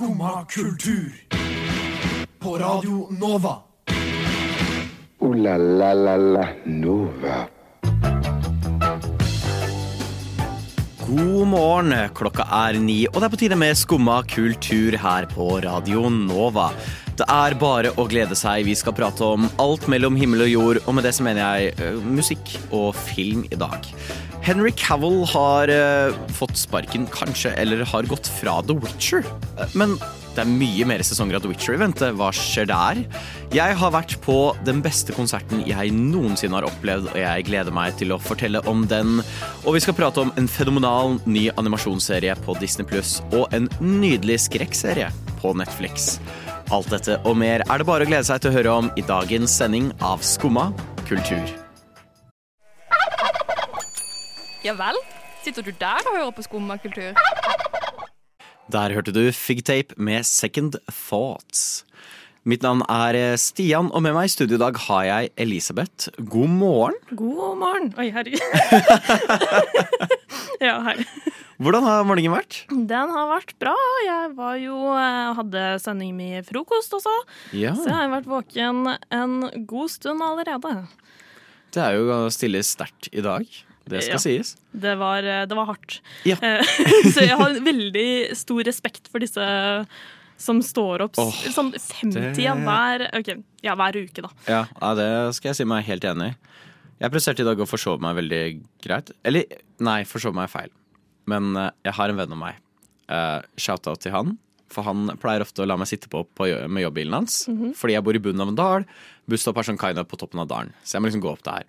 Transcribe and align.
Skumma 0.00 0.46
kultur. 0.48 1.12
På 2.38 2.58
Radio 2.58 3.08
Nova. 3.20 3.56
O-la-la-la-la 5.18 6.46
Nova. 6.64 7.48
God 11.08 11.46
morgen, 11.46 11.92
klokka 12.14 12.46
er 12.48 12.80
ni, 12.80 13.02
og 13.10 13.20
det 13.20 13.28
er 13.28 13.34
på 13.34 13.40
tide 13.42 13.60
med 13.60 13.76
Skumma 13.76 14.22
kultur 14.24 14.96
her 14.96 15.28
på 15.34 15.50
Radio 15.66 16.08
Nova. 16.08 16.70
Det 17.20 17.26
er 17.28 17.52
bare 17.60 17.90
å 18.00 18.06
glede 18.08 18.36
seg. 18.38 18.64
Vi 18.64 18.72
skal 18.78 18.94
prate 18.96 19.26
om 19.36 19.44
alt 19.60 19.84
mellom 19.92 20.16
himmel 20.16 20.46
og 20.46 20.48
jord, 20.54 20.78
og 20.86 20.94
med 20.96 21.04
det 21.04 21.12
så 21.18 21.26
mener 21.26 21.42
jeg 21.60 21.74
eh, 21.76 21.98
musikk 22.00 22.54
og 22.72 22.94
film 22.96 23.42
i 23.52 23.58
dag. 23.60 23.84
Henry 24.40 24.72
Cavill 24.72 25.26
har 25.28 25.68
eh, 25.68 26.16
fått 26.32 26.56
sparken, 26.56 27.04
kanskje, 27.12 27.52
eller 27.60 27.84
har 27.90 28.08
gått 28.08 28.30
fra 28.38 28.62
The 28.64 28.78
Witcher. 28.80 29.28
Eh, 29.60 29.76
Men 29.76 29.98
det 30.32 30.46
er 30.46 30.48
mye 30.48 30.86
mer 30.88 31.04
sesonger 31.04 31.36
av 31.36 31.44
The 31.44 31.50
Witcher 31.52 31.76
i 31.76 31.82
vente. 31.82 32.08
Hva 32.16 32.30
skjer 32.32 32.70
der? 32.70 33.02
Jeg 33.52 33.76
har 33.82 33.92
vært 33.92 34.16
på 34.24 34.38
den 34.64 34.80
beste 34.80 35.12
konserten 35.12 35.60
jeg 35.68 35.92
noensinne 35.92 36.56
har 36.56 36.70
opplevd, 36.70 37.10
og 37.12 37.20
jeg 37.20 37.48
gleder 37.50 37.76
meg 37.76 38.00
til 38.00 38.16
å 38.16 38.20
fortelle 38.30 38.64
om 38.70 38.86
den. 38.88 39.18
Og 39.66 39.76
vi 39.76 39.84
skal 39.84 39.98
prate 39.98 40.24
om 40.24 40.32
en 40.40 40.48
fenomenal 40.48 41.18
ny 41.28 41.50
animasjonsserie 41.60 42.38
på 42.46 42.56
Disney 42.64 42.88
Pluss 42.88 43.18
og 43.34 43.50
en 43.52 43.68
nydelig 43.84 44.46
skrekkserie 44.48 45.12
på 45.42 45.52
Netflix. 45.60 46.14
Alt 46.70 46.86
dette 46.92 47.16
og 47.26 47.34
mer 47.34 47.64
er 47.66 47.82
det 47.82 47.86
bare 47.88 48.06
å 48.06 48.08
glede 48.08 48.26
seg 48.28 48.42
til 48.42 48.52
å 48.52 48.54
høre 48.54 48.74
om 48.78 48.90
i 48.94 49.02
dagens 49.02 49.50
sending 49.58 49.88
av 50.06 50.22
Skumma 50.22 50.68
kultur. 51.08 51.50
Ja 54.62 54.76
vel? 54.78 54.98
Sitter 55.42 55.64
du 55.66 55.72
der 55.80 56.04
og 56.04 56.14
hører 56.14 56.32
på 56.36 56.44
skummakultur? 56.44 57.16
Der 58.70 58.94
hørte 58.94 59.14
du 59.16 59.22
Figtape 59.34 59.96
med 59.98 60.28
Second 60.28 60.76
Thoughts. 60.86 61.82
Mitt 62.46 62.62
navn 62.62 62.84
er 62.86 63.34
Stian, 63.40 63.90
og 63.90 64.04
med 64.04 64.14
meg 64.14 64.28
i 64.28 64.32
studio 64.36 64.60
i 64.60 64.62
dag 64.62 64.78
har 64.86 65.08
jeg 65.08 65.32
Elisabeth. 65.42 66.12
God 66.22 66.54
morgen. 66.54 67.00
God 67.16 67.58
morgen. 67.64 67.90
Oi, 67.98 68.12
herregud. 68.14 68.40
ja, 70.68 70.76
hei. 70.84 70.96
Hvordan 71.60 71.84
har 71.84 72.04
morgenen 72.08 72.32
vært? 72.32 72.62
Den 72.70 73.10
har 73.14 73.26
vært 73.34 73.54
bra. 73.60 73.74
Jeg 74.06 74.30
var 74.36 74.54
jo 74.60 74.76
eh, 74.96 75.32
hadde 75.36 75.64
sending 75.82 76.14
med 76.16 76.46
frokost 76.48 76.94
også, 76.96 77.12
Ja, 77.52 77.74
så 77.76 77.88
jeg 77.90 77.96
har 77.98 78.12
vært 78.14 78.28
våken 78.30 78.86
en 79.12 79.34
god 79.68 79.92
stund 79.92 80.24
allerede. 80.24 80.86
Det 81.70 81.82
er 81.84 81.98
jo 82.00 82.22
stille 82.34 82.62
sterkt 82.66 83.10
i 83.12 83.22
dag. 83.24 83.44
Det 83.90 84.02
skal 84.04 84.16
Ja. 84.16 84.22
sies. 84.22 84.54
Det 84.72 84.94
var, 85.00 85.24
eh, 85.24 85.44
det 85.46 85.56
var 85.56 85.66
hardt. 85.72 86.00
Ja. 86.24 86.36
Så 87.14 87.24
jeg 87.26 87.36
har 87.36 87.56
veldig 87.60 88.36
stor 88.38 88.62
respekt 88.68 89.08
for 89.10 89.22
disse 89.22 89.44
som 90.40 90.62
står 90.64 91.02
opp 91.04 91.18
oh, 91.20 91.32
sånn 91.52 91.72
50 91.76 92.14
det- 92.38 92.54
hver, 92.64 93.02
okay, 93.18 93.42
ja, 93.60 93.74
hver 93.76 93.98
uke, 94.00 94.22
da. 94.24 94.30
Ja, 94.48 94.62
ja, 94.80 94.94
det 94.96 95.08
skal 95.36 95.50
jeg 95.50 95.58
si 95.60 95.66
meg 95.68 95.84
helt 95.84 96.06
enig 96.08 96.30
i. 96.32 96.36
Jeg 97.00 97.12
presterte 97.14 97.40
i 97.44 97.48
dag 97.48 97.60
å 97.62 97.68
forsove 97.68 98.02
meg 98.04 98.18
veldig 98.18 98.42
greit. 98.84 99.10
Eller, 99.24 99.46
nei, 99.80 100.02
forsove 100.08 100.36
meg 100.36 100.48
er 100.50 100.52
feil. 100.52 100.72
Men 101.30 101.54
eh, 101.56 101.70
jeg 101.88 101.96
har 101.96 102.12
en 102.12 102.18
venn 102.20 102.34
av 102.36 102.40
meg. 102.40 102.58
Uh, 103.10 103.40
Shout-out 103.58 104.02
til 104.04 104.12
han. 104.14 104.34
For 104.70 104.86
han 104.86 105.08
pleier 105.18 105.42
ofte 105.42 105.64
å 105.64 105.66
la 105.66 105.74
meg 105.80 105.88
sitte 105.90 106.06
på, 106.12 106.20
på 106.38 106.46
jo- 106.46 106.58
med 106.70 106.84
jobbbilen 106.84 107.16
hans. 107.16 107.40
Fordi 107.78 107.96
jeg 107.96 108.04
bor 108.06 108.14
i 108.14 108.20
bunnen 108.22 108.44
av 108.44 108.52
en 108.52 108.58
dal. 108.58 108.84
Busstopp 109.30 109.58
er 109.58 109.66
sånn 109.66 109.80
kind 109.80 109.98
of 109.98 110.06
på 110.12 110.18
toppen 110.20 110.42
av 110.44 110.46
dalen. 110.52 110.70
Så 110.84 110.94
jeg 110.98 111.02
må 111.02 111.08
liksom 111.10 111.24
gå 111.24 111.32
opp 111.32 111.42
der. 111.46 111.64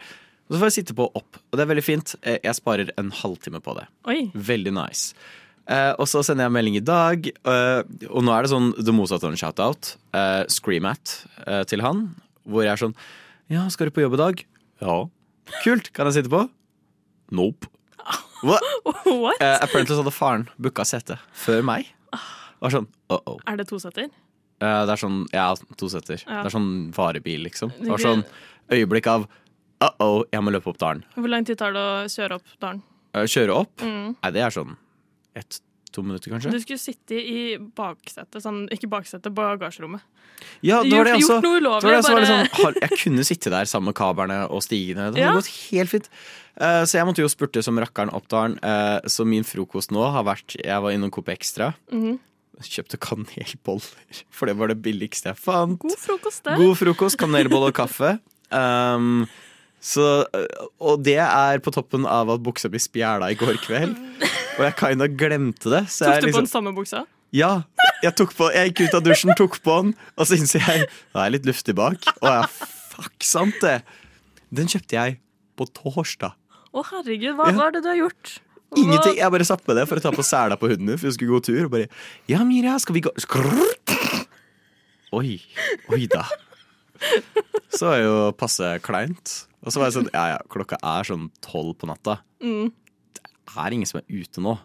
Og 0.45 0.53
så 0.53 0.59
får 0.59 0.67
jeg 0.69 0.75
sitte 0.81 0.95
på 0.99 1.07
opp. 1.17 1.39
Og 1.49 1.57
det 1.57 1.63
er 1.63 1.69
veldig 1.71 1.85
fint. 1.87 2.13
Eh, 2.21 2.37
Jeg 2.43 2.57
sparer 2.59 2.91
en 3.01 3.09
halvtime 3.21 3.61
på 3.63 3.73
det. 3.79 3.87
Oi. 4.11 4.19
Veldig 4.35 4.73
nice. 4.75 5.15
Eh, 5.71 5.93
og 5.95 6.05
så 6.11 6.21
sender 6.27 6.45
jeg 6.49 6.53
melding 6.57 6.75
i 6.77 6.83
dag, 6.83 7.27
eh, 7.31 7.81
og 8.11 8.25
nå 8.27 8.33
er 8.35 8.43
det 8.45 8.51
sånn 8.51 8.69
det 8.77 8.93
motsatte 8.97 9.29
av 9.29 9.31
en 9.31 9.39
shoutout. 9.39 9.91
Uh, 10.11 10.43
scream 10.51 10.85
at 10.89 11.13
eh, 11.47 11.61
til 11.69 11.81
han, 11.85 12.03
hvor 12.49 12.65
jeg 12.65 12.73
er 12.73 12.81
sånn 12.81 12.95
Ja, 13.53 13.63
skal 13.71 13.87
du 13.87 13.93
på 13.95 14.03
jobb 14.03 14.17
i 14.17 14.21
dag? 14.21 14.41
Ja. 14.83 14.95
Kult. 15.63 15.91
Kan 15.93 16.09
jeg 16.09 16.21
sitte 16.21 16.31
på? 16.31 16.45
Nope. 17.31 17.69
What? 18.43 18.63
What? 19.05 19.41
Eh, 19.41 19.57
apparently 19.61 19.93
så 19.93 20.01
hadde 20.01 20.13
faren 20.15 20.47
booka 20.61 20.85
sete 20.87 21.19
før 21.37 21.61
meg. 21.65 21.91
Var 22.61 22.73
sånn 22.73 22.87
uh 23.11 23.19
-oh. 23.25 23.39
Er 23.47 23.57
det 23.57 23.67
to 23.69 23.79
setter? 23.79 24.09
Eh, 24.61 24.85
det 24.85 24.91
er 24.93 25.01
sånn 25.01 25.25
Ja, 25.33 25.53
to 25.77 25.89
seter. 25.89 26.23
Ja. 26.27 26.43
Det 26.43 26.45
er 26.51 26.57
sånn 26.57 26.91
varebil, 26.91 27.43
liksom. 27.43 27.71
Det 27.79 27.89
var 27.89 27.97
sånn 27.97 28.23
øyeblikk 28.69 29.07
av 29.07 29.27
uh 29.81 29.89
oh, 29.99 30.23
jeg 30.31 30.41
må 30.41 30.51
løpe 30.51 30.69
opp 30.69 30.77
dalen. 30.77 31.03
Hvor 31.15 31.29
lang 31.29 31.45
tid 31.45 31.57
tar 31.57 31.73
det 31.73 31.79
å 31.79 32.05
kjøre 32.05 32.35
opp 32.35 32.47
dalen? 32.59 32.83
Eh, 33.13 33.25
kjøre 33.25 33.53
opp? 33.53 33.81
Mm. 33.81 34.15
Nei, 34.23 34.31
det 34.31 34.41
er 34.41 34.49
sånn 34.49 34.77
ett-to 35.91 36.03
minutter, 36.07 36.31
kanskje. 36.31 36.51
Du 36.55 36.59
skulle 36.63 36.79
sitte 36.79 37.17
i 37.19 37.57
baksetet, 37.59 38.39
sånn, 38.41 38.63
ikke 38.71 38.87
baksetet, 38.89 39.33
bagasjerommet. 39.35 40.01
Ja, 40.65 40.79
det 40.81 40.95
var 40.95 41.05
det 41.05 41.13
altså, 41.19 41.35
gjort 41.37 41.43
noe 41.43 41.59
Det 41.59 41.61
ulovlig, 41.61 41.91
det 41.91 42.03
som 42.05 42.15
bare- 42.15 42.25
sånn, 42.49 42.79
jeg 42.81 42.97
kunne 43.03 43.23
sitte 43.27 43.49
der 43.51 43.65
sammen 43.69 43.91
med 43.91 43.95
kablene 43.99 44.49
og 44.49 44.61
stigene. 44.63 45.11
Det 45.13 45.21
hadde 45.21 45.27
Ja. 45.27 45.33
gått 45.37 45.51
helt 45.69 45.89
fint. 45.89 46.09
Eh, 46.57 46.81
så 46.83 46.93
jeg 46.97 47.05
måtte 47.05 47.21
jo 47.21 47.27
spurte 47.27 47.63
som 47.63 47.77
rakkeren 47.77 48.13
opp 48.13 48.27
dalen. 48.27 48.57
Eh, 48.63 49.01
så 49.05 49.25
min 49.25 49.43
frokost 49.43 49.91
nå 49.91 50.01
har 50.11 50.23
vært 50.23 50.55
Jeg 50.63 50.81
var 50.81 50.89
innom 50.91 51.11
Coop 51.11 51.27
Extra. 51.29 51.75
Mhm. 51.91 52.19
Kjøpte 52.61 52.97
kanelboller, 52.99 53.81
for 54.31 54.45
det 54.47 54.55
var 54.57 54.67
det 54.67 54.81
billigste 54.81 55.25
jeg 55.33 55.37
fant. 55.37 55.79
God 55.79 55.97
frokost, 55.97 56.43
det. 56.43 56.57
God 56.57 56.77
frokost, 56.77 57.17
kanelbolle 57.17 57.67
og 57.67 57.73
kaffe. 57.73 58.19
Um, 58.51 59.27
så, 59.81 60.05
og 60.79 61.01
det 61.03 61.17
er 61.23 61.61
på 61.65 61.71
toppen 61.73 62.05
av 62.05 62.29
at 62.35 62.43
buksa 62.45 62.69
blir 62.69 62.81
spjæla 62.83 63.31
i 63.33 63.37
går 63.39 63.57
kveld. 63.65 63.95
Og 64.59 64.65
jeg 64.67 64.75
kinda 64.77 65.07
glemte 65.07 65.71
det. 65.71 65.79
Så 65.89 66.05
Tok 66.05 66.19
du 66.19 66.25
på 66.25 66.27
liksom, 66.27 66.43
den 66.45 66.51
samme 66.51 66.73
buksa? 66.75 66.99
ja, 67.33 67.63
jeg, 68.03 68.11
tok 68.19 68.33
på, 68.35 68.49
jeg 68.53 68.69
gikk 68.73 68.81
ut 68.91 68.97
av 68.99 69.03
dusjen, 69.05 69.31
tok 69.39 69.55
på 69.63 69.75
den, 69.81 69.93
og 70.19 70.27
så 70.27 70.35
innser 70.35 70.59
jeg 70.67 70.83
det 70.89 71.21
er 71.23 71.31
litt 71.33 71.47
luftig 71.47 71.73
bak. 71.79 72.03
Og 72.19 72.27
jeg, 72.27 72.67
fuck, 72.91 73.15
sant 73.25 73.57
det. 73.63 73.77
Den 74.53 74.67
kjøpte 74.69 74.97
jeg 74.99 75.15
på 75.57 75.65
torsdag. 75.79 76.35
Å 76.75 76.83
herregud, 76.91 77.33
hva, 77.39 77.47
Ja. 77.49 77.55
hva 77.57 77.67
er 77.69 77.77
det 77.77 77.83
du 77.85 77.89
har 77.93 77.99
gjort? 78.03 78.33
Hva- 78.35 78.83
Ingenting. 78.83 79.15
Jeg 79.23 79.31
bare 79.33 79.47
satt 79.47 79.63
med 79.67 79.79
det 79.79 79.87
for 79.89 79.99
å 79.99 80.03
ta 80.03 80.11
på 80.15 80.23
sela 80.27 80.55
på 80.59 80.69
hunden, 80.71 80.91
for 80.99 81.07
vi 81.07 81.15
skulle 81.15 81.33
gå 81.39 81.41
tur. 81.47 81.63
Og 81.65 81.71
bare 81.71 81.87
Ja, 82.31 82.43
Mira, 82.47 82.75
skal 82.83 82.95
vi 82.99 83.01
gå 83.07 83.11
Skrrr. 83.19 83.63
Oi. 85.15 85.39
Oi 85.91 86.05
da. 86.11 86.25
Så 87.73 87.89
er 87.95 88.03
jo 88.05 88.17
passe 88.39 88.75
kleint. 88.83 89.33
Og 89.61 89.69
så 89.73 89.81
var 89.81 89.89
jeg 89.89 89.97
sånn 89.99 90.09
Ja 90.13 90.25
ja, 90.33 90.37
klokka 90.49 90.79
er 90.81 91.07
sånn 91.07 91.29
tolv 91.45 91.75
på 91.81 91.89
natta. 91.89 92.19
Mm. 92.41 92.71
Det 93.13 93.57
er 93.59 93.75
ingen 93.75 93.89
som 93.89 93.99
er 94.01 94.07
ute 94.09 94.41
nå. 94.43 94.55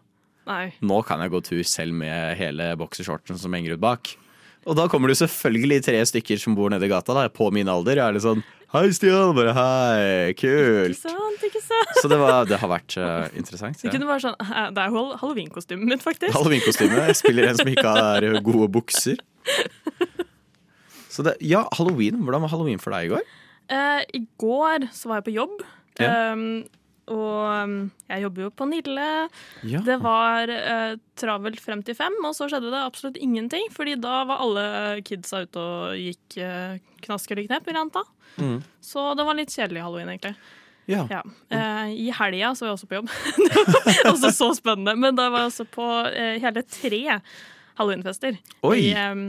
Nei. 0.47 0.71
Nå 0.81 1.01
kan 1.05 1.21
jeg 1.25 1.33
gå 1.35 1.41
tur 1.45 1.63
selv 1.67 1.97
med 1.99 2.37
hele 2.39 2.71
boksershortsen 2.79 3.39
som 3.41 3.53
henger 3.57 3.75
ut 3.77 3.83
bak. 3.83 4.13
Og 4.67 4.75
da 4.79 4.87
kommer 4.91 5.11
det 5.11 5.17
jo 5.17 5.25
selvfølgelig 5.27 5.81
tre 5.87 5.99
stykker 6.11 6.39
som 6.43 6.55
bor 6.59 6.71
nede 6.73 6.87
i 6.87 6.91
gata, 6.91 7.15
da, 7.15 7.27
på 7.31 7.49
min 7.55 7.69
alder. 7.71 8.01
Og 8.03 8.09
er 8.09 8.17
litt 8.17 8.25
sånn 8.27 8.45
Hei, 8.75 8.89
Stian. 8.91 9.31
Bare 9.37 9.53
hei. 9.55 10.33
Kult. 10.39 10.97
Ikke 10.99 11.13
sant, 11.15 11.45
ikke 11.47 11.61
sant? 11.63 11.93
Så 12.03 12.09
det, 12.11 12.17
var, 12.19 12.49
det 12.51 12.59
har 12.59 12.71
vært 12.73 12.97
uh, 12.99 13.29
interessant. 13.39 13.79
Det 13.79 13.87
Ja. 13.87 13.93
kunne 13.95 14.09
være 14.11 14.25
sånn 14.25 14.35
Det 14.75 14.83
er 14.83 14.91
hall- 14.97 15.15
halloweenkostymet 15.23 15.87
mitt, 15.93 16.03
faktisk. 16.03 16.35
Halloweenkostyme. 16.35 16.99
Jeg 17.11 17.19
spiller 17.21 17.51
en 17.53 17.61
som 17.61 17.71
ikke 17.71 17.95
har 17.95 18.27
gode 18.43 18.69
bukser. 18.75 19.23
Så 21.15 21.23
det, 21.25 21.37
ja, 21.41 21.63
halloween. 21.79 22.19
Hvordan 22.27 22.43
var 22.45 22.53
halloween 22.53 22.83
for 22.83 22.93
deg 22.93 23.07
i 23.07 23.13
går? 23.15 23.23
Eh, 23.73 24.03
I 24.15 24.23
går 24.39 24.89
så 24.95 25.11
var 25.11 25.21
jeg 25.21 25.29
på 25.31 25.37
jobb. 25.37 25.63
Ja. 26.01 26.33
Um, 26.33 26.65
og 27.07 27.63
um, 27.63 27.75
jeg 28.11 28.25
jobber 28.25 28.47
jo 28.47 28.51
på 28.59 28.67
Nille. 28.67 29.07
Ja. 29.63 29.81
Det 29.87 29.97
var 30.03 30.51
eh, 30.51 30.97
travelt 31.19 31.63
frem 31.63 31.85
til 31.87 31.95
fem, 31.95 32.17
og 32.27 32.35
så 32.35 32.49
skjedde 32.51 32.73
det 32.73 32.83
absolutt 32.83 33.21
ingenting. 33.23 33.69
Fordi 33.75 33.95
da 34.03 34.25
var 34.27 34.43
alle 34.43 34.67
kidsa 35.07 35.45
ute 35.47 35.63
og 35.63 35.97
gikk 36.01 36.39
uh, 36.43 36.77
knask 37.07 37.31
eller 37.31 37.47
knep, 37.47 37.67
vil 37.69 37.79
jeg 37.79 37.87
anta. 37.87 38.03
Mm. 38.43 38.59
Så 38.83 39.07
det 39.17 39.27
var 39.29 39.39
litt 39.39 39.55
kjedelig 39.55 39.85
halloween, 39.87 40.11
egentlig. 40.13 40.35
ja. 40.91 41.07
Ja. 41.11 41.23
Eh, 41.49 41.95
I 41.95 42.11
helga 42.19 42.53
så 42.55 42.67
var 42.67 42.73
jeg 42.73 42.81
også 42.81 42.91
på 42.91 42.99
jobb. 42.99 43.15
det 43.87 43.97
var 44.05 44.13
også 44.13 44.35
så 44.35 44.51
spennende. 44.59 44.99
Men 44.99 45.19
da 45.19 45.31
var 45.31 45.47
jeg 45.47 45.55
også 45.55 45.71
på 45.79 45.89
eh, 46.11 46.37
hele 46.43 46.63
tre 46.67 47.03
halloweenfester. 47.79 48.39
Em, 48.67 49.27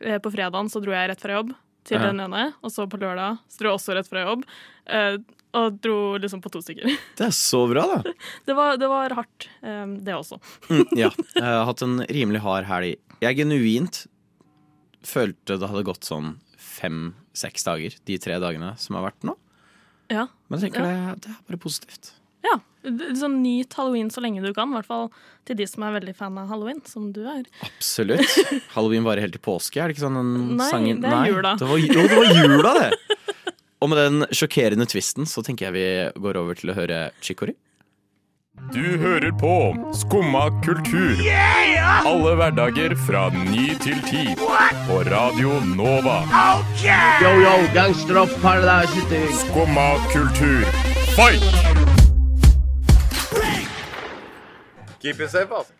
eh, 0.00 0.18
på 0.22 0.34
fredagen 0.34 0.70
så 0.70 0.82
dro 0.82 0.94
jeg 0.94 1.10
rett 1.12 1.22
fra 1.22 1.38
jobb 1.38 1.54
til 1.84 1.98
Ja. 1.98 2.06
den 2.10 2.20
ene, 2.20 2.54
og 2.62 2.70
så 2.70 2.86
på 2.90 2.98
lørdag 3.00 3.38
så 3.48 3.58
dro 3.62 3.68
jeg 3.70 3.78
også 3.78 3.94
rett 3.96 4.08
fra 4.10 4.24
jobb. 4.26 4.44
eh, 4.86 5.18
og 5.52 5.80
dro 5.82 6.16
liksom 6.22 6.40
på 6.44 6.50
to 6.54 6.60
stykker. 6.62 6.86
Det 7.18 7.24
er 7.26 7.32
så 7.34 7.64
bra, 7.68 7.82
da. 7.90 8.12
Det 8.46 8.54
var, 8.54 8.76
det 8.78 8.86
var 8.88 9.10
hardt, 9.18 9.48
eh, 9.62 9.86
det 9.98 10.14
også. 10.14 10.38
Mm, 10.70 10.84
ja. 10.96 11.10
Jeg 11.34 11.42
har 11.42 11.64
hatt 11.66 11.82
en 11.82 11.98
rimelig 12.06 12.40
hard 12.44 12.64
helg. 12.70 12.96
Jeg 13.20 13.36
genuint 13.40 14.04
følte 15.02 15.58
det 15.58 15.68
hadde 15.68 15.82
gått 15.88 16.04
sånn 16.06 16.36
fem-seks 16.60 17.64
dager, 17.66 17.96
de 18.06 18.18
tre 18.22 18.38
dagene 18.40 18.74
som 18.78 18.94
har 18.96 19.08
vært 19.10 19.26
nå. 19.26 19.34
Ja. 20.10 20.28
Men 20.48 20.60
jeg 20.60 20.70
tenker 20.70 20.86
det, 20.86 21.20
det 21.26 21.30
er 21.34 21.42
bare 21.48 21.60
positivt. 21.62 22.12
Ja. 22.46 22.56
Sånn 23.18 23.42
Nyt 23.42 23.74
halloween 23.76 24.08
så 24.12 24.22
lenge 24.24 24.40
du 24.40 24.54
kan, 24.56 24.70
i 24.72 24.78
hvert 24.78 24.88
fall 24.88 25.10
til 25.48 25.58
de 25.58 25.66
som 25.68 25.84
er 25.84 25.98
veldig 25.98 26.14
fan 26.16 26.38
av 26.40 26.48
halloween, 26.48 26.80
som 26.88 27.10
du 27.12 27.22
er. 27.28 27.42
Absolutt. 27.66 28.24
Halloween 28.74 29.04
varer 29.04 29.26
helt 29.26 29.36
til 29.36 29.44
påske, 29.44 29.80
er 29.80 29.90
det 29.90 29.96
ikke 29.98 30.06
sånn 30.06 30.16
den 30.20 30.34
Nei, 30.60 30.68
sangen 30.72 31.02
det 31.04 31.10
er 31.12 31.32
jula. 31.32 31.56
Det 31.60 31.68
var, 31.68 31.82
jo, 31.82 32.04
det 32.08 32.20
var 32.20 32.38
jula, 32.38 32.74
det! 32.80 33.16
Og 33.80 33.88
med 33.88 34.00
den 34.00 34.28
sjokkerende 34.36 34.84
twisten 34.88 35.28
så 35.28 35.44
tenker 35.44 35.68
jeg 35.70 35.76
vi 35.76 36.22
går 36.24 36.40
over 36.40 36.56
til 36.56 36.72
å 36.72 36.76
høre 36.76 37.08
Chicory. 37.24 37.56
Du 38.74 38.82
hører 39.00 39.32
på 39.40 39.54
Skumma 39.96 40.50
kultur. 40.64 41.16
Alle 42.04 42.34
hverdager 42.36 42.92
fra 43.06 43.30
ny 43.32 43.70
til 43.80 43.96
ti. 44.04 44.26
På 44.36 45.00
Radio 45.08 45.56
Nova. 45.64 46.20
Yo, 47.24 47.32
yo, 47.40 47.56
gangsteropp, 47.74 48.36
paradise. 48.44 49.00
Skumma 49.46 49.94
kultur, 50.12 50.66
fight! 51.16 51.79
Keep 55.00 55.22
it 55.24 55.32
altså. 55.32 55.72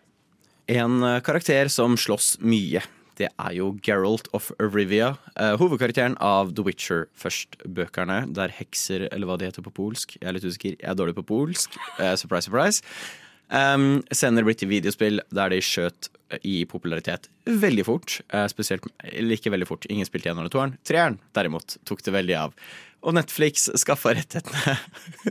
En 0.71 1.03
eh, 1.03 1.19
karakter 1.21 1.69
som 1.69 1.97
slåss 1.99 2.39
mye. 2.41 2.81
Det 3.19 3.27
er 3.29 3.53
jo 3.53 3.73
Geralt 3.85 4.29
of 4.33 4.49
Rivia, 4.57 5.11
eh, 5.35 5.53
hovedkarakteren 5.59 6.15
av 6.23 6.55
The 6.55 6.63
Witcher 6.65 7.05
først-bøkene, 7.19 8.23
der 8.33 8.53
hekser, 8.55 9.05
eller 9.11 9.29
hva 9.29 9.37
det 9.37 9.51
heter 9.51 9.65
på 9.65 9.73
polsk 9.77 10.15
Jeg 10.15 10.29
er 10.29 10.37
litt 10.37 10.47
usikker, 10.47 10.77
jeg 10.79 10.89
er 10.89 10.97
dårlig 10.97 11.17
på 11.19 11.27
polsk. 11.33 11.75
Eh, 11.99 12.15
surprise, 12.15 12.49
surprise. 12.49 12.81
Um, 13.51 13.99
senere 14.15 14.47
blitt 14.47 14.61
til 14.63 14.69
videospill 14.71 15.19
der 15.35 15.51
de 15.51 15.57
skjøt 15.59 16.07
i 16.47 16.61
popularitet 16.71 17.27
veldig 17.43 17.83
fort. 17.83 18.21
Spesielt, 18.47 18.87
eller 19.03 19.35
ikke 19.35 19.51
veldig 19.51 19.67
fort, 19.67 19.85
ingen 19.91 20.07
spilte 20.07 20.31
gjennom 20.31 20.47
toeren. 20.47 20.77
Treeren 20.87 21.19
derimot 21.35 21.75
tok 21.83 21.99
det 22.05 22.15
veldig 22.15 22.37
av. 22.45 22.55
Og 23.03 23.17
Netflix 23.19 23.67
skaffa 23.83 24.15
rettighetene 24.15 24.77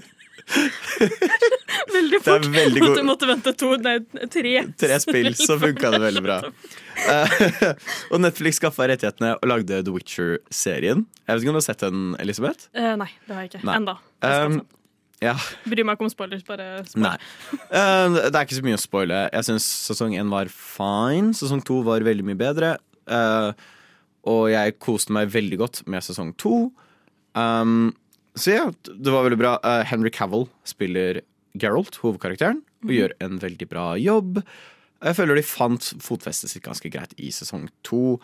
Veldig 1.94 2.19
Det 2.19 2.25
fort. 2.26 2.47
veldig 2.52 2.82
Måtte, 2.82 3.02
måtte 3.06 3.29
vente 3.31 3.52
to, 3.58 3.70
nei, 3.82 3.97
tre. 4.31 4.52
tre 4.79 4.97
spill, 5.02 5.31
så 5.38 5.56
funka 5.61 5.91
det 5.94 6.00
veldig 6.08 6.23
bra. 6.26 6.41
Eh, 7.00 7.31
og 8.12 8.19
Netflix 8.20 8.58
skaffa 8.61 8.85
rettighetene 8.91 9.31
og 9.38 9.47
lagde 9.49 9.79
The 9.87 9.93
Witcher-serien. 9.94 11.06
Jeg 11.25 11.32
vet 11.32 11.44
ikke 11.47 11.52
om 11.52 11.56
du 11.56 11.61
har 11.62 11.64
sett 11.64 11.81
den, 11.87 12.02
Elisabeth? 12.20 12.67
Uh, 12.76 12.91
nei, 13.00 13.06
det 13.25 13.32
har 13.38 13.47
jeg 13.47 13.52
ikke. 13.55 13.61
Enda. 13.73 13.94
Jeg 14.20 14.50
Um, 14.50 14.58
ja, 15.25 15.32
Bryr 15.64 15.87
meg 15.88 15.97
ikke 15.97 16.05
om 16.05 16.12
spoilers, 16.12 16.43
bare 16.44 16.67
spoil. 16.91 17.06
nei. 17.06 17.14
Eh, 17.73 18.19
det 18.19 18.35
er 18.35 18.44
ikke 18.44 18.58
så 18.58 18.67
mye 18.67 18.76
å 18.76 18.82
spoile. 18.82 19.23
Jeg 19.32 19.49
syns 19.49 19.70
sesong 19.88 20.12
én 20.20 20.29
var 20.32 20.52
fine. 20.52 21.32
Sesong 21.41 21.64
to 21.64 21.81
var 21.88 22.05
veldig 22.05 22.26
mye 22.29 22.41
bedre. 22.41 22.75
Uh, 23.08 23.56
og 24.29 24.50
jeg 24.52 24.76
koste 24.85 25.17
meg 25.17 25.32
veldig 25.32 25.56
godt 25.62 25.82
med 25.88 26.05
sesong 26.05 26.35
to. 26.41 26.67
Um, 27.32 27.94
så 28.38 28.55
ja, 28.55 28.67
det 28.87 29.12
var 29.12 29.25
veldig 29.27 29.41
bra. 29.41 29.55
Uh, 29.65 29.82
Henry 29.88 30.12
Cavill 30.15 30.47
spiller 30.69 31.23
Geralt, 31.59 31.99
hovedkarakteren, 32.03 32.61
og 32.87 32.93
gjør 32.94 33.15
en 33.25 33.41
veldig 33.43 33.67
bra 33.71 33.87
jobb. 33.99 34.43
Jeg 35.00 35.17
føler 35.17 35.38
de 35.41 35.47
fant 35.47 35.88
fotfestet 36.05 36.53
sitt 36.53 36.65
ganske 36.67 36.93
greit 36.93 37.17
i 37.19 37.32
sesong 37.35 37.67
to. 37.87 38.21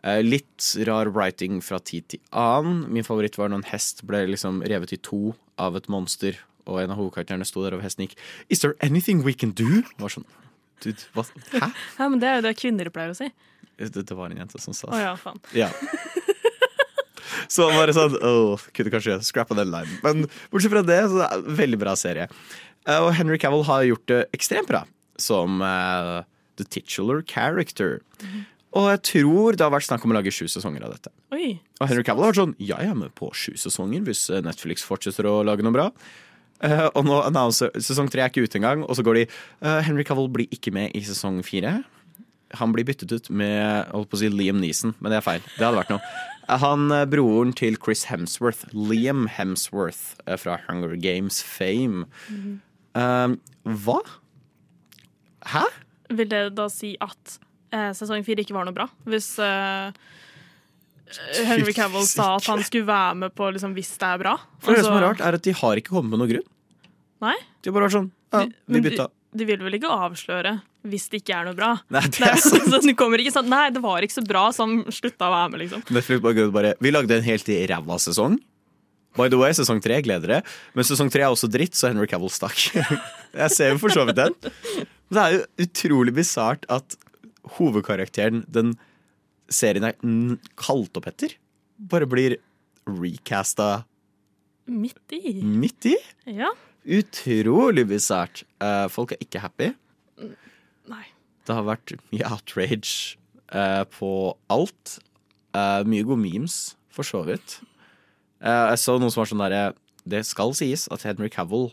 Eh, 0.00 0.22
litt 0.24 0.70
rar 0.88 1.10
writing 1.12 1.58
fra 1.60 1.80
tid 1.84 2.06
til 2.08 2.20
annen. 2.32 2.86
Min 2.88 3.04
favoritt 3.04 3.36
var 3.36 3.50
når 3.50 3.60
en 3.60 3.70
hest 3.72 4.04
ble 4.08 4.22
liksom 4.30 4.62
revet 4.64 4.94
i 4.96 5.00
to 5.04 5.34
av 5.60 5.76
et 5.76 5.90
monster, 5.92 6.38
og 6.64 6.80
en 6.80 6.94
av 6.94 7.00
hovedkarakterene 7.00 7.44
sto 7.48 7.64
der, 7.66 7.76
og 7.76 7.84
hesten 7.84 8.06
gikk 8.06 8.16
Is 8.48 8.62
there 8.62 8.78
anything 8.80 9.24
we 9.26 9.34
can 9.34 9.52
do? 9.52 9.82
Det 9.82 10.00
var 10.00 10.14
sånn 10.14 10.28
Dude, 10.80 11.04
hva? 11.12 11.26
Hæ? 11.52 11.66
Ja, 11.98 12.06
men 12.08 12.22
det 12.22 12.28
er 12.30 12.38
jo 12.38 12.44
det 12.46 12.54
kvinner 12.56 12.88
pleier 12.88 13.12
å 13.12 13.16
si. 13.18 13.26
Det, 13.76 13.90
det 13.92 14.16
var 14.16 14.32
en 14.32 14.40
jente 14.40 14.60
som 14.62 14.72
sa 14.76 14.88
Å 14.88 15.00
ja, 15.02 15.12
faen. 15.20 15.42
Ja. 15.52 15.68
Så 17.52 17.68
han 17.68 17.78
bare 17.78 17.94
sånn 17.96 18.16
Åh, 18.16 18.66
kunne 18.76 18.92
kanskje 18.94 19.18
scrappa 19.26 19.56
den 19.58 19.70
linen. 19.72 19.98
Men 20.04 20.26
bortsett 20.52 20.72
fra 20.74 20.84
det, 20.86 21.00
så 21.12 21.22
er 21.26 21.36
det 21.36 21.52
en 21.52 21.58
veldig 21.60 21.80
bra 21.82 21.96
serie. 21.98 22.28
Eh, 22.86 23.00
Og 23.00 23.12
Henry 23.18 23.38
Cavill 23.40 23.66
har 23.68 23.86
gjort 23.88 24.06
det 24.10 24.22
ekstremt 24.36 24.70
bra 24.70 24.84
som 25.20 25.60
uh, 25.60 26.22
the 26.56 26.64
titular 26.64 27.20
character. 27.28 28.00
Og 28.70 28.86
jeg 28.92 29.02
tror 29.08 29.56
det 29.58 29.64
har 29.66 29.72
vært 29.74 29.88
snakk 29.88 30.04
om 30.06 30.14
å 30.14 30.16
lage 30.16 30.32
sju 30.32 30.46
sesonger 30.48 30.84
av 30.86 30.94
dette. 30.94 31.12
Oi. 31.34 31.58
Og 31.80 31.90
Henry 31.90 32.04
Cavill 32.06 32.24
har 32.24 32.32
vært 32.32 32.40
sånn 32.40 32.56
Jeg 32.62 32.86
er 32.86 32.96
med 32.96 33.12
på 33.18 33.30
sju 33.36 33.52
sesonger 33.58 34.04
hvis 34.06 34.28
eh, 34.30 34.42
Netflix 34.46 34.86
fortsetter 34.86 35.28
å 35.28 35.40
lage 35.46 35.66
noe 35.66 35.74
bra. 35.74 35.88
Uh, 36.60 36.88
og 36.92 37.06
nå 37.08 37.16
annonser 37.24 37.72
Sesong 37.80 38.10
tre 38.12 38.20
er 38.20 38.28
ikke 38.28 38.44
ute 38.44 38.58
engang, 38.60 38.82
og 38.84 38.92
så 38.98 39.04
går 39.04 39.22
de 39.22 39.28
uh, 39.64 39.78
Henry 39.84 40.04
Cavill 40.04 40.28
blir 40.32 40.50
ikke 40.52 40.72
med 40.76 40.92
i 40.96 41.00
sesong 41.06 41.38
fire. 41.46 41.78
Han 42.60 42.74
blir 42.74 42.84
byttet 42.84 43.12
ut 43.14 43.30
med 43.32 43.88
holdt 43.94 44.10
på 44.10 44.18
å 44.18 44.20
si 44.20 44.28
Liam 44.32 44.58
Neeson, 44.60 44.92
men 44.98 45.12
det 45.12 45.20
er 45.20 45.24
feil. 45.24 45.44
Det 45.54 45.64
hadde 45.64 45.78
vært 45.78 45.92
noe. 45.94 46.02
Han 46.58 46.90
eh, 46.90 47.04
broren 47.06 47.52
til 47.56 47.76
Chris 47.78 48.04
Hemsworth, 48.10 48.64
Liam 48.74 49.26
Hemsworth 49.30 50.16
eh, 50.26 50.36
fra 50.40 50.58
Hunger 50.66 50.96
Games 51.00 51.42
fame. 51.46 52.06
Eh, 52.98 53.36
hva? 53.84 54.00
Hæ? 55.52 55.64
Vil 56.10 56.28
det 56.32 56.42
da 56.58 56.66
si 56.72 56.96
at 57.00 57.36
eh, 57.72 57.92
sesong 57.96 58.24
fire 58.26 58.42
ikke 58.42 58.56
var 58.56 58.66
noe 58.66 58.74
bra? 58.76 58.88
Hvis 59.06 59.30
eh, 59.38 59.92
Henry 61.46 61.72
Cavill 61.74 62.06
sa 62.06 62.32
at 62.36 62.46
han 62.50 62.62
skulle 62.66 62.86
være 62.88 63.14
med 63.24 63.34
på 63.38 63.48
liksom, 63.54 63.74
hvis 63.78 63.92
det 64.00 64.08
er 64.10 64.18
bra? 64.22 64.34
For 64.62 64.72
det 64.74 64.82
Altså- 64.82 64.90
som 64.90 64.98
er 64.98 65.06
rart, 65.08 65.20
er 65.20 65.38
at 65.38 65.46
de 65.46 65.52
har 65.62 65.76
ikke 65.80 65.94
kommet 65.94 66.10
med 66.14 66.22
noen 66.24 66.32
grunn. 66.34 66.48
Nei? 67.20 67.36
De 67.62 67.70
har 67.70 67.74
bare 67.78 67.88
vært 67.88 67.96
sånn 67.98 68.10
Ja, 68.32 68.44
vi 68.70 68.80
bytta. 68.84 69.06
De, 69.10 69.38
de 69.38 69.46
vil 69.48 69.58
vel 69.62 69.74
ikke 69.78 69.90
avsløre 69.90 70.52
hvis 70.86 71.08
det 71.12 71.20
ikke 71.22 71.34
er 71.36 71.48
noe 71.50 71.56
bra? 71.58 71.72
Nei, 71.92 72.00
det 72.08 72.18
Det 72.18 72.28
er 72.30 72.36
sant. 72.40 72.68
sånn, 72.72 72.86
du 72.88 72.94
kommer 72.96 73.20
ikke 73.20 73.32
sånn 73.34 73.48
Nei, 73.52 73.66
det 73.74 73.82
var 73.84 74.00
ikke 74.06 74.16
så 74.16 74.24
bra, 74.26 74.46
så 74.54 74.64
han 74.66 74.84
slutta 74.88 75.28
å 75.28 75.34
være 75.34 75.50
med, 75.52 75.60
liksom. 75.66 75.82
Netflix 75.92 76.22
bare, 76.24 76.46
bare 76.54 76.74
Vi 76.80 76.92
lagde 76.94 77.18
en 77.18 77.26
helt 77.26 77.50
ræva 77.70 77.98
sesong. 78.00 78.38
By 79.18 79.26
the 79.28 79.36
way, 79.40 79.50
sesong 79.52 79.80
tre, 79.82 79.98
gleder 80.06 80.28
dere. 80.30 80.42
Men 80.74 80.86
sesong 80.86 81.10
tre 81.10 81.24
er 81.26 81.32
også 81.34 81.48
dritt, 81.50 81.74
så 81.74 81.88
Henry 81.90 82.06
Cavill 82.06 82.30
stakk. 82.30 82.60
Jeg 83.42 83.50
ser 83.56 83.72
jo 83.74 83.80
for 83.82 83.90
så 83.90 84.04
vidt 84.06 84.20
den. 84.20 84.36
Men 85.10 85.16
Det 85.18 85.24
er 85.24 85.34
jo 85.34 85.66
utrolig 85.66 86.14
bisart 86.14 86.64
at 86.70 86.94
hovedkarakteren 87.58 88.44
den 88.48 88.76
serien 89.50 89.88
er 89.88 89.96
kalt 90.60 90.94
opp 91.00 91.08
etter, 91.10 91.34
bare 91.90 92.06
blir 92.06 92.36
recasta 92.86 93.82
Midt 94.70 95.10
i. 95.16 95.40
midt 95.42 95.86
i. 95.90 95.96
Ja. 96.30 96.52
Utrolig 96.86 97.88
bisart. 97.90 98.44
Eh, 98.62 98.86
folk 98.92 99.16
er 99.16 99.24
ikke 99.24 99.42
happy. 99.42 99.72
Det 101.48 101.56
har 101.56 101.66
vært 101.66 101.94
mye 102.12 102.26
outrage 102.30 103.16
eh, 103.52 103.84
på 103.96 104.10
alt. 104.52 104.98
Eh, 105.56 105.82
mye 105.88 106.06
gode 106.06 106.20
memes, 106.22 106.58
for 106.92 107.06
så 107.06 107.22
vidt. 107.26 107.58
Eh, 108.42 108.66
jeg 108.72 108.82
så 108.82 108.96
noen 108.98 109.12
som 109.12 109.22
var 109.22 109.30
sånn 109.30 109.42
derre 109.44 109.62
Det 110.08 110.22
skal 110.26 110.54
sies 110.56 110.86
at 110.94 111.02
Henry 111.04 111.28
Cavill 111.32 111.70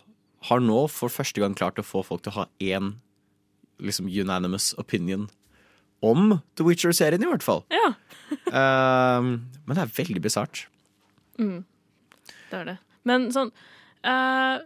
har 0.50 0.60
nå 0.62 0.86
for 0.92 1.10
første 1.12 1.42
gang 1.42 1.56
klart 1.58 1.80
å 1.80 1.86
få 1.86 2.04
folk 2.06 2.24
til 2.26 2.34
å 2.36 2.40
ha 2.42 2.48
én 2.62 2.96
liksom 3.82 4.10
unanimous 4.10 4.74
opinion 4.78 5.28
om 6.06 6.38
The 6.58 6.66
Witcher-serien, 6.66 7.24
i 7.24 7.30
hvert 7.30 7.46
fall. 7.46 7.64
Ja, 7.74 7.94
Eh, 8.48 9.24
men 9.24 9.72
det 9.76 9.80
er 9.84 9.92
veldig 9.96 10.22
bisart. 10.24 10.66
det 11.40 12.58
er 12.58 12.66
det. 12.68 12.76
Men 13.08 13.30
sånn 13.32 13.52
eh, 14.04 14.58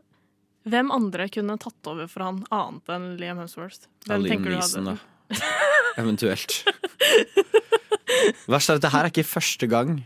Hvem 0.69 0.91
andre 0.93 1.25
kunne 1.33 1.57
tatt 1.61 1.89
over 1.89 2.09
for 2.11 2.25
han 2.25 2.43
annet 2.53 2.93
enn 2.93 3.07
Liam 3.21 3.41
Hemsworth? 3.41 3.87
Hvem 4.05 4.27
Liam 4.27 4.45
Neeson, 4.45 4.91
da. 4.91 4.97
Eventuelt. 6.01 6.61
Verst 8.51 8.69
er 8.69 8.77
at 8.77 8.81
dette 8.81 8.91
her 8.93 9.07
er 9.07 9.13
ikke 9.13 9.25
første 9.25 9.69
gang. 9.71 10.01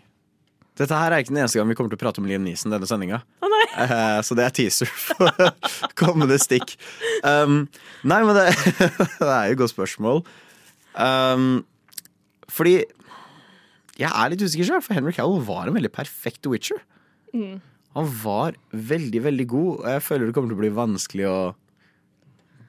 Dette 0.80 0.96
her 0.96 1.14
er 1.14 1.24
ikke 1.24 1.34
den 1.34 1.42
eneste 1.44 1.60
gang 1.60 1.70
vi 1.72 1.76
kommer 1.78 1.92
til 1.92 2.00
å 2.00 2.04
prate 2.06 2.24
om 2.24 2.30
Liam 2.30 2.44
Neeson 2.46 2.74
denne 2.74 2.88
sendinga. 2.88 3.22
Oh! 3.44 3.52
Eh, 3.76 4.20
så 4.24 4.36
det 4.38 4.46
er 4.46 4.56
teaser 4.56 4.90
for 4.90 5.32
kommende 6.02 6.38
stikk. 6.40 6.76
Um, 7.28 7.66
nei, 8.08 8.22
men 8.24 8.38
det, 8.38 8.50
det 9.20 9.30
er 9.30 9.50
jo 9.50 9.56
et 9.56 9.62
godt 9.62 9.74
spørsmål. 9.74 10.24
Um, 10.96 11.66
fordi 12.52 12.78
jeg 14.00 14.12
er 14.12 14.32
litt 14.32 14.44
usikker 14.44 14.68
selv, 14.68 14.86
for 14.86 14.96
Henry 14.96 15.16
Cowell 15.16 15.44
var 15.48 15.68
en 15.68 15.76
veldig 15.78 15.92
perfekt 15.96 16.48
Witcher. 16.52 16.80
Han 17.96 18.10
var 18.22 18.58
veldig, 18.75 19.22
veldig 19.24 19.48
god, 19.48 19.72
og 19.78 19.88
jeg 19.94 20.04
føler 20.04 20.28
det 20.28 20.36
kommer 20.36 20.52
til 20.52 20.58
å 20.58 20.64
bli 20.64 20.74
vanskelig 20.75 21.28
å 21.32 21.40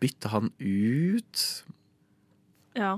bytte 0.01 0.31
han 0.31 0.53
ut. 0.63 1.45
Ja. 2.79 2.97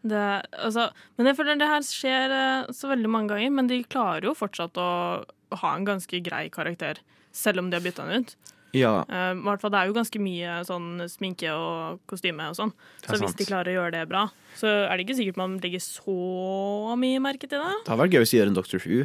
Det, 0.00 0.20
altså, 0.56 0.88
men 1.18 1.28
jeg 1.28 1.36
føler 1.36 1.58
det 1.60 1.68
her 1.68 1.84
skjer 1.84 2.32
eh, 2.32 2.70
så 2.72 2.88
veldig 2.88 3.10
mange 3.12 3.34
ganger, 3.34 3.52
men 3.52 3.68
de 3.68 3.82
klarer 3.84 4.30
jo 4.30 4.36
fortsatt 4.38 4.80
å 4.80 4.90
ha 5.60 5.72
en 5.76 5.84
ganske 5.86 6.22
grei 6.24 6.46
karakter, 6.52 7.02
selv 7.36 7.60
om 7.62 7.68
de 7.68 7.76
har 7.76 7.84
bytta 7.84 8.06
han 8.06 8.24
ut. 8.24 8.34
Ja, 8.76 9.00
Uh, 9.10 9.34
i 9.34 9.42
hvert 9.42 9.62
fall, 9.62 9.72
det 9.74 9.80
er 9.80 9.88
jo 9.90 9.94
ganske 9.96 10.20
mye 10.22 10.60
sånn 10.66 11.02
sminke 11.10 11.50
og 11.50 12.02
kostyme 12.10 12.50
og 12.52 12.54
sånn. 12.58 12.70
Så 13.02 13.18
hvis 13.18 13.34
de 13.38 13.46
klarer 13.48 13.72
å 13.72 13.80
gjøre 13.80 13.94
det 13.96 14.04
bra, 14.10 14.28
så 14.58 14.70
er 14.84 14.94
det 14.94 15.08
ikke 15.08 15.16
sikkert 15.18 15.40
man 15.40 15.56
legger 15.62 15.82
så 15.82 16.94
mye 17.00 17.22
merke 17.22 17.50
til 17.50 17.58
det. 17.58 17.80
det 17.82 17.90
har 17.90 17.98
vært 17.98 18.14
gøy 18.14 18.22
hvis 18.22 18.34
de 18.34 18.38
gjør 18.38 18.52
en 18.52 18.58
Dr. 18.60 18.78
Who. 18.84 19.00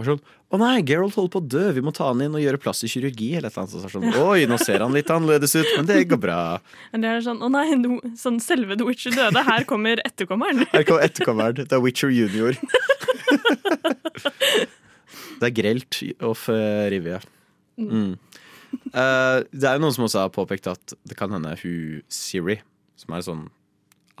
Og 0.00 0.06
sånn, 0.06 0.20
Å 0.50 0.58
nei, 0.58 0.80
Geralt 0.86 1.14
holder 1.14 1.30
på 1.30 1.40
å 1.42 1.48
dø, 1.52 1.64
vi 1.76 1.82
må 1.84 1.92
ta 1.94 2.08
han 2.08 2.22
inn 2.24 2.34
og 2.34 2.42
gjøre 2.42 2.58
plass 2.62 2.80
i 2.86 2.90
kirurgi. 2.90 3.28
Eller 3.38 3.52
et 3.52 3.58
eller 3.60 3.84
er 3.86 3.92
sånn, 3.92 4.08
Oi, 4.22 4.46
nå 4.50 4.56
ser 4.58 4.82
han 4.82 4.96
litt 4.96 5.12
annerledes 5.12 5.54
ut, 5.58 5.68
men 5.76 5.86
det 5.86 6.00
går 6.10 6.20
bra. 6.22 6.40
Men 6.94 7.00
det 7.04 7.12
er 7.12 7.22
sånn, 7.26 7.42
å 7.44 7.50
nei, 7.52 7.66
no, 7.78 8.00
sånn 8.18 8.40
selve 8.42 8.78
The 8.80 8.88
Witcher 8.88 9.14
døde, 9.14 9.44
her 9.46 9.66
kommer 9.68 10.02
etterkommeren. 10.06 10.64
Her 10.72 10.86
kommer 10.88 11.06
etterkommeren. 11.06 11.60
Det 11.60 11.76
er 11.76 11.84
Witcher 11.84 12.10
Junior. 12.14 12.58
det 15.38 15.52
er 15.52 15.54
grelt 15.60 16.02
of 16.26 16.48
uh, 16.50 16.88
Rivia. 16.90 17.20
Mm. 17.80 18.16
Uh, 18.90 19.46
det 19.50 19.66
er 19.66 19.78
jo 19.78 19.84
noen 19.84 19.94
som 19.94 20.08
også 20.08 20.24
har 20.24 20.34
påpekt 20.34 20.68
at 20.70 20.98
det 21.06 21.18
kan 21.18 21.32
hende 21.34 21.54
hun 21.62 22.02
Siri, 22.10 22.60
som 22.98 23.14
er 23.14 23.22
en 23.22 23.28
sånn 23.30 23.48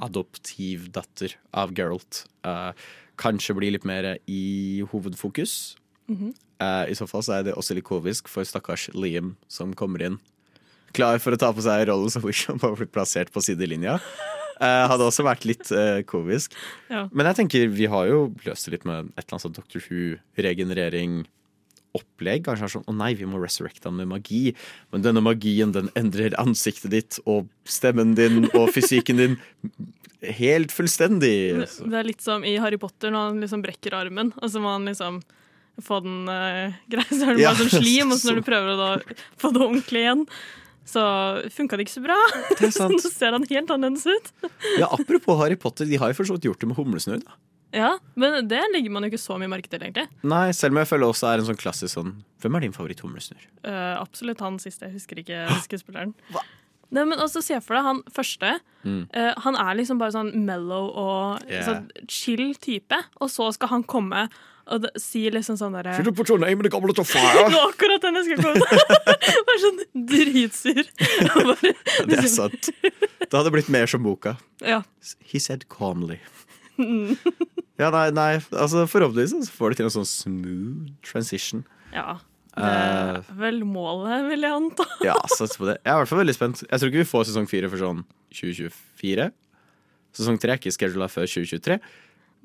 adoptivdatter 0.00 1.36
av 1.52 1.74
Geralt, 1.76 2.24
eh, 2.46 2.72
kanskje 3.20 3.56
bli 3.58 3.70
litt 3.74 3.86
mer 3.88 4.14
i 4.30 4.80
hovedfokus. 4.92 5.76
Eh, 6.10 6.84
I 6.90 6.96
så 6.98 7.06
fall 7.06 7.22
så 7.22 7.38
er 7.38 7.46
det 7.46 7.56
også 7.56 7.76
litt 7.76 7.86
komisk 7.86 8.28
for 8.28 8.48
stakkars 8.48 8.88
Liam 8.96 9.36
som 9.52 9.76
kommer 9.78 10.02
inn 10.08 10.18
klar 10.96 11.20
for 11.22 11.34
å 11.34 11.40
ta 11.40 11.50
på 11.54 11.64
seg 11.64 11.88
rollen 11.90 12.12
som 12.12 12.24
Wisham 12.26 12.60
og 12.66 12.78
bli 12.80 12.88
plassert 12.90 13.32
på 13.34 13.42
sidelinja. 13.44 13.98
Uh, 14.60 14.84
hadde 14.90 15.06
også 15.06 15.24
vært 15.24 15.46
litt 15.48 15.70
uh, 15.72 16.02
komisk. 16.08 16.56
Ja. 16.92 17.06
Men 17.16 17.30
jeg 17.30 17.40
tenker 17.40 17.70
vi 17.72 17.88
har 17.88 18.08
jo 18.10 18.26
løst 18.44 18.68
det 18.68 18.76
litt 18.76 18.88
med 18.88 19.12
et 19.14 19.22
eller 19.22 19.36
annet 19.36 19.46
sånn 19.46 19.56
Dr. 19.56 19.84
Who-regenerering. 19.86 21.22
Opplegg. 21.96 22.44
Kanskje 22.46 22.68
er 22.68 22.70
sånn, 22.76 22.84
å 22.86 22.92
nei, 22.94 23.14
vi 23.18 23.26
må 23.26 23.40
resurrecte 23.42 23.88
han 23.88 23.96
med 23.98 24.06
magi. 24.12 24.52
Men 24.92 25.02
denne 25.02 25.24
magien 25.24 25.72
den 25.74 25.88
endrer 25.98 26.36
ansiktet 26.38 26.92
ditt 26.92 27.18
og 27.24 27.48
stemmen 27.66 28.12
din 28.18 28.44
og 28.52 28.68
fysikken 28.76 29.18
din 29.18 29.34
helt 30.20 30.72
fullstendig. 30.74 31.34
Det 31.64 31.98
er 31.98 32.08
litt 32.08 32.24
som 32.24 32.44
i 32.46 32.56
Harry 32.60 32.78
Potter 32.80 33.12
når 33.14 33.30
han 33.30 33.44
liksom 33.44 33.64
brekker 33.64 33.96
armen, 33.96 34.32
og 34.40 34.52
så 34.52 34.62
må 34.62 34.72
han 34.74 34.88
liksom 34.88 35.20
få 35.80 36.00
den 36.04 36.28
uh, 36.28 36.72
greia, 36.92 37.08
så 37.08 37.30
er 37.30 37.36
det 37.36 37.44
Ja, 37.44 37.52
bare 37.54 37.68
sånn 37.68 37.84
slim, 37.84 38.10
og 38.12 38.20
så 38.20 38.30
når 38.30 38.42
du 38.42 38.48
prøver 38.50 38.72
å 38.74 38.90
få 39.40 39.52
det 39.54 39.62
ordentlig 39.64 40.04
igjen, 40.04 40.26
så 40.90 41.04
funka 41.54 41.78
det 41.78 41.86
ikke 41.86 41.98
så 41.98 42.02
bra. 42.04 42.18
Det 42.58 42.72
sant. 42.74 42.98
Så 43.04 43.12
ser 43.12 43.36
han 43.36 43.44
helt 43.46 43.70
annerledes 43.70 44.08
ut. 44.10 44.50
Ja, 44.80 44.88
Apropos 44.90 45.38
Harry 45.38 45.54
Potter, 45.60 45.86
de 45.86 46.00
har 46.00 46.10
jo 46.10 46.18
for 46.18 46.40
gjort 46.42 46.64
det 46.64 46.66
med 46.66 46.80
humlesnurr. 46.80 47.22
Ja, 47.70 47.92
men 48.18 48.48
det 48.50 48.58
legger 48.72 48.90
man 48.90 49.04
jo 49.06 49.12
ikke 49.12 49.22
så 49.22 49.36
mye 49.38 49.50
merke 49.52 49.70
til, 49.70 49.78
egentlig. 49.84 50.08
Nei, 50.26 50.48
selv 50.56 50.74
om 50.74 50.80
jeg 50.80 50.90
føler 50.90 51.12
også 51.12 51.28
er 51.30 51.38
en 51.38 51.46
sånn 51.52 51.60
klassisk 51.60 51.94
sånn 51.94 52.16
Hvem 52.42 52.56
er 52.58 52.64
din 52.64 52.74
favoritt-humlesnurr? 52.74 53.44
Uh, 53.62 54.00
absolutt 54.00 54.42
han 54.42 54.58
siste. 54.58 54.88
Jeg 54.88 54.96
husker 54.96 55.20
ikke 55.22 55.44
skuespilleren. 55.68 56.16
Nei, 56.90 57.04
men 57.06 57.18
også 57.22 57.42
Se 57.44 57.58
for 57.62 57.76
deg 57.78 57.84
han 57.86 58.02
første. 58.10 58.54
Eh, 58.84 59.32
han 59.44 59.56
er 59.56 59.74
liksom 59.78 59.98
bare 60.00 60.10
sånn 60.14 60.32
mellow 60.46 60.88
og 60.96 61.44
Yeah. 61.50 61.66
sånn 61.66 61.90
chill 62.10 62.54
type. 62.58 62.96
Og 63.20 63.28
så 63.30 63.52
skal 63.54 63.68
han 63.68 63.84
komme 63.84 64.28
og 64.70 64.82
det, 64.84 64.90
si 65.02 65.24
liksom 65.30 65.56
sånn 65.58 65.72
derre 65.74 65.96
Fyll 65.98 66.12
put 66.14 66.28
your 66.30 66.38
name 66.38 66.52
in 66.60 66.62
the 66.62 66.70
goblet 66.70 66.98
of 67.02 67.08
Det 67.10 67.18
var 67.22 67.72
akkurat 67.72 68.00
den 68.04 68.14
jeg 68.20 68.24
skulle 68.28 68.42
komme 68.42 68.60
til! 68.60 69.42
Bare 69.48 69.62
sånn 69.64 69.80
dritsur. 70.06 70.82
Bare, 71.50 71.72
Det 72.06 72.18
er 72.20 72.28
sant. 72.30 72.68
Det 72.82 73.32
hadde 73.34 73.50
blitt 73.54 73.68
mer 73.72 73.86
som 73.90 74.02
boka. 74.06 74.36
ja. 74.62 74.82
He 75.26 75.38
said 75.40 75.68
calmly. 75.68 76.18
Ja, 77.80 77.90
nei, 77.92 78.10
nei, 78.14 78.32
altså 78.52 78.84
Forhåpentligvis 78.88 79.34
så 79.48 79.52
får 79.56 79.72
det 79.72 79.80
til 79.80 79.88
en 79.88 79.94
sånn 79.98 80.08
smooth 80.08 80.90
transition. 81.06 81.64
ja. 81.94 82.18
Det 82.60 82.70
er 82.70 83.38
vel 83.40 83.62
målet, 83.64 84.26
vil 84.30 84.46
jeg 84.46 84.56
anta. 84.60 84.86
Ja, 85.08 85.16
sats 85.34 85.56
på 85.58 85.66
det. 85.68 85.78
Jeg 85.80 85.90
er 85.92 85.96
i 85.96 86.02
hvert 86.02 86.10
fall 86.12 86.22
veldig 86.22 86.36
spent. 86.36 86.62
Jeg 86.66 86.80
tror 86.82 86.90
ikke 86.92 87.02
vi 87.02 87.08
får 87.10 87.28
sesong 87.30 87.48
fire 87.50 87.70
for 87.72 87.80
sånn 87.80 88.02
2024. 88.36 89.30
Sesong 90.20 90.40
tre 90.42 90.54
er 90.54 90.60
ikke 90.60 90.72
schedula 90.74 91.08
før 91.10 91.28
2023. 91.30 91.78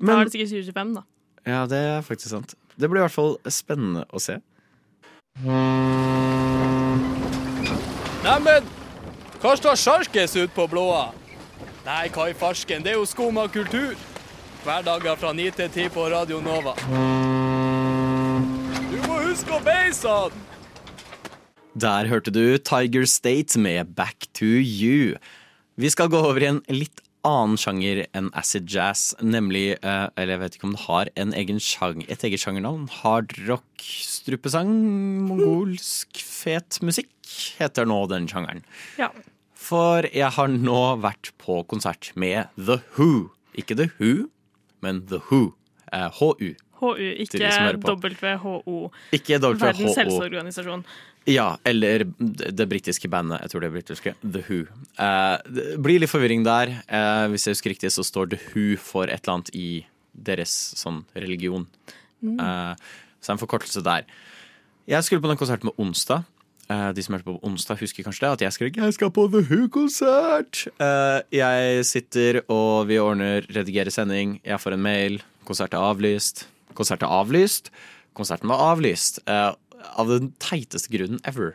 Da 0.06 0.16
er 0.20 0.28
det 0.28 0.32
sikkert 0.34 0.52
2025, 0.54 0.94
da. 0.98 1.02
ja, 1.48 1.60
det 1.70 1.78
er 1.92 2.02
faktisk 2.04 2.32
sant. 2.34 2.56
Det 2.76 2.90
blir 2.92 3.00
i 3.00 3.06
hvert 3.06 3.14
fall 3.16 3.36
spennende 3.48 4.04
å 4.12 4.20
se. 4.20 4.36
Neimen, 8.26 8.66
hva 9.40 9.54
står 9.56 9.78
sjarkes 9.80 10.36
ut 10.40 10.52
på 10.56 10.66
blåa? 10.70 11.06
Nei, 11.86 12.08
hva 12.14 12.28
i 12.32 12.34
farsken, 12.36 12.82
det 12.82 12.94
er 12.94 12.98
jo 12.98 13.06
skum 13.08 13.38
av 13.38 13.52
kultur. 13.54 13.94
Hverdager 14.66 15.18
fra 15.20 15.30
9 15.36 15.52
til 15.60 15.68
10 15.70 15.92
på 15.94 16.08
Radio 16.10 16.40
Nova. 16.42 16.74
Huske 19.36 19.52
å 19.52 19.58
beise 19.60 20.08
han! 20.08 20.36
Der 21.76 22.06
hørte 22.08 22.32
du 22.32 22.56
Tiger 22.56 23.02
State 23.04 23.60
med 23.60 23.90
Back 23.92 24.24
to 24.38 24.46
You. 24.48 25.18
Vi 25.76 25.90
skal 25.92 26.08
gå 26.08 26.22
over 26.24 26.40
i 26.40 26.48
en 26.48 26.62
litt 26.72 27.02
annen 27.20 27.60
sjanger 27.60 28.00
enn 28.16 28.30
acid 28.32 28.64
jazz, 28.72 29.10
nemlig 29.20 29.74
eh, 29.76 30.06
Eller 30.16 30.38
jeg 30.38 30.40
vet 30.40 30.56
ikke 30.56 30.68
om 30.70 30.72
det 30.72 30.82
har 30.86 31.12
en 31.20 31.36
egen 31.36 31.60
sjang, 31.60 32.00
et 32.08 32.24
eget 32.24 32.40
sjangernavn. 32.40 32.88
Hardrock, 33.02 33.68
strupesang, 33.84 34.72
mongolsk 35.28 36.16
fet 36.24 36.80
musikk 36.80 37.12
heter 37.60 37.84
nå 37.84 38.06
den 38.08 38.32
sjangeren. 38.32 38.64
Ja. 38.96 39.10
For 39.52 40.08
jeg 40.16 40.32
har 40.32 40.48
nå 40.48 40.80
vært 41.04 41.34
på 41.44 41.60
konsert 41.68 42.14
med 42.16 42.48
The 42.56 42.80
Who. 42.96 43.34
Ikke 43.52 43.76
The 43.76 43.92
Who, 43.98 44.30
men 44.80 45.04
The 45.12 45.20
Who. 45.28 45.50
Eh, 45.92 46.08
HU. 46.22 46.56
HU, 46.80 46.94
ikke 47.24 47.40
WHO. 47.40 48.78
ikke. 49.12 49.38
WHO. 49.40 49.52
Verdens 49.60 49.96
helseorganisasjon. 50.00 50.84
Ja, 51.26 51.56
eller 51.66 52.04
det 52.06 52.68
britiske 52.70 53.08
bandet. 53.10 53.40
Jeg 53.42 53.50
tror 53.50 53.64
det 53.64 53.68
er 53.70 53.74
britiske. 53.74 54.14
The 54.22 54.44
Who. 54.46 54.60
Eh, 55.02 55.36
det 55.50 55.66
blir 55.82 55.98
litt 56.02 56.12
forvirring 56.12 56.44
der. 56.46 56.76
Eh, 56.86 57.26
hvis 57.32 57.48
jeg 57.48 57.56
husker 57.56 57.74
riktig, 57.74 57.90
så 57.90 58.04
står 58.06 58.30
The 58.30 58.40
Who 58.52 58.76
for 58.78 59.10
et 59.10 59.24
eller 59.24 59.38
annet 59.40 59.50
i 59.56 59.86
deres 60.14 60.54
sånn 60.78 61.02
religion. 61.18 61.66
Eh, 62.22 62.72
så 63.20 63.34
en 63.34 63.42
forkortelse 63.42 63.82
der. 63.84 64.06
Jeg 64.86 65.02
skulle 65.02 65.22
på 65.24 65.28
den 65.32 65.40
konserten 65.40 65.66
med 65.70 65.78
onsdag. 65.82 66.24
Eh, 66.70 66.92
de 66.92 67.02
som 67.02 67.14
hørte 67.14 67.26
på 67.26 67.38
onsdag, 67.46 67.78
husker 67.82 68.06
kanskje 68.06 68.26
det. 68.26 68.32
At 68.32 68.42
jeg 68.42 68.52
skrek 68.52 68.76
'Jeg 68.76 68.94
skal 68.94 69.10
på 69.10 69.30
The 69.30 69.42
Who-konsert'. 69.42 70.66
Eh, 70.80 71.22
jeg 71.32 71.84
sitter 71.84 72.42
og 72.48 72.86
vi 72.88 72.98
ordner 72.98 73.42
redigerer 73.42 73.90
sending. 73.90 74.40
Jeg 74.44 74.58
får 74.58 74.72
en 74.74 74.82
mail. 74.82 75.22
Konsert 75.44 75.74
er 75.74 75.78
avlyst. 75.78 76.46
Konsert 76.76 77.02
er 77.04 77.12
avlyst. 77.12 77.70
Konserten 78.16 78.48
var 78.52 78.62
avlyst. 78.72 79.22
eh, 79.26 79.52
av 79.96 80.08
den 80.08 80.32
teiteste 80.42 80.90
grunnen 80.92 81.20
ever. 81.24 81.54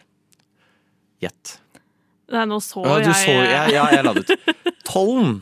Gjett. 1.22 1.58
Nei, 2.32 2.46
nå 2.48 2.62
så 2.64 2.84
Ja, 2.86 3.00
jeg 3.04 3.16
så, 3.20 3.34
ja, 3.44 3.64
ja, 3.70 3.88
jeg 3.92 4.06
la 4.08 4.14
det 4.16 4.24
ut. 4.30 4.56
Tollen. 4.88 5.42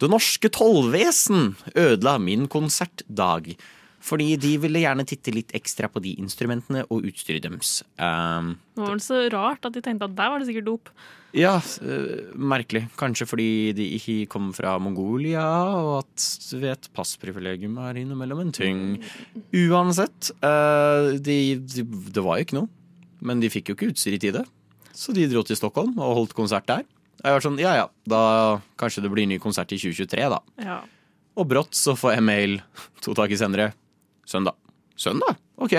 Det 0.00 0.08
norske 0.08 0.48
tollvesen 0.48 1.50
ødela 1.76 2.14
min 2.22 2.46
konsertdag. 2.48 3.52
Fordi 4.00 4.32
de 4.40 4.54
ville 4.62 4.80
gjerne 4.80 5.04
titte 5.04 5.32
litt 5.34 5.52
ekstra 5.56 5.90
på 5.92 6.00
de 6.00 6.14
instrumentene 6.22 6.86
og 6.88 7.04
utstyret 7.10 7.44
deres. 7.44 7.82
Um, 8.00 8.54
Det 8.74 8.80
var 8.80 8.94
vel 8.94 9.02
så 9.04 9.18
rart 9.34 9.66
at 9.68 9.74
de 9.76 9.82
tenkte 9.84 10.08
at 10.08 10.14
der 10.16 10.30
var 10.32 10.40
det 10.40 10.48
sikkert 10.48 10.68
dop. 10.70 10.92
ja, 11.36 11.58
uh, 11.60 12.30
merkelig. 12.34 12.86
Kanskje 12.96 13.28
fordi 13.28 13.48
de 13.76 13.90
ikke 13.98 14.16
kom 14.32 14.50
fra 14.56 14.78
Mongolia, 14.80 15.44
og 15.76 15.90
at 16.00 16.28
du 16.48 16.56
vet, 16.64 16.88
passprivilegium 16.96 17.76
er 17.78 18.00
innimellom 18.00 18.40
en 18.46 18.54
ting. 18.56 18.80
Uansett, 19.68 20.32
uh, 20.40 21.12
de, 21.20 21.36
de, 21.60 21.84
det 21.84 22.24
var 22.24 22.40
jo 22.40 22.46
ikke 22.48 22.58
noe. 22.62 22.72
Men 23.20 23.42
de 23.42 23.52
fikk 23.52 23.68
jo 23.68 23.76
ikke 23.76 23.90
utstyr 23.92 24.16
i 24.16 24.22
tide. 24.22 24.46
Så 24.96 25.12
de 25.12 25.28
dro 25.28 25.44
til 25.44 25.58
Stockholm 25.60 25.92
og 26.00 26.16
holdt 26.22 26.34
konsert 26.38 26.66
der. 26.70 26.86
Jeg 27.20 27.36
var 27.36 27.44
sånn, 27.44 27.60
ja 27.60 27.74
ja, 27.76 27.84
da 28.08 28.22
kanskje 28.80 29.04
det 29.04 29.12
blir 29.12 29.28
ny 29.28 29.36
konsert 29.42 29.70
i 29.76 29.78
2023, 29.78 30.24
da. 30.32 30.40
Ja. 30.64 30.78
Og 31.36 31.46
brått 31.52 31.76
så 31.76 31.92
får 32.00 32.16
jeg 32.16 32.24
mail 32.26 32.56
to 33.04 33.12
dager 33.16 33.36
senere. 33.36 33.70
Søndag. 34.30 34.54
Søndag? 35.00 35.36
Ok. 35.60 35.74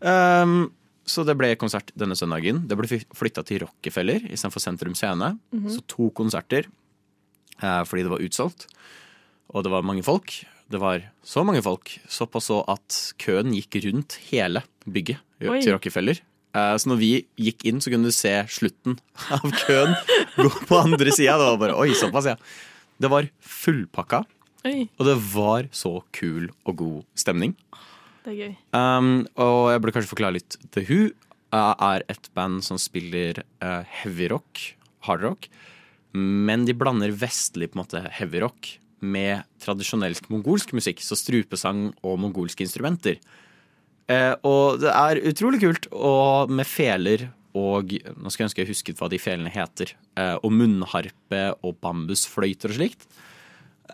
Um, 0.00 0.70
så 1.10 1.24
det 1.26 1.34
ble 1.40 1.50
konsert 1.58 1.90
denne 1.98 2.14
søndagen. 2.18 2.62
Det 2.70 2.76
ble 2.78 3.00
flytta 3.16 3.42
til 3.48 3.64
Rockefeller 3.64 4.22
istedenfor 4.30 4.62
Sentrum 4.62 4.94
Scene. 4.94 5.32
Så 5.72 5.82
to 5.90 6.10
konserter 6.14 6.68
eh, 7.58 7.82
fordi 7.88 8.04
det 8.06 8.12
var 8.12 8.22
utsolgt. 8.22 8.68
Og 9.50 9.64
det 9.66 9.72
var 9.74 9.82
mange 9.82 10.04
folk. 10.06 10.36
Det 10.70 10.78
var 10.78 11.02
så 11.26 11.42
mange 11.42 11.64
folk, 11.66 11.96
såpass 12.06 12.46
så 12.52 12.60
at 12.70 12.98
køen 13.18 13.50
gikk 13.56 13.80
rundt 13.88 14.20
hele 14.28 14.62
bygget 14.86 15.18
Oi. 15.42 15.58
til 15.64 15.74
Rockefeller. 15.74 16.20
Eh, 16.54 16.76
Så 16.78 16.92
når 16.92 17.00
vi 17.02 17.10
gikk 17.42 17.66
inn, 17.66 17.80
så 17.82 17.90
kunne 17.90 18.06
du 18.06 18.14
se 18.14 18.36
slutten 18.46 19.00
av 19.34 19.42
køen 19.64 19.96
gå 20.38 20.50
på 20.70 20.78
andre 20.78 21.10
sida. 21.10 21.34
Det 21.40 21.48
var 21.48 21.58
bare 21.64 21.74
oi, 21.82 21.90
såpass, 21.98 22.30
ja. 22.30 22.36
Det 23.02 23.10
var 23.10 23.26
fullpakka. 23.42 24.22
Oi, 24.68 24.90
Og 25.00 25.06
det 25.08 25.16
var 25.32 25.68
så 25.72 26.02
kul 26.12 26.50
og 26.68 26.76
god 26.76 27.04
stemning. 27.16 27.54
det 28.24 28.32
er 28.32 28.36
gøy. 28.36 28.52
Um, 28.76 29.26
og 29.40 29.70
jeg 29.72 29.80
burde 29.80 29.94
kanskje 29.96 30.12
forklare 30.12 30.36
litt. 30.36 30.56
The 30.76 30.84
Who 30.84 31.00
uh, 31.54 31.72
er 31.80 32.04
et 32.12 32.28
band 32.36 32.60
som 32.66 32.76
spiller 32.80 33.40
uh, 33.64 33.82
Hard 33.88 35.24
rock 35.24 35.48
Men 36.12 36.66
de 36.66 36.74
blander 36.76 37.10
vestlig 37.16 37.70
på 37.70 37.78
en 37.78 37.84
måte 37.84 38.04
heavy 38.12 38.42
rock 38.44 38.76
med 39.00 39.46
tradisjonelt 39.64 40.28
mongolsk 40.28 40.74
musikk. 40.76 41.00
Så 41.00 41.16
strupesang 41.16 41.94
og 42.04 42.20
mongolske 42.20 42.66
instrumenter. 42.66 43.16
Uh, 44.10 44.36
og 44.44 44.80
det 44.82 44.92
er 44.92 45.22
utrolig 45.30 45.62
kult, 45.62 45.88
og 45.94 46.50
med 46.52 46.68
feler 46.68 47.30
og 47.50 47.90
Nå 47.90 48.30
skal 48.30 48.44
jeg 48.44 48.46
ønske 48.46 48.62
jeg 48.62 48.68
husket 48.68 49.00
hva 49.00 49.08
de 49.10 49.18
felene 49.18 49.50
heter. 49.50 49.96
Uh, 50.14 50.36
og 50.44 50.52
munnharpe 50.54 51.42
og 51.64 51.80
bambusfløyter 51.82 52.70
og 52.70 52.76
slikt. 52.76 53.08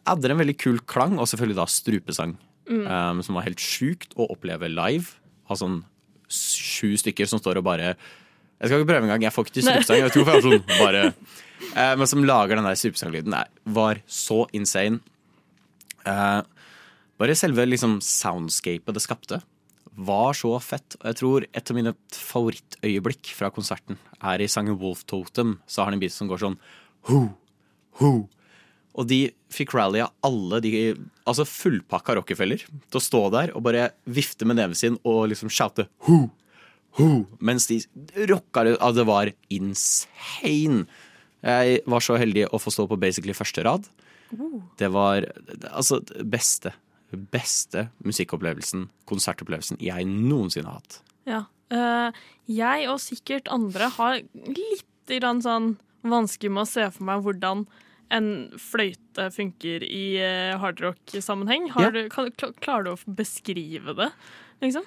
Hadde 0.05 0.33
en 0.33 0.43
veldig 0.43 0.57
kul 0.61 0.81
klang, 0.89 1.17
og 1.21 1.29
selvfølgelig 1.31 1.59
da 1.61 1.67
strupesang. 1.71 2.37
Um, 2.67 3.23
som 3.23 3.37
var 3.39 3.47
helt 3.47 3.63
sjukt 3.63 4.17
å 4.19 4.27
oppleve 4.35 4.69
live. 4.73 5.15
Ha 5.47 5.59
sånn 5.59 5.85
sju 6.27 6.97
stykker 6.99 7.29
som 7.31 7.39
står 7.39 7.61
og 7.61 7.67
bare 7.69 7.93
Jeg 7.93 8.67
skal 8.67 8.81
ikke 8.81 8.89
prøve 8.89 9.07
engang, 9.07 9.23
jeg 9.23 9.31
får 9.31 9.47
ikke 9.47 9.55
til 9.55 9.67
strupesang. 9.69 10.01
Jeg 10.01 10.07
vet 10.07 10.17
ikke 10.17 10.25
hvorfor 10.25 10.41
jeg 10.41 10.47
sånn 10.47 10.81
bare 10.81 11.03
uh, 11.13 11.95
Men 12.01 12.11
som 12.11 12.25
lager 12.27 12.59
den 12.59 12.67
der 12.67 12.81
strupesanglyden. 12.81 13.37
Var 13.79 14.03
så 14.11 14.41
insane. 14.57 14.99
Uh, 16.07 16.43
bare 17.21 17.37
selve 17.39 17.65
liksom 17.69 18.01
soundscapet 18.05 18.97
det 18.97 19.03
skapte, 19.05 19.41
var 19.97 20.37
så 20.37 20.53
fett. 20.61 20.99
Og 21.01 21.07
jeg 21.09 21.19
tror 21.23 21.47
et 21.47 21.73
av 21.73 21.79
mine 21.79 21.95
favorittøyeblikk 22.13 23.33
fra 23.39 23.51
konserten 23.55 24.01
er 24.21 24.43
i 24.43 24.51
sangen 24.51 24.77
Wolf 24.83 25.07
Totem. 25.09 25.57
Så 25.67 25.81
har 25.81 25.91
han 25.91 25.97
en 25.97 26.03
bit 26.03 26.15
som 26.15 26.29
går 26.29 26.43
sånn 26.43 26.59
ho, 27.09 27.23
ho. 28.01 28.13
Og 28.97 29.09
de 29.11 29.21
fikk 29.53 29.75
rallya 29.77 30.09
alle 30.27 30.61
de 30.65 30.73
Altså 31.27 31.47
fullpakka 31.49 32.15
Rockefeller 32.19 32.63
til 32.63 32.99
å 33.01 33.03
stå 33.03 33.23
der 33.35 33.53
og 33.57 33.65
bare 33.67 33.91
vifte 34.07 34.47
med 34.47 34.61
neven 34.61 34.79
sin 34.79 34.99
og 35.03 35.25
liksom 35.33 35.51
shoute 35.51 35.89
ho, 36.07 36.19
ho', 37.01 37.25
mens 37.43 37.67
de 37.67 37.81
rocka 38.31 38.63
det. 38.63 38.77
Det 38.95 39.07
var 39.09 39.33
insane. 39.51 40.85
Jeg 41.43 41.81
var 41.83 42.05
så 42.07 42.15
heldig 42.21 42.47
å 42.55 42.61
få 42.63 42.71
stå 42.71 42.87
på 42.87 42.99
basically 43.03 43.35
første 43.35 43.65
rad. 43.67 43.89
Det 44.79 44.89
var 44.95 45.27
altså 45.71 46.01
beste, 46.23 46.73
beste 47.11 47.89
musikkopplevelsen, 48.07 48.89
konsertopplevelsen 49.11 49.83
jeg 49.83 50.07
noensinne 50.07 50.71
har 50.71 50.81
hatt. 50.81 51.01
Ja. 51.27 51.43
Eh, 51.75 52.23
jeg 52.47 52.87
og 52.91 53.01
sikkert 53.03 53.51
andre 53.51 53.91
har 53.97 54.21
litt 54.47 55.11
grann 55.11 55.43
sånn 55.43 55.75
vanskelig 56.07 56.53
med 56.55 56.63
å 56.63 56.71
se 56.71 56.87
for 56.95 57.07
meg 57.09 57.27
hvordan 57.27 57.67
en 58.15 58.29
fløyte 58.61 59.31
funker 59.35 59.83
i 59.87 60.05
uh, 60.23 60.59
hardrock-sammenheng. 60.63 61.71
Ja. 61.75 61.91
Klarer 62.63 62.87
du 62.87 62.93
å 62.95 63.17
beskrive 63.19 63.97
det, 63.99 64.11
liksom? 64.63 64.87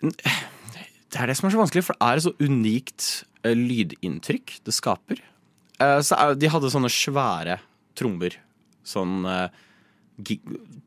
Det 0.00 1.20
er 1.20 1.30
det 1.30 1.36
som 1.38 1.46
er 1.46 1.54
så 1.54 1.60
vanskelig, 1.60 1.84
for 1.86 1.98
det 1.98 2.08
er 2.08 2.18
et 2.18 2.24
så 2.24 2.32
unikt 2.42 3.04
eh, 3.44 3.54
lydinntrykk 3.54 4.56
det 4.66 4.74
skaper. 4.74 5.20
Eh, 5.78 6.00
så 6.02 6.18
er, 6.18 6.34
de 6.38 6.50
hadde 6.50 6.72
sånne 6.72 6.90
svære 6.90 7.60
trommer. 7.98 8.34
Sånn 8.86 9.22
eh, 9.28 9.62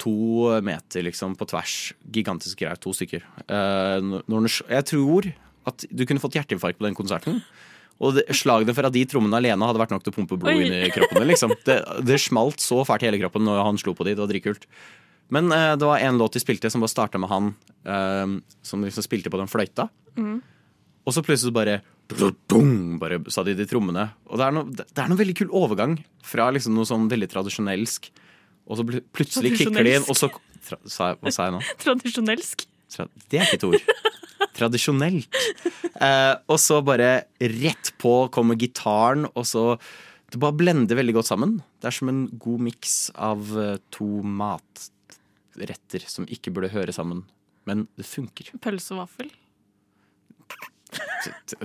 to 0.01 0.17
meter 0.63 1.05
liksom 1.07 1.37
på 1.39 1.47
tvers. 1.47 1.77
Gigantiske 2.11 2.59
greier. 2.59 2.79
To 2.83 2.91
stykker. 2.95 3.23
Eh, 3.47 4.11
jeg 4.27 4.89
tror 4.91 5.31
at 5.67 5.87
du 5.91 6.05
kunne 6.07 6.23
fått 6.23 6.37
hjerteinfarkt 6.39 6.79
på 6.79 6.87
den 6.87 6.97
konserten. 6.97 7.41
Og 8.03 8.19
slagene 8.37 8.75
fra 8.77 8.91
de 8.93 9.01
trommene 9.09 9.39
alene 9.39 9.67
hadde 9.69 9.81
vært 9.81 9.95
nok 9.95 10.05
til 10.05 10.13
å 10.13 10.17
pumpe 10.19 10.37
blod 10.37 10.61
inn 10.61 10.75
i 10.83 10.91
kroppen. 10.93 11.23
Liksom. 11.31 11.55
Det, 11.65 11.77
det 12.05 12.19
smalt 12.21 12.61
så 12.61 12.83
fælt 12.85 13.05
i 13.05 13.09
hele 13.09 13.21
kroppen 13.23 13.45
når 13.47 13.63
han 13.65 13.79
slo 13.81 13.95
på 13.97 14.05
de. 14.05 14.13
Det 14.13 14.21
var 14.21 14.29
dritkult. 14.29 14.67
Men 15.33 15.49
uh, 15.51 15.73
det 15.79 15.87
var 15.87 16.03
en 16.05 16.19
låt 16.21 16.37
de 16.37 16.43
spilte 16.43 16.69
som 16.71 16.83
bare 16.83 16.93
starta 16.93 17.19
med 17.19 17.31
han 17.31 17.49
uh, 17.89 18.37
som 18.61 18.85
liksom 18.85 19.05
spilte 19.05 19.33
på 19.33 19.41
den 19.41 19.49
fløyta. 19.49 19.89
Og 21.07 21.15
så 21.15 21.23
plutselig 21.23 21.55
bare 21.55 21.79
bare 22.07 23.19
sa 23.31 23.43
de 23.43 23.55
de 23.57 23.65
trommene. 23.67 24.07
Og 24.27 24.39
det 24.39 24.45
er, 24.45 24.55
noe, 24.55 24.71
det 24.71 25.01
er 25.01 25.09
noe 25.09 25.19
veldig 25.19 25.35
kul 25.35 25.51
overgang 25.51 25.97
fra 26.23 26.49
liksom 26.55 26.75
noe 26.75 26.87
sånn 26.87 27.09
veldig 27.11 27.27
tradisjonelsk, 27.33 28.09
og 28.67 28.79
så 28.79 28.85
plutselig 28.87 29.57
kicker 29.57 29.83
de 29.83 29.95
inn, 29.97 30.07
og 30.07 30.15
så 30.15 30.29
tra, 30.31 30.79
sa 30.83 31.11
jeg, 31.11 31.19
Hva 31.21 31.33
sa 31.33 31.47
jeg 31.47 31.55
nå? 31.55 31.61
Tradisjonelsk. 31.83 32.67
Det 32.87 33.39
er 33.39 33.45
ikke 33.45 33.59
et 33.59 33.67
ord. 33.67 33.87
Tradisjonelt. 34.57 35.39
Eh, 35.97 36.33
og 36.49 36.59
så 36.61 36.79
bare 36.85 37.27
rett 37.41 37.91
på 38.01 38.13
kommer 38.33 38.57
gitaren, 38.59 39.27
og 39.33 39.45
så 39.49 39.79
Det 40.27 40.41
bare 40.43 40.57
blender 40.59 40.97
veldig 40.99 41.13
godt 41.15 41.29
sammen. 41.29 41.53
Det 41.79 41.87
er 41.87 41.95
som 41.95 42.09
en 42.11 42.25
god 42.35 42.59
miks 42.65 42.95
av 43.15 43.47
eh, 43.55 43.77
to 43.95 44.07
matretter 44.27 46.03
som 46.03 46.27
ikke 46.27 46.51
burde 46.51 46.73
høre 46.73 46.91
sammen. 46.91 47.21
Men 47.63 47.85
det 47.95 48.03
funker. 48.05 48.51
Pølse 48.59 48.91
og 48.95 49.05
vaffel. 49.05 49.31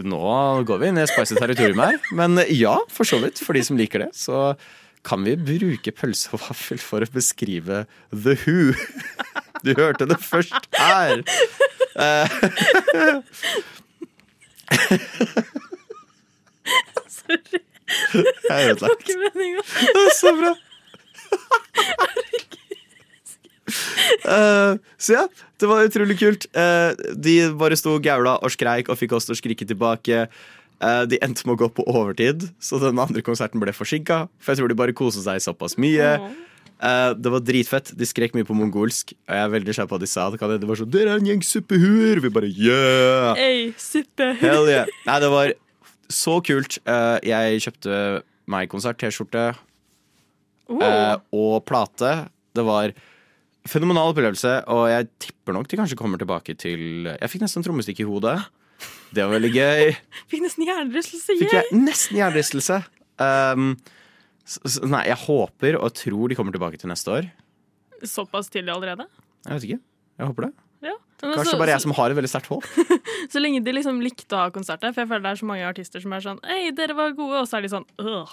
Nå 0.03 0.23
går 0.67 0.79
vi 0.79 0.89
inn 0.91 1.01
i 1.03 1.09
spicy 1.11 1.35
territorium 1.39 1.83
her, 1.83 1.99
men 2.15 2.39
ja, 2.51 2.77
for 2.91 3.07
så 3.09 3.19
vidt. 3.23 3.43
For 3.43 3.59
de 3.59 3.63
som 3.67 3.79
liker 3.79 4.07
det, 4.07 4.11
så 4.19 4.53
kan 5.07 5.25
vi 5.27 5.35
bruke 5.39 5.95
pølse 5.95 6.31
og 6.35 6.43
vaffel 6.45 6.79
for 6.83 7.03
å 7.03 7.11
beskrive 7.11 7.85
The 8.15 8.37
Who. 8.45 8.75
Du 9.63 9.71
hørte 9.79 10.07
det 10.11 10.19
først 10.23 10.67
her. 10.79 11.23
Sorry, 17.09 17.61
Jeg 18.49 18.65
er 18.65 18.71
ødelagt. 18.71 19.09
ikke 19.09 19.19
meninga. 19.35 19.63
Det 19.63 20.03
er 20.07 20.15
så 20.19 20.31
bra. 20.39 20.53
Uh, 24.23 24.79
så 24.99 25.13
ja, 25.17 25.23
det 25.61 25.69
var 25.69 25.85
utrolig 25.87 26.19
kult. 26.21 26.47
Uh, 26.57 26.93
de 27.17 27.37
bare 27.59 27.77
sto 27.79 27.95
og 27.97 28.03
gaula 28.05 28.37
og 28.43 28.51
skreik 28.53 28.89
og 28.93 28.99
fikk 29.01 29.13
oss 29.17 29.27
til 29.29 29.35
å 29.37 29.41
skrike 29.41 29.67
tilbake. 29.69 30.27
Uh, 30.83 31.03
de 31.09 31.19
endte 31.23 31.47
med 31.47 31.55
å 31.57 31.61
gå 31.65 31.69
på 31.79 31.87
overtid, 31.89 32.49
så 32.63 32.81
den 32.83 32.99
andre 33.03 33.23
konserten 33.25 33.63
ble 33.63 33.73
forsinka. 33.77 34.25
For 34.43 34.53
jeg 34.53 34.61
tror 34.63 34.73
de 34.73 34.79
bare 34.79 34.97
koste 34.99 35.23
seg 35.25 35.43
såpass 35.45 35.79
mye. 35.81 36.09
Eh, 36.83 37.11
det 37.15 37.31
var 37.31 37.43
dritfett. 37.47 37.93
De 37.95 38.07
skrek 38.09 38.35
mye 38.35 38.47
på 38.49 38.57
mongolsk. 38.59 39.13
Og 39.29 39.35
jeg 39.37 39.47
er 39.47 39.53
veldig 39.53 39.75
kjær 39.77 39.87
på 39.91 39.95
hva 39.97 40.03
de 40.03 40.11
sa. 40.11 40.29
Det, 40.35 40.41
det 40.63 40.69
var 40.69 40.81
sånn 40.81 40.91
'Dere 40.91 41.15
er 41.15 41.21
en 41.23 41.29
gjeng 41.31 41.45
suppehuer!' 41.47 42.23
Vi 42.25 42.31
bare 42.35 42.51
yeah! 42.51 43.35
Hey, 43.39 43.71
suppe. 43.79 44.33
Hell 44.41 44.67
yeah. 44.71 44.87
Nei, 45.07 45.19
det 45.23 45.31
var 45.31 45.55
så 46.11 46.41
kult. 46.45 46.79
Uh, 46.85 47.19
jeg 47.23 47.63
kjøpte 47.67 48.23
meg 48.51 48.69
konsert-T-skjorte 48.73 49.53
Oh. 50.73 50.81
eh, 50.81 51.17
og 51.37 51.65
plate. 51.69 52.29
Det 52.55 52.63
var 52.65 52.93
fenomenal 53.69 54.13
opplevelse, 54.13 54.63
og 54.73 54.87
jeg 54.89 55.09
tipper 55.21 55.53
nok 55.53 55.69
de 55.69 55.77
kanskje 55.77 55.99
kommer 55.99 56.17
tilbake 56.19 56.55
til 56.57 57.05
Jeg 57.11 57.29
fikk 57.29 57.43
nesten 57.45 57.65
trommestikk 57.67 58.01
i 58.01 58.07
hodet. 58.09 58.39
Det 59.13 59.21
var 59.27 59.35
veldig 59.37 59.51
gøy. 59.53 59.93
Fikk 60.33 60.43
nesten 60.47 60.65
hjernerystelse. 60.65 61.37
Fikk 61.39 61.53
jeg 61.53 61.77
nesten 61.77 62.17
hjernerystelse. 62.17 62.79
Um, 63.21 63.77
så, 64.45 64.83
nei, 64.91 65.05
jeg 65.07 65.19
håper 65.25 65.79
og 65.79 65.95
tror 65.95 66.31
de 66.31 66.39
kommer 66.39 66.55
tilbake 66.55 66.81
til 66.81 66.91
neste 66.91 67.15
år. 67.15 67.31
Såpass 68.03 68.51
tidlig 68.51 68.75
allerede? 68.75 69.07
Jeg 69.47 69.55
vet 69.55 69.67
ikke. 69.69 69.83
Jeg 70.19 70.31
håper 70.31 70.49
det. 70.49 70.53
Ja. 70.83 70.97
Kanskje 71.23 71.53
så, 71.53 71.59
bare 71.61 71.75
jeg 71.77 71.85
som 71.85 71.95
har 71.95 72.11
et 72.11 72.19
veldig 72.19 72.31
sterkt 72.31 72.49
håp. 72.51 72.65
så 73.33 73.43
lenge 73.43 73.61
de 73.63 73.75
liksom 73.77 74.01
likte 74.03 74.35
å 74.35 74.41
ha 74.43 74.55
konserter, 74.55 74.91
for 74.91 75.05
jeg 75.05 75.11
føler 75.13 75.23
det 75.29 75.35
er 75.37 75.39
så 75.39 75.47
mange 75.47 75.69
artister 75.69 76.03
som 76.03 76.17
er 76.17 76.25
sånn 76.25 76.41
Hei, 76.43 76.73
dere 76.75 76.97
var 76.99 77.15
gode, 77.15 77.45
og 77.45 77.47
så 77.47 77.61
er 77.61 77.67
de 77.67 77.71
sånn 77.71 77.87
Åh. 78.03 78.33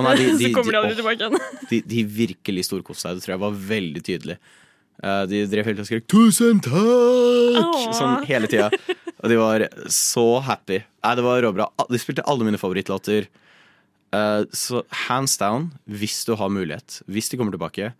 Nei, 0.00 0.14
de, 0.16 0.30
de, 0.40 0.46
så 0.46 0.52
kommer 0.56 0.72
de 0.72 0.80
aldri 0.80 0.96
tilbake 1.02 1.28
igjen. 1.28 1.68
de, 1.74 1.82
de 1.92 2.06
virkelig 2.16 2.64
storkoste 2.70 3.04
seg. 3.04 3.18
Det 3.20 3.26
tror 3.26 3.36
jeg 3.36 3.44
var 3.44 3.60
veldig 3.74 4.04
tydelig. 4.08 4.38
Eh, 5.00 5.22
de 5.28 5.42
drev 5.52 5.68
tiden 5.68 5.84
og 5.84 5.88
skrek 5.88 6.08
'tusen 6.08 6.64
takk!' 6.64 7.60
oh. 7.60 7.92
sånn 7.96 8.24
hele 8.28 8.48
tida. 8.50 8.70
Og 9.20 9.28
de 9.28 9.36
var 9.36 9.66
så 9.92 10.26
happy. 10.44 10.80
Nei, 11.04 11.14
det 11.16 11.24
var 11.24 11.44
råbra. 11.44 11.68
De 11.92 12.00
spilte 12.00 12.24
alle 12.28 12.48
mine 12.48 12.60
favorittlåter. 12.60 13.28
Eh, 14.10 14.44
så 14.52 14.82
hands 15.06 15.36
down, 15.38 15.70
hvis 15.86 16.24
du 16.26 16.34
har 16.34 16.50
mulighet, 16.50 17.00
hvis 17.06 17.30
de 17.30 17.38
kommer 17.38 17.54
tilbake, 17.54 17.92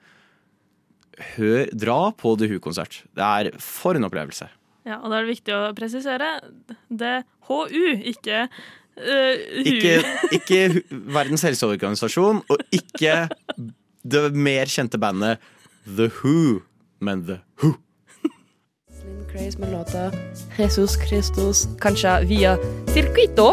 hør, 1.37 1.69
dra 1.71 2.01
på 2.17 2.35
The 2.39 2.49
Who-konsert. 2.51 3.05
Det 3.15 3.27
er 3.27 3.51
for 3.63 3.95
en 3.95 4.09
opplevelse. 4.09 4.49
Ja, 4.89 4.99
og 4.99 5.11
da 5.13 5.21
er 5.21 5.27
det 5.27 5.37
viktig 5.37 5.55
å 5.55 5.63
presisere 5.77 6.33
det 6.89 7.13
er 7.21 7.27
HU, 7.47 7.85
ikke 8.11 8.47
uh, 8.49 9.37
HU. 9.61 9.69
Ikke, 9.75 9.95
ikke 10.35 10.63
Verdens 10.91 11.45
helseorganisasjon, 11.47 12.43
og 12.49 12.65
ikke 12.75 13.29
det 14.03 14.25
mer 14.35 14.73
kjente 14.73 14.99
bandet 14.99 15.45
The 15.85 16.09
Who, 16.21 16.65
men 17.05 17.23
The 17.29 17.39
Who. 17.61 17.77
Slim 19.01 19.23
Craze 19.31 19.61
med 19.61 19.77
låta 19.77 20.09
Jesus 20.59 20.97
Christus, 21.05 21.69
kanskje 21.81 22.19
via 22.33 22.57
Circuito 22.91 23.53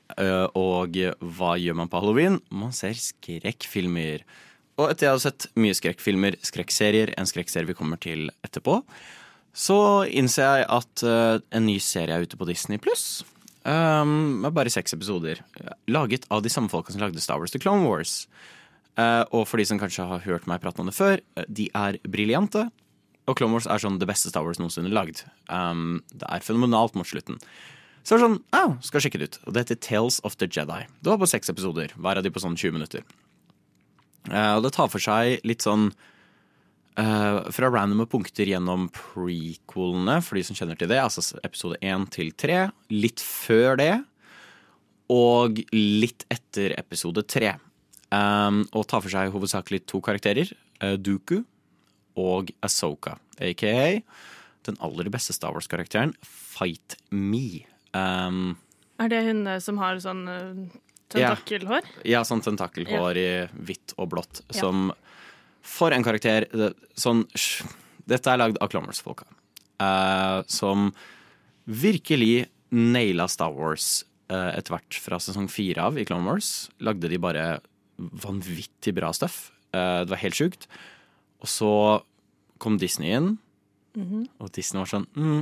og 0.57 0.97
hva 1.19 1.55
gjør 1.59 1.77
man 1.79 1.89
på 1.91 2.01
halloween? 2.01 2.39
Man 2.49 2.73
ser 2.75 2.97
skrekkfilmer. 2.97 4.25
Og 4.79 4.89
etter 4.89 5.07
jeg 5.07 5.13
hadde 5.13 5.25
sett 5.25 5.47
mye 5.59 5.77
skrekkfilmer, 5.77 6.37
skrekkserier, 6.45 7.13
en 7.19 7.29
skrekkserie 7.29 7.69
vi 7.69 7.77
kommer 7.77 7.99
til 8.01 8.29
etterpå, 8.45 8.79
så 9.51 9.77
innser 10.07 10.47
jeg 10.47 10.67
at 10.71 11.03
øh, 11.03 11.41
en 11.51 11.67
ny 11.67 11.75
serie 11.83 12.15
er 12.15 12.23
ute 12.23 12.39
på 12.39 12.47
Disney 12.47 12.79
pluss. 12.81 13.21
Um, 13.61 14.41
med 14.41 14.55
bare 14.55 14.71
seks 14.73 14.95
episoder. 14.95 15.43
Laget 15.91 16.25
av 16.33 16.41
de 16.41 16.49
samme 16.49 16.71
folka 16.71 16.93
som 16.93 17.03
lagde 17.03 17.21
Star 17.21 17.37
Wars 17.37 17.53
The 17.53 17.59
Clone 17.61 17.85
Wars. 17.85 18.25
Uh, 18.97 19.23
og 19.29 19.45
for 19.47 19.61
de 19.61 19.67
som 19.67 19.79
kanskje 19.79 20.07
har 20.07 20.23
hørt 20.25 20.47
meg 20.49 20.63
prate 20.63 20.81
om 20.81 20.89
det 20.89 20.95
før, 20.97 21.21
eh, 21.37 21.45
de 21.47 21.67
er 21.77 21.99
briljante. 22.07 22.65
Og 23.29 23.37
Clone 23.37 23.53
Wars 23.53 23.67
er 23.69 23.83
sånn 23.83 23.99
det 24.01 24.09
beste 24.09 24.31
Star 24.31 24.47
Wars 24.47 24.59
noensinne 24.59 24.91
lagd. 24.91 25.21
Um, 25.51 26.01
det 26.09 26.25
er 26.25 26.47
fenomenalt 26.47 26.97
mot 26.97 27.07
slutten. 27.07 27.37
Så 28.01 28.15
det 28.15 28.17
var 28.17 28.23
sånn, 28.25 28.39
au, 28.57 28.77
skal 28.85 29.03
sjekke 29.03 29.21
det 29.21 29.29
ut. 29.29 29.39
Og 29.45 29.53
det 29.53 29.65
heter 29.65 29.81
Tales 29.85 30.19
of 30.27 30.37
the 30.41 30.47
Jedi. 30.49 30.79
Det 31.01 31.11
var 31.11 31.19
på 31.21 31.29
seks 31.29 31.51
episoder, 31.53 31.93
hver 31.97 32.21
av 32.21 32.25
de 32.25 32.31
på 32.33 32.41
sånn 32.41 32.57
20 32.57 32.77
minutter. 32.77 33.05
Uh, 34.29 34.57
og 34.57 34.65
det 34.65 34.73
tar 34.75 34.89
for 34.93 35.01
seg 35.01 35.45
litt 35.47 35.65
sånn 35.65 35.89
uh, 36.99 37.39
fra 37.53 37.69
randome 37.73 38.07
punkter 38.09 38.49
gjennom 38.49 38.89
prequelene, 38.95 40.19
for 40.25 40.37
de 40.37 40.45
som 40.47 40.57
kjenner 40.57 40.79
til 40.79 40.89
det, 40.91 41.01
altså 41.01 41.23
episode 41.45 41.77
1 41.81 42.09
til 42.13 42.33
3, 42.33 42.63
litt 42.93 43.21
før 43.25 43.77
det, 43.81 43.93
og 45.11 45.61
litt 45.75 46.25
etter 46.31 46.73
episode 46.79 47.25
3. 47.27 47.55
Um, 48.11 48.65
og 48.75 48.89
tar 48.91 49.03
for 49.03 49.13
seg 49.13 49.31
hovedsakelig 49.33 49.85
to 49.89 50.01
karakterer, 50.03 50.49
Uh, 50.81 50.97
Dooku 50.97 51.43
og 52.17 52.49
Asoka, 52.65 53.19
aka 53.37 54.01
den 54.65 54.77
aller 54.81 55.09
beste 55.13 55.33
Star 55.33 55.53
Wars-karakteren, 55.53 56.15
Fight 56.21 56.97
Me. 57.09 57.70
Um, 57.97 58.57
Er 59.01 59.11
det 59.11 59.21
hun 59.25 59.45
eh, 59.49 59.59
som 59.63 59.79
har 59.81 59.99
sånn 60.03 60.23
eh, 60.31 60.79
tentakelhår? 61.11 61.87
Ja, 62.07 62.23
sånn 62.27 62.43
tentakelhår 62.45 63.19
i 63.19 63.29
hvitt 63.67 63.95
og 63.97 64.11
blått. 64.13 64.43
Ja. 64.49 64.61
Som 64.63 64.91
For 65.61 65.93
en 65.93 66.05
karakter. 66.05 66.47
Sånn 66.97 67.25
Dette 68.09 68.31
er 68.31 68.39
lagd 68.41 68.57
av 68.63 68.71
Clomers-folka. 68.71 69.27
Uh, 69.81 70.41
som 70.49 70.89
virkelig 71.65 72.47
naila 72.73 73.27
Star 73.29 73.53
Wars 73.53 74.03
uh, 74.31 74.53
etter 74.55 74.75
hvert 74.75 74.97
fra 75.03 75.19
sesong 75.21 75.47
fire 75.51 75.85
av 75.85 75.99
i 75.99 76.05
Clone 76.05 76.27
Wars. 76.27 76.69
Lagde 76.81 77.09
de 77.11 77.19
bare 77.21 77.45
vanvittig 77.97 78.93
bra 78.97 79.11
stuff. 79.13 79.51
Uh, 79.75 80.03
det 80.03 80.13
var 80.13 80.23
helt 80.23 80.37
sjukt. 80.37 80.67
Og 81.41 81.49
så 81.49 81.71
kom 82.61 82.77
Disney 82.81 83.13
inn, 83.17 83.35
Mhm. 83.97 84.27
og 84.39 84.51
Disney 84.55 84.79
var 84.79 84.87
sånn 84.87 85.07
mm, 85.17 85.41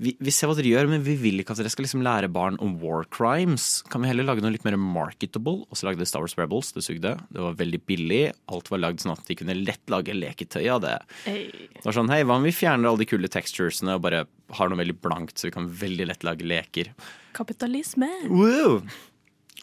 vi, 0.00 0.14
vi 0.16 0.32
ser 0.32 0.48
hva 0.48 0.54
dere 0.56 0.70
gjør, 0.70 0.88
men 0.88 1.02
vi 1.04 1.12
vil 1.20 1.42
ikke 1.42 1.52
at 1.52 1.60
dere 1.60 1.70
skal 1.72 1.84
liksom 1.84 2.00
lære 2.04 2.30
barn 2.32 2.56
om 2.64 2.78
war 2.80 3.04
crimes. 3.12 3.82
Kan 3.92 4.00
vi 4.00 4.08
heller 4.08 4.24
lage 4.24 4.40
noe 4.40 4.54
litt 4.54 4.64
mer 4.64 4.78
marketable? 4.80 5.66
Og 5.68 5.76
så 5.76 5.84
lagde 5.86 6.00
de 6.00 6.08
Star 6.08 6.24
Wars 6.24 6.36
Rebels. 6.40 6.70
Det 6.72 6.86
sugde. 6.86 7.12
Det 7.28 7.42
var 7.44 7.58
veldig 7.58 7.82
billig. 7.84 8.22
Alt 8.48 8.70
var 8.72 8.80
lagd 8.80 9.04
sånn 9.04 9.12
at 9.12 9.28
de 9.28 9.36
kunne 9.36 9.58
lett 9.58 9.92
lage 9.92 10.16
leketøy 10.16 10.64
av 10.72 10.80
det. 10.86 10.94
Hey. 11.26 11.50
Det 11.76 11.84
var 11.84 11.98
sånn, 11.98 12.08
hei, 12.12 12.22
Hva 12.24 12.38
om 12.40 12.48
vi 12.48 12.54
fjerner 12.56 12.88
alle 12.88 13.04
de 13.04 13.10
kule 13.12 13.28
texturesene 13.28 13.98
og 13.98 14.06
bare 14.08 14.24
har 14.56 14.72
noe 14.72 14.80
veldig 14.80 14.96
blankt, 15.04 15.36
så 15.36 15.50
vi 15.50 15.54
kan 15.58 15.68
veldig 15.68 16.08
lett 16.08 16.24
lage 16.24 16.48
leker? 16.48 16.94
Kapitalisme. 17.36 18.08
Woo! 18.32 18.80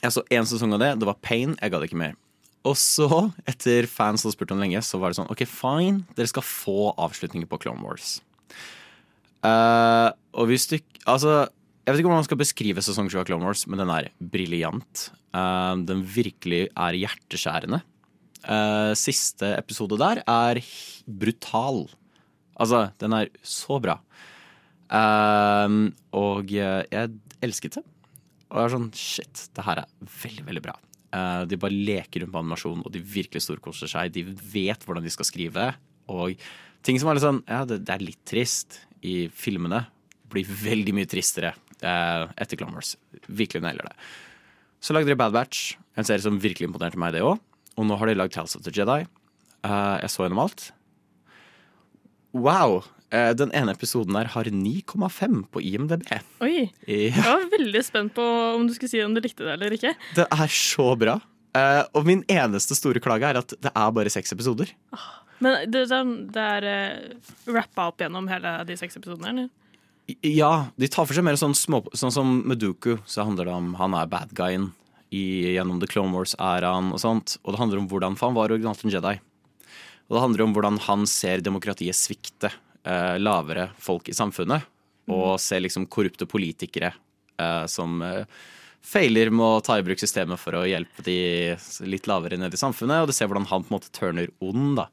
Jeg 0.03 0.13
så 0.13 0.21
én 0.29 0.45
sesong 0.45 0.77
av 0.77 0.85
det. 0.85 0.93
Det 1.01 1.09
var 1.09 1.17
pain. 1.25 1.57
Jeg 1.57 1.73
ga 1.73 1.81
det 1.81 1.89
ikke 1.89 2.03
mer. 2.05 2.13
Og 2.67 2.75
så, 2.79 3.07
etter 3.47 3.87
fans 3.89 4.25
hadde 4.25 4.35
spurt 4.35 4.51
om 4.51 4.61
lenge, 4.61 4.81
så 4.83 4.99
var 4.99 5.11
det 5.11 5.19
sånn 5.19 5.29
OK, 5.31 5.45
fine, 5.47 6.03
dere 6.17 6.29
skal 6.29 6.45
få 6.45 6.91
avslutninger 6.99 7.47
på 7.49 7.59
Clone 7.63 7.83
Wars. 7.85 8.17
Uh, 9.45 10.09
og 10.33 10.49
hvis 10.49 10.65
du 10.71 10.79
Altså, 11.07 11.45
jeg 11.85 11.93
vet 11.93 12.01
ikke 12.01 12.09
hvordan 12.09 12.19
man 12.19 12.27
skal 12.27 12.39
beskrive 12.41 12.83
sesong 12.83 13.07
7 13.07 13.21
av 13.21 13.27
Clone 13.29 13.47
Wars, 13.47 13.61
men 13.69 13.79
den 13.79 13.91
er 13.93 14.09
briljant. 14.19 15.05
Uh, 15.31 15.79
den 15.87 16.01
virkelig 16.03 16.65
er 16.73 16.97
hjerteskjærende. 16.99 17.79
Uh, 18.43 18.91
siste 18.99 19.53
episode 19.55 19.95
der 20.01 20.19
er 20.27 20.59
brutal. 21.07 21.85
Altså, 22.59 22.89
den 22.99 23.15
er 23.15 23.31
så 23.39 23.79
bra. 23.79 24.01
Og 26.17 26.51
jeg 26.51 27.15
elsket 27.43 27.79
det. 27.79 27.85
Og 28.47 28.59
jeg 28.59 28.65
er 28.65 28.75
sånn, 28.75 28.91
shit, 28.95 29.47
det 29.55 29.65
her 29.67 29.83
er 29.83 30.11
veldig, 30.23 30.45
veldig 30.49 30.63
bra. 30.67 30.75
Eh, 31.15 31.43
de 31.47 31.59
bare 31.59 31.75
leker 31.75 32.23
rundt 32.23 32.33
på 32.33 32.41
animasjon, 32.41 32.83
og 32.83 32.93
de 32.93 33.01
virkelig 33.01 33.43
storkoser 33.45 33.91
seg. 33.91 34.13
De 34.15 34.25
vet 34.27 34.83
hvordan 34.83 35.05
de 35.05 35.13
skal 35.13 35.29
skrive. 35.29 35.69
Og 36.11 36.35
ting 36.85 36.99
som 36.99 37.09
er 37.09 37.17
litt 37.17 37.25
sånn, 37.25 37.43
ja, 37.47 37.63
det, 37.67 37.81
det 37.87 37.95
er 37.95 38.05
litt 38.05 38.23
trist 38.27 38.81
i 39.05 39.27
filmene, 39.31 39.85
blir 40.27 40.47
veldig 40.47 40.95
mye 40.97 41.09
tristere 41.09 41.53
eh, 41.79 42.23
etter 42.35 42.59
Clomers. 42.59 42.95
Virkelig 43.27 43.63
nailer 43.63 43.87
det. 43.87 43.95
Så 44.83 44.93
lagde 44.93 45.09
de 45.09 45.19
Bad 45.19 45.35
Batch, 45.35 45.77
en 45.97 46.05
serie 46.07 46.23
som 46.23 46.41
virkelig 46.41 46.69
imponerte 46.69 46.99
meg, 46.99 47.15
det 47.15 47.23
òg. 47.25 47.39
Og 47.77 47.85
nå 47.87 47.97
har 47.99 48.09
de 48.09 48.17
lagd 48.17 48.35
Tales 48.35 48.57
of 48.57 48.65
the 48.65 48.73
Jedi. 48.73 49.03
Eh, 49.65 49.95
jeg 50.03 50.11
så 50.11 50.25
gjennom 50.25 50.43
alt. 50.43 50.69
Wow! 52.35 52.81
Eh, 53.07 53.31
den 53.39 53.53
ene 53.55 53.71
episoden 53.71 54.17
der 54.17 54.27
har 54.33 54.49
9,5 54.51 55.45
på 55.53 55.63
IMDb. 55.63 56.03
Oi. 56.43 56.67
Jeg 56.83 57.23
var 57.23 57.45
veldig 57.53 57.83
spent 57.85 58.15
på 58.17 58.23
om 58.57 58.67
du 58.67 58.73
skulle 58.75 58.91
si 58.91 59.03
om 59.03 59.15
du 59.15 59.21
likte 59.23 59.45
det 59.47 59.53
eller 59.55 59.75
ikke. 59.77 59.93
det 60.17 60.27
er 60.27 60.51
så 60.51 60.89
bra. 60.99 61.19
Eh, 61.55 61.83
og 61.95 62.03
min 62.07 62.25
eneste 62.27 62.75
store 62.75 63.01
klage 63.03 63.29
er 63.29 63.39
at 63.39 63.55
det 63.55 63.71
er 63.71 63.93
bare 63.95 64.11
seks 64.11 64.35
episoder. 64.35 64.73
Men 65.39 65.69
det, 65.71 65.85
det 66.33 66.43
er, 66.43 66.65
uh, 66.65 67.31
rappa 67.53 67.91
opp 67.91 68.01
gjennom 68.01 68.27
hele 68.31 68.57
de 68.67 68.77
seks 68.79 68.97
episodene? 68.97 69.29
eller? 69.29 70.17
Ja, 70.25 70.67
de 70.79 70.89
tar 70.89 71.05
for 71.05 71.13
seg 71.13 71.25
mer 71.27 71.35
sånn 71.37 71.53
små 71.57 71.81
Sånn 71.91 72.13
som 72.15 72.29
Meduku, 72.47 72.95
så 73.05 73.25
handler 73.27 73.49
det 73.49 73.53
om 73.53 73.73
han 73.77 73.95
er 73.99 74.07
bad 74.09 74.31
guyen 74.35 74.71
i, 75.11 75.53
gjennom 75.53 75.81
The 75.83 75.89
Clone 75.91 76.15
Wars-æraen 76.15 76.89
og 76.95 77.01
sånt. 77.03 77.37
Og 77.43 77.53
det 77.53 77.61
handler 77.61 77.83
om 77.83 77.89
hvordan 77.91 78.17
han 78.19 78.35
var 78.35 78.51
originalt 78.51 78.83
en 78.83 78.93
Jedi. 78.95 79.17
Og 80.07 80.15
det 80.15 80.23
handler 80.23 80.45
om 80.45 80.55
hvordan 80.55 80.79
han 80.87 81.05
ser 81.11 81.43
demokratiet 81.45 81.95
svikte 81.99 82.51
eh, 82.83 83.15
lavere 83.21 83.69
folk 83.81 84.09
i 84.11 84.15
samfunnet. 84.17 84.67
Og 85.13 85.37
ser 85.39 85.63
liksom 85.63 85.87
korrupte 85.87 86.27
politikere 86.27 86.91
eh, 87.39 87.65
som 87.71 88.01
eh, 88.03 88.25
feiler 88.83 89.31
med 89.31 89.45
å 89.45 89.63
ta 89.63 89.77
i 89.79 89.85
bruk 89.85 89.99
systemet 90.01 90.39
for 90.41 90.59
å 90.59 90.65
hjelpe 90.67 91.03
de 91.05 91.19
litt 91.87 92.07
lavere 92.11 92.39
ned 92.39 92.53
i 92.53 92.59
samfunnet. 92.59 93.03
Og 93.03 93.11
du 93.11 93.15
ser 93.15 93.31
hvordan 93.31 93.47
han 93.49 93.63
på 93.63 93.71
en 93.71 93.77
måte 93.77 93.93
turner 93.95 94.31
ond, 94.43 94.77
da. 94.81 94.89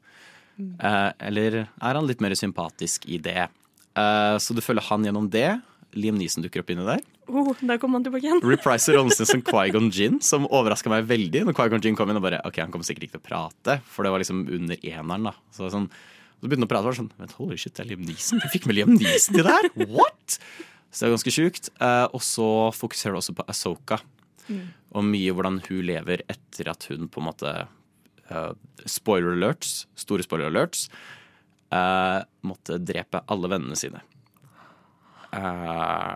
Eh, 0.55 1.11
eller 1.27 1.61
er 1.65 1.99
han 1.99 2.07
litt 2.07 2.23
mer 2.23 2.35
sympatisk 2.39 3.07
i 3.11 3.19
det? 3.19 3.47
Eh, 3.95 4.37
så 4.39 4.55
du 4.55 4.63
følger 4.63 4.87
han 4.89 5.07
gjennom 5.07 5.29
det. 5.31 5.49
Liam 5.95 6.17
Neeson 6.19 6.43
dukker 6.43 6.63
opp 6.63 6.71
inni 6.73 6.87
der. 6.87 7.03
Oh, 7.31 7.55
der 7.57 7.79
kom 7.81 7.95
han 7.95 8.03
tilbake 8.05 8.27
igjen. 8.27 8.41
Repriser 8.43 8.97
rollen 8.97 9.15
sin 9.15 9.29
som 9.29 9.41
Quaigon 9.49 9.89
Gin, 9.93 10.19
som 10.23 10.45
overraska 10.45 10.91
meg 10.91 11.07
veldig. 11.09 11.45
Når 11.47 11.57
Quaigon 11.57 11.83
Gin 11.83 11.97
kom 11.97 12.11
inn 12.11 12.19
og 12.19 12.25
bare 12.25 12.41
Ok, 12.45 12.59
han 12.61 12.73
kommer 12.73 12.87
sikkert 12.87 13.07
ikke 13.07 13.17
til 13.17 13.23
å 13.23 13.29
prate, 13.29 13.79
for 13.89 14.05
det 14.05 14.11
var 14.13 14.23
liksom 14.23 14.43
under 14.45 14.81
eneren, 14.83 15.31
da. 15.31 15.33
Så, 15.55 15.71
sånn, 15.73 15.87
så 16.39 16.47
begynte 16.49 16.63
han 16.63 16.69
å 16.69 16.71
prate, 16.71 16.83
og 16.85 16.91
var 16.91 16.97
sånn 16.99 17.11
Men 17.17 17.35
holy 17.39 17.57
shit, 17.59 17.73
det 17.75 17.83
er 17.83 17.89
Liam 17.91 18.05
Neeson? 18.05 18.41
Jeg 18.43 18.53
fikk 18.53 18.67
med 18.69 18.77
Liam 18.77 18.93
Neeson 18.95 19.37
til 19.37 19.47
det 19.47 19.55
her? 19.55 19.69
What?! 19.89 20.37
Så 20.91 21.03
det 21.03 21.07
er 21.07 21.15
ganske 21.15 21.35
sjukt. 21.35 21.69
Eh, 21.83 22.05
og 22.15 22.21
så 22.23 22.49
fokuserer 22.75 23.15
det 23.15 23.23
også 23.23 23.35
på 23.35 23.45
Asoka, 23.51 23.99
og 24.95 25.03
mye 25.03 25.33
hvordan 25.33 25.57
hun 25.65 25.81
lever 25.89 26.21
etter 26.31 26.69
at 26.71 26.85
hun 26.91 27.09
på 27.09 27.19
en 27.19 27.25
måte 27.25 27.51
uh, 28.29 28.51
Spoiler 28.85 29.33
alerts, 29.33 29.87
store 29.97 30.23
spoiler 30.23 30.51
alerts, 30.51 30.85
Uh, 31.73 32.21
måtte 32.45 32.77
drepe 32.77 33.23
alle 33.31 33.49
vennene 33.49 33.77
sine. 33.79 34.01
Uh, 35.33 36.13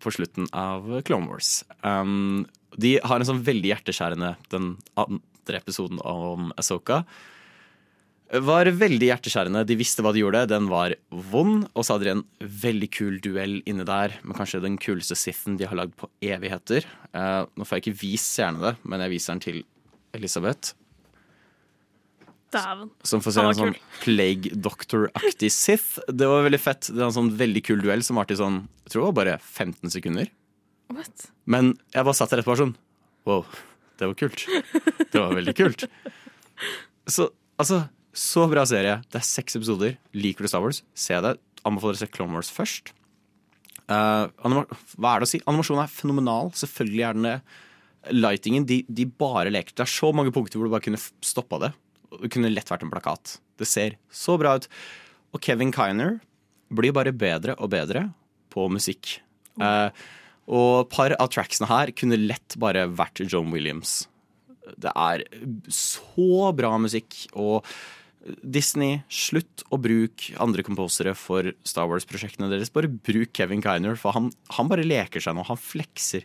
på 0.00 0.12
slutten 0.14 0.48
av 0.56 0.88
Clone 1.06 1.28
Wars. 1.28 1.62
Um, 1.82 2.46
de 2.80 2.96
har 3.04 3.20
en 3.20 3.28
sånn 3.28 3.44
veldig 3.46 3.70
hjerteskjærende 3.70 4.32
Den 4.50 4.72
andre 4.98 5.60
episoden 5.60 6.00
om 6.02 6.50
Asoka 6.58 7.04
var 8.42 8.66
veldig 8.66 9.08
hjerteskjærende. 9.10 9.64
De 9.68 9.76
visste 9.78 10.02
hva 10.02 10.10
de 10.14 10.22
gjorde. 10.22 10.44
Den 10.50 10.66
var 10.70 10.96
vond. 11.10 11.66
Og 11.74 11.86
så 11.86 11.94
hadde 11.94 12.08
de 12.08 12.14
en 12.16 12.24
veldig 12.64 12.88
kul 12.94 13.18
duell 13.22 13.60
inne 13.70 13.86
der 13.86 14.16
med 14.24 14.38
kanskje 14.38 14.62
den 14.64 14.78
kuleste 14.80 15.16
Sithen 15.18 15.58
de 15.60 15.68
har 15.70 15.78
lagd 15.78 15.94
på 16.00 16.08
evigheter. 16.24 16.86
Uh, 17.14 17.44
nå 17.54 17.66
får 17.66 17.78
jeg 17.78 17.84
ikke 17.84 18.00
vist 18.02 18.32
seerne 18.34 18.62
det, 18.64 18.74
men 18.82 19.04
jeg 19.04 19.14
viser 19.14 19.34
den 19.34 19.44
til 19.44 19.60
Elisabeth. 20.16 20.74
Daven. 22.54 22.90
Som 23.06 23.22
får 23.22 23.34
se 23.34 23.44
en 23.44 23.58
sånn 23.58 23.76
Plague 24.02 24.54
Doctor-aktig 24.62 25.50
Sith. 25.54 26.00
Det 26.06 26.28
var 26.30 26.46
veldig 26.46 26.62
fett. 26.62 26.90
Det 26.90 27.00
var 27.00 27.10
en 27.10 27.18
sånn 27.18 27.32
veldig 27.38 27.64
kul 27.66 27.82
duell 27.82 28.04
som 28.06 28.20
varte 28.20 28.36
i 28.36 28.40
sånn 28.40 28.62
Jeg 28.84 28.94
tror 28.94 29.00
det 29.00 29.08
var 29.08 29.18
bare 29.20 29.38
15 29.42 29.94
sekunder. 29.94 30.30
What? 30.94 31.30
Men 31.50 31.74
jeg 31.94 32.06
bare 32.06 32.18
satt 32.18 32.34
der 32.34 32.42
etterpå 32.42 32.58
sånn 32.60 32.76
Wow, 33.24 33.46
det 33.98 34.10
var 34.10 34.18
kult. 34.20 34.42
Det 35.00 35.16
var 35.16 35.32
veldig 35.32 35.54
kult. 35.56 35.86
Så 37.14 37.30
altså, 37.60 37.86
så 38.14 38.46
bra 38.50 38.64
serie. 38.68 39.00
Det 39.10 39.20
er 39.20 39.26
seks 39.26 39.58
episoder. 39.58 39.96
Liker 40.16 40.46
du 40.46 40.50
Star 40.50 40.62
Wars, 40.64 40.82
se 40.94 41.18
det. 41.24 41.36
Anbefaler 41.66 41.98
å 41.98 42.02
se 42.02 42.10
Clone 42.12 42.36
Wars 42.36 42.52
først. 42.52 42.92
Uh, 43.84 44.30
hva 44.40 45.14
er 45.14 45.22
det 45.22 45.26
å 45.26 45.30
si? 45.30 45.40
Animasjonen 45.50 45.84
er 45.84 45.92
fenomenal. 45.92 46.52
Selvfølgelig 46.56 47.06
er 47.08 47.18
den 47.18 47.28
det. 47.28 47.38
Lightingen, 48.14 48.66
de, 48.68 48.82
de 48.88 49.06
bare 49.08 49.52
leker. 49.52 49.76
Det 49.76 49.86
er 49.86 49.94
så 49.94 50.12
mange 50.16 50.32
punkter 50.34 50.60
hvor 50.60 50.68
du 50.68 50.74
bare 50.74 50.84
kunne 50.84 51.00
stoppa 51.24 51.60
det. 51.62 51.72
Det 52.20 52.30
kunne 52.32 52.52
lett 52.52 52.70
vært 52.70 52.84
en 52.86 52.92
plakat. 52.92 53.38
Det 53.58 53.68
ser 53.68 53.98
så 54.12 54.36
bra 54.40 54.56
ut. 54.58 54.68
Og 55.34 55.42
Kevin 55.42 55.72
Kiner 55.74 56.18
blir 56.74 56.94
bare 56.94 57.14
bedre 57.16 57.56
og 57.58 57.72
bedre 57.74 58.08
på 58.54 58.66
musikk. 58.72 59.18
Eh, 59.62 60.04
og 60.44 60.84
et 60.84 60.92
par 60.92 61.14
av 61.16 61.30
tracksene 61.32 61.68
her 61.70 61.92
kunne 61.96 62.20
lett 62.20 62.56
bare 62.60 62.86
vært 62.92 63.24
John 63.24 63.50
Williams. 63.54 64.04
Det 64.80 64.92
er 64.92 65.24
så 65.72 66.52
bra 66.56 66.74
musikk. 66.80 67.16
Og 67.32 67.66
Disney, 68.40 69.02
slutt 69.12 69.64
å 69.68 69.78
bruke 69.80 70.36
andre 70.40 70.64
komposere 70.64 71.12
for 71.18 71.50
Star 71.66 71.88
Wars-prosjektene 71.90 72.48
deres. 72.52 72.72
Bare 72.72 72.88
bruk 72.88 73.34
Kevin 73.36 73.62
Kiner, 73.64 73.98
for 74.00 74.16
han, 74.16 74.30
han 74.56 74.70
bare 74.70 74.86
leker 74.86 75.20
seg 75.20 75.36
nå. 75.36 75.44
Han 75.48 75.60
flekser. 75.60 76.24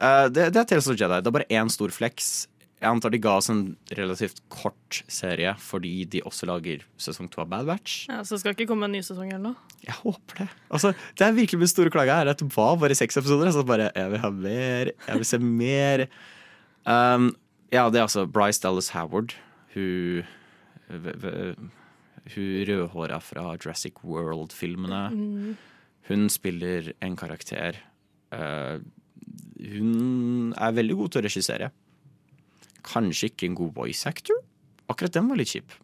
Uh, 0.00 0.30
det, 0.32 0.48
det 0.54 0.62
er 0.62 0.70
Tales 0.70 0.88
of 0.88 0.96
Jedi. 0.96 1.20
Det 1.20 1.28
er 1.28 1.36
bare 1.36 1.50
én 1.52 1.72
stor 1.72 1.92
fleks. 1.92 2.48
Jeg 2.80 2.88
antar 2.88 3.12
de 3.12 3.20
ga 3.20 3.34
oss 3.36 3.50
en 3.52 3.74
relativt 3.92 4.38
kort 4.48 5.02
serie 5.12 5.50
fordi 5.60 6.06
de 6.08 6.22
også 6.24 6.48
lager 6.48 6.80
sesong 6.96 7.28
to 7.28 7.42
av 7.42 7.50
Bad 7.52 7.68
Batch. 7.68 8.06
Ja, 8.08 8.22
Så 8.24 8.38
skal 8.40 8.54
ikke 8.56 8.70
komme 8.70 8.88
en 8.88 8.96
ny 8.96 9.02
sesong 9.04 9.28
eller 9.28 9.50
noe? 9.50 9.76
Jeg 9.84 9.98
håper 10.00 10.40
det. 10.40 10.48
Altså, 10.72 10.94
det 11.20 11.26
er 11.26 11.36
virkelig 11.36 11.60
min 11.60 11.72
store 11.72 11.92
klage 11.92 12.16
her. 12.16 12.32
At 12.32 12.40
det 12.40 12.48
var 12.56 12.80
bare 12.80 12.96
seks 12.96 13.20
episoder. 13.20 13.52
Så 13.52 13.66
bare, 13.68 13.90
jeg 13.92 14.14
vil 14.14 14.24
ha 14.24 14.32
mer. 14.32 14.94
Jeg 14.96 15.20
vil 15.20 15.28
se 15.28 15.40
mer. 15.44 16.06
Um, 16.88 17.34
ja, 17.68 17.84
det 17.92 18.00
er 18.00 18.08
altså 18.08 18.24
Bryce 18.24 18.64
Dallas 18.64 18.88
Howard. 18.96 19.36
Hun 19.76 20.24
Hun 20.90 22.64
rødhåra 22.68 23.18
fra 23.24 23.44
Jurassic 23.56 24.00
World-filmene. 24.04 25.02
Mm. 25.14 25.56
Hun 26.10 26.28
spiller 26.32 26.92
en 27.02 27.16
karakter. 27.16 27.78
Uh, 28.34 28.80
hun 29.60 30.52
er 30.56 30.74
veldig 30.76 30.96
god 30.98 31.12
til 31.14 31.22
å 31.22 31.26
regissere. 31.26 31.70
Kanskje 32.86 33.30
ikke 33.30 33.48
en 33.50 33.58
god 33.58 33.74
voice 33.76 34.08
actor. 34.08 34.40
Akkurat 34.90 35.14
den 35.16 35.28
var 35.30 35.40
litt 35.40 35.52
kjip. 35.52 35.76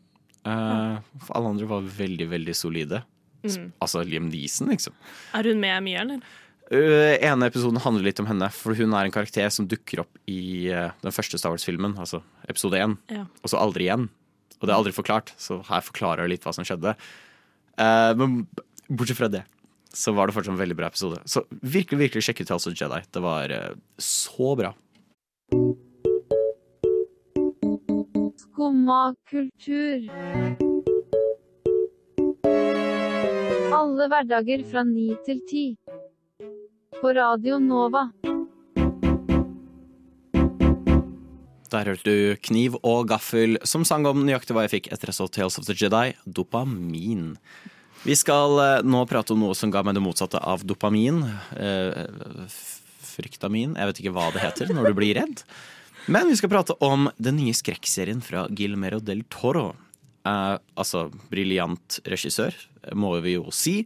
Uh, 0.46 0.98
for 1.22 1.36
alle 1.38 1.54
andre 1.54 1.68
var 1.70 1.86
veldig, 1.96 2.28
veldig 2.32 2.56
solide. 2.56 3.02
Mm. 3.46 3.70
Altså 3.82 4.02
Liam 4.06 4.28
Neeson, 4.30 4.70
liksom. 4.72 4.94
Er 5.36 5.46
hun 5.50 5.60
med 5.62 5.84
mye, 5.86 6.02
eller? 6.02 6.34
Øh, 6.66 7.14
ene 7.22 7.46
episoden 7.46 7.78
handler 7.78 8.08
litt 8.08 8.18
om 8.18 8.26
henne, 8.26 8.48
for 8.50 8.74
hun 8.74 8.94
er 8.98 9.06
en 9.06 9.14
karakter 9.14 9.46
som 9.54 9.68
dukker 9.70 10.00
opp 10.02 10.16
i 10.26 10.66
den 10.66 11.14
første 11.14 11.38
Star 11.38 11.52
Wars-filmen, 11.54 11.94
altså 12.02 12.24
episode 12.50 12.80
én, 12.82 12.96
Ja. 13.12 13.22
og 13.38 13.52
så 13.52 13.60
aldri 13.62 13.86
igjen. 13.86 14.08
Og 14.60 14.66
det 14.66 14.72
er 14.72 14.78
aldri 14.78 14.94
forklart, 14.96 15.34
så 15.40 15.60
her 15.68 15.84
forklarer 15.84 16.24
jeg 16.24 16.36
litt 16.36 16.46
hva 16.46 16.54
som 16.56 16.66
skjedde. 16.66 16.96
Uh, 17.76 18.12
men 18.16 18.38
bortsett 18.88 19.18
fra 19.18 19.28
det, 19.32 19.42
så 19.92 20.14
var 20.16 20.28
det 20.28 20.36
fortsatt 20.36 20.54
en 20.54 20.60
veldig 20.60 20.76
bra 20.78 20.88
episode. 20.90 21.20
Så 21.28 21.44
virkelig, 21.60 22.00
virkelig 22.06 22.26
sjekk 22.26 22.44
ut 22.44 22.54
House 22.54 22.70
of 22.70 22.76
Jedi. 22.78 23.02
Det 23.12 23.22
var 23.24 23.52
uh, 23.52 23.74
så 24.00 24.54
bra. 24.58 24.72
Skumma 28.46 29.00
kultur. 29.28 30.08
Alle 33.76 34.08
hverdager 34.08 34.64
fra 34.70 34.86
ni 34.88 35.10
til 35.26 35.42
ti. 35.50 35.66
På 36.96 37.12
Radio 37.12 37.58
Nova. 37.60 38.06
Der 41.72 41.88
hørte 41.90 42.06
du 42.06 42.36
Kniv 42.46 42.76
og 42.86 43.08
Gaffel 43.10 43.58
som 43.66 43.84
sang 43.88 44.06
om 44.06 44.24
nøyaktig 44.26 44.54
hva 44.54 44.66
jeg 44.66 44.74
fikk 44.76 44.90
etter 44.94 45.10
jeg 45.10 45.32
Tales 45.34 45.58
of 45.58 45.66
the 45.66 45.74
Jedi, 45.76 46.14
dopamin. 46.26 47.34
Vi 48.06 48.14
skal 48.14 48.60
eh, 48.62 48.84
nå 48.86 49.00
prate 49.10 49.34
om 49.34 49.42
noe 49.42 49.56
som 49.58 49.72
ga 49.74 49.82
meg 49.86 49.96
det 49.96 50.04
motsatte 50.04 50.38
av 50.38 50.62
dopamin. 50.62 51.24
Eh, 51.58 52.44
fryktamin. 53.16 53.74
Jeg 53.74 53.90
vet 53.90 54.02
ikke 54.02 54.14
hva 54.14 54.28
det 54.34 54.44
heter 54.44 54.70
når 54.74 54.90
du 54.90 54.98
blir 54.98 55.18
redd. 55.18 55.42
Men 56.06 56.30
vi 56.30 56.36
skal 56.38 56.52
prate 56.52 56.76
om 56.86 57.08
den 57.18 57.40
nye 57.40 57.56
skrekkserien 57.56 58.22
fra 58.22 58.46
Gilmero 58.54 59.00
del 59.02 59.24
Toro. 59.32 59.72
Eh, 60.26 60.54
altså 60.78 61.08
briljant 61.32 61.98
regissør, 62.06 62.54
må 62.94 63.16
vi 63.24 63.34
jo 63.40 63.50
si. 63.50 63.80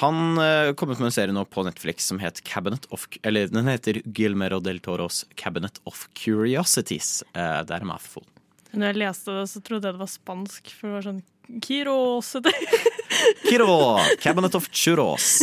Han 0.00 0.38
uh, 0.38 0.72
kom 0.72 0.90
ut 0.90 0.98
med 0.98 1.10
en 1.10 1.14
serie 1.14 1.34
nå 1.36 1.44
på 1.52 1.64
Netflix 1.66 2.06
som 2.08 2.20
het 2.22 2.40
Cabinet 2.48 2.86
of 2.94 3.04
Eller 3.22 3.50
den 3.52 3.68
heter 3.68 4.00
Gilmero 4.16 4.60
del 4.64 4.80
Toros 4.80 5.26
Cabinet 5.36 5.82
of 5.84 6.06
Curiosities. 6.16 7.20
Uh, 7.36 7.60
det 7.66 7.76
er 7.76 7.84
en 7.84 7.90
mouthful. 7.90 8.24
Når 8.72 8.88
jeg 8.88 9.00
leste 9.02 9.34
det, 9.36 9.44
så 9.52 9.60
trodde 9.60 9.90
jeg 9.90 9.98
det 9.98 10.00
var 10.00 10.08
spansk, 10.08 10.72
for 10.72 10.88
det 10.88 10.94
var 10.96 11.06
sånn 11.10 11.20
Kirosete. 11.60 12.54
Kiro, 13.50 13.74
Cabinet 14.22 14.56
of 14.56 14.70
Churros. 14.72 15.42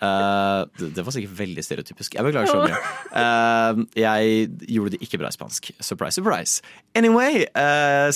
Uh, 0.00 0.64
det, 0.78 0.94
det 0.96 1.04
var 1.04 1.12
sikkert 1.12 1.36
veldig 1.36 1.64
stereotypisk. 1.66 2.16
Jeg 2.16 2.24
beklager 2.24 2.48
så 2.48 2.62
mye. 2.64 2.80
Uh, 3.12 3.82
jeg 4.00 4.46
gjorde 4.72 4.94
det 4.94 5.02
ikke 5.04 5.20
bra 5.20 5.28
i 5.28 5.36
spansk. 5.36 5.68
Surprise, 5.84 6.16
surprise. 6.16 6.64
Anyway, 6.96 7.44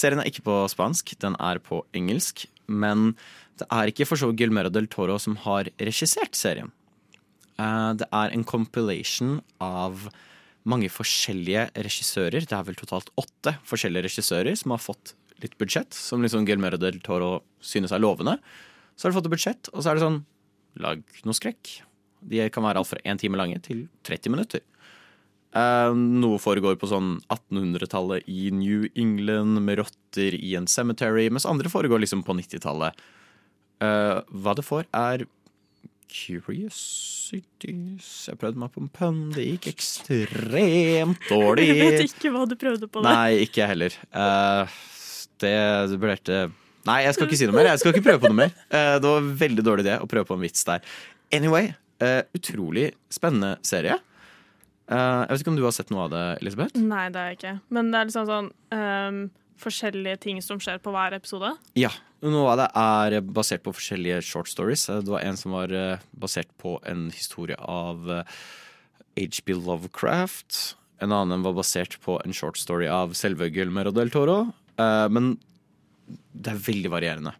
serien 0.01 0.25
er 0.25 0.33
ikke 0.33 0.46
på 0.49 0.62
spansk, 0.73 1.12
den 1.20 1.37
er 1.37 1.61
på 1.61 1.83
engelsk. 1.92 2.46
Men 2.70 3.11
det 3.61 3.68
er 3.70 3.90
ikke 3.90 4.09
for 4.09 4.20
så 4.20 4.31
vidt 4.31 4.40
Guillermo 4.40 4.73
del 4.73 4.88
Toro 4.90 5.18
som 5.20 5.37
har 5.44 5.70
regissert 5.81 6.38
serien. 6.38 6.73
Eh, 7.61 7.92
det 8.01 8.09
er 8.09 8.35
en 8.35 8.46
compilation 8.49 9.38
av 9.62 10.09
mange 10.68 10.90
forskjellige 10.92 11.68
regissører. 11.77 12.44
Det 12.44 12.57
er 12.57 12.66
vel 12.66 12.79
totalt 12.79 13.12
åtte 13.20 13.57
forskjellige 13.68 14.09
regissører 14.09 14.57
som 14.59 14.75
har 14.75 14.83
fått 14.83 15.14
litt 15.40 15.57
budsjett, 15.61 15.94
som 15.96 16.25
liksom 16.25 16.44
Guillermo 16.49 16.77
del 16.81 17.01
Toro 17.05 17.40
synes 17.64 17.92
er 17.92 18.03
lovende. 18.03 18.37
Så 18.96 19.07
har 19.07 19.12
de 19.12 19.20
fått 19.20 19.31
et 19.31 19.37
budsjett, 19.37 19.70
og 19.73 19.81
så 19.81 19.92
er 19.92 19.99
det 19.99 20.07
sånn 20.09 20.23
Lag 20.79 21.01
noe 21.27 21.35
skrekk. 21.35 21.81
De 22.31 22.44
kan 22.55 22.62
være 22.62 22.79
alt 22.79 22.87
fra 22.87 23.01
én 23.03 23.18
time 23.18 23.35
lange 23.40 23.57
til 23.64 23.88
30 24.07 24.31
minutter. 24.31 24.61
Uh, 25.51 25.90
noe 25.99 26.38
foregår 26.38 26.77
på 26.79 26.87
sånn 26.87 27.16
1800-tallet 27.27 28.29
i 28.31 28.53
New 28.55 28.85
England 28.94 29.59
med 29.66 29.81
rotter 29.81 30.37
i 30.38 30.53
en 30.55 30.68
cemetery, 30.70 31.27
mens 31.27 31.49
andre 31.49 31.73
foregår 31.73 32.05
liksom 32.05 32.23
på 32.23 32.37
90-tallet. 32.38 32.94
Eh, 33.81 34.21
hva 34.45 34.53
det 34.57 34.64
får, 34.66 34.85
er 34.93 35.25
Curiosities 36.11 38.09
Jeg 38.27 38.38
prøvde 38.40 38.59
meg 38.61 38.73
på 38.75 38.81
en 38.83 38.90
pønn, 38.93 39.21
det 39.33 39.45
gikk 39.47 39.69
ekstremt 39.71 41.29
dårlig. 41.31 41.69
Jeg 41.71 41.79
vet 41.81 42.03
ikke 42.09 42.33
hva 42.35 42.43
du 42.51 42.57
prøvde 42.61 42.88
på 42.90 42.99
der. 43.01 43.07
Nei, 43.07 43.31
ikke 43.47 43.62
jeg 43.62 43.71
heller. 43.73 43.95
Uh, 44.11 44.66
det 45.40 45.55
vurderte 45.95 46.51
Nei, 46.88 46.99
jeg 47.05 47.14
skal 47.14 47.27
ikke 47.29 47.38
si 47.38 47.47
noe 47.47 47.59
mer. 47.59 47.69
Jeg 47.71 47.81
skal 47.83 47.93
ikke 47.95 48.07
prøve 48.09 48.23
på 48.25 48.31
noe 48.33 48.40
mer. 48.40 48.53
Uh, 48.73 48.97
det 48.99 49.07
var 49.07 49.33
veldig 49.45 49.64
dårlig 49.64 49.85
idé 49.87 49.95
å 50.01 50.11
prøve 50.11 50.27
på 50.29 50.37
en 50.37 50.45
vits 50.45 50.62
der. 50.66 50.81
Anyway, 51.37 51.71
utrolig 52.35 52.87
spennende 53.12 53.53
serie. 53.62 53.97
Jeg 54.90 55.29
vet 55.31 55.43
ikke 55.45 55.53
om 55.53 55.59
du 55.61 55.66
har 55.69 55.75
sett 55.77 55.93
noe 55.93 56.09
av 56.09 56.14
det, 56.14 56.25
Elisabeth? 56.40 56.81
Nei, 56.81 57.05
det 57.12 57.21
har 57.21 57.29
jeg 57.31 57.37
ikke. 57.38 57.53
Men 57.77 57.93
det 57.93 57.99
er 58.01 58.09
liksom 58.09 58.27
sånn 58.27 58.49
um, 58.75 59.21
forskjellige 59.61 60.16
ting 60.25 60.40
som 60.43 60.59
skjer 60.59 60.81
på 60.83 60.90
hver 60.95 61.14
episode. 61.14 61.53
Ja. 61.79 61.93
Noe 62.20 62.50
av 62.52 62.59
det 62.61 62.66
er 62.76 63.14
basert 63.24 63.62
på 63.64 63.72
forskjellige 63.72 64.18
short 64.26 64.48
stories. 64.50 64.88
Eh, 64.92 65.00
Det 65.00 65.09
var 65.14 65.24
en 65.24 65.37
som 65.40 65.52
var 65.56 65.72
eh, 65.72 65.98
basert 66.12 66.50
på 66.61 66.76
en 66.85 67.09
historie 67.14 67.56
av 67.56 68.04
HB 69.16 69.54
Lovecraft. 69.56 70.76
En 71.00 71.12
annen 71.16 71.42
var 71.42 71.54
basert 71.56 71.96
på 72.04 72.18
en 72.24 72.33
short 72.37 72.59
story 72.61 72.87
av 72.92 73.14
selve 73.16 73.48
Guillermo 73.50 73.90
del 73.96 74.11
Toro. 74.12 74.52
Eh, 74.76 75.09
Men 75.09 75.38
det 76.35 76.52
er 76.52 76.61
veldig 76.68 76.90
varierende. 76.92 77.33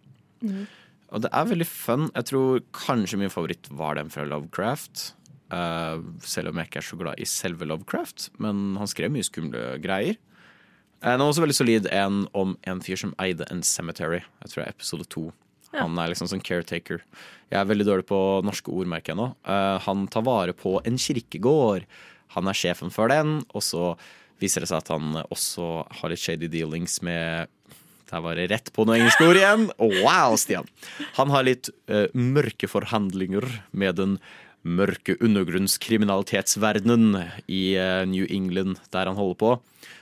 Og 1.11 1.21
det 1.25 1.31
er 1.35 1.45
veldig 1.51 1.67
fun. 1.67 2.09
Jeg 2.15 2.25
tror 2.31 2.61
kanskje 2.73 3.19
min 3.19 3.33
favoritt 3.33 3.69
var 3.75 3.97
den 3.99 4.09
fra 4.09 4.25
Lovecraft. 4.25 5.13
Eh, 5.53 5.99
selv 6.23 6.49
om 6.53 6.57
jeg 6.57 6.71
ikke 6.71 6.79
er 6.81 6.89
så 6.89 6.97
glad 7.01 7.19
i 7.21 7.27
selve 7.29 7.67
Lovecraft. 7.69 8.31
Men 8.39 8.77
han 8.81 8.87
skrev 8.89 9.11
mye 9.13 9.27
skumle 9.27 9.77
greier. 9.83 10.17
Eh, 11.01 11.11
Den 11.13 11.21
er 11.21 11.27
også 11.27 11.45
veldig 11.45 11.57
solid 11.57 11.87
en 11.93 12.27
om 12.37 12.57
en 12.69 12.81
fyr 12.85 12.97
som 13.01 13.15
eide 13.23 13.45
en 13.51 13.63
cemetery. 13.63 14.21
Jeg 14.43 14.51
tror 14.51 14.63
det 14.63 14.69
er 14.69 14.75
episode 14.77 15.05
to. 15.09 15.33
Ja. 15.73 15.85
Han 15.85 15.99
er 15.99 16.09
liksom 16.11 16.29
sånn 16.31 16.43
caretaker. 16.45 17.01
Jeg 17.51 17.59
er 17.61 17.69
veldig 17.69 17.87
dårlig 17.87 18.07
på 18.09 18.43
norske 18.47 18.73
ord, 18.75 18.87
merker 18.91 19.13
jeg 19.13 19.21
nå. 19.21 19.29
Uh, 19.47 19.79
han 19.85 20.09
tar 20.11 20.23
vare 20.27 20.53
på 20.57 20.81
en 20.87 20.99
kirkegård. 20.99 21.87
Han 22.35 22.51
er 22.51 22.59
sjefen 22.59 22.91
for 22.95 23.09
den, 23.11 23.41
og 23.55 23.63
så 23.63 23.97
viser 24.43 24.61
det 24.63 24.71
seg 24.71 24.79
at 24.83 24.91
han 24.93 25.07
også 25.29 25.87
har 26.01 26.11
litt 26.11 26.23
shady 26.23 26.49
dealings 26.51 27.03
med 27.05 27.49
Der 28.11 28.21
var 28.25 28.35
det 28.35 28.51
rett 28.51 28.73
på 28.75 28.83
noe 28.87 28.97
engelsk 28.99 29.21
ord 29.23 29.39
igjen. 29.39 29.71
Wow, 30.03 30.35
Stian! 30.41 30.67
Han 31.15 31.31
har 31.31 31.47
litt 31.47 31.71
uh, 31.91 32.09
mørke 32.15 32.67
forhandlinger 32.71 33.47
med 33.71 33.95
den 34.01 34.19
mørke 34.67 35.15
undergrunnskriminalitetsverdenen 35.23 37.15
i 37.47 37.79
uh, 37.79 38.05
New 38.11 38.27
England, 38.29 38.77
der 38.91 39.07
han 39.07 39.17
holder 39.17 39.39
på. 39.39 39.55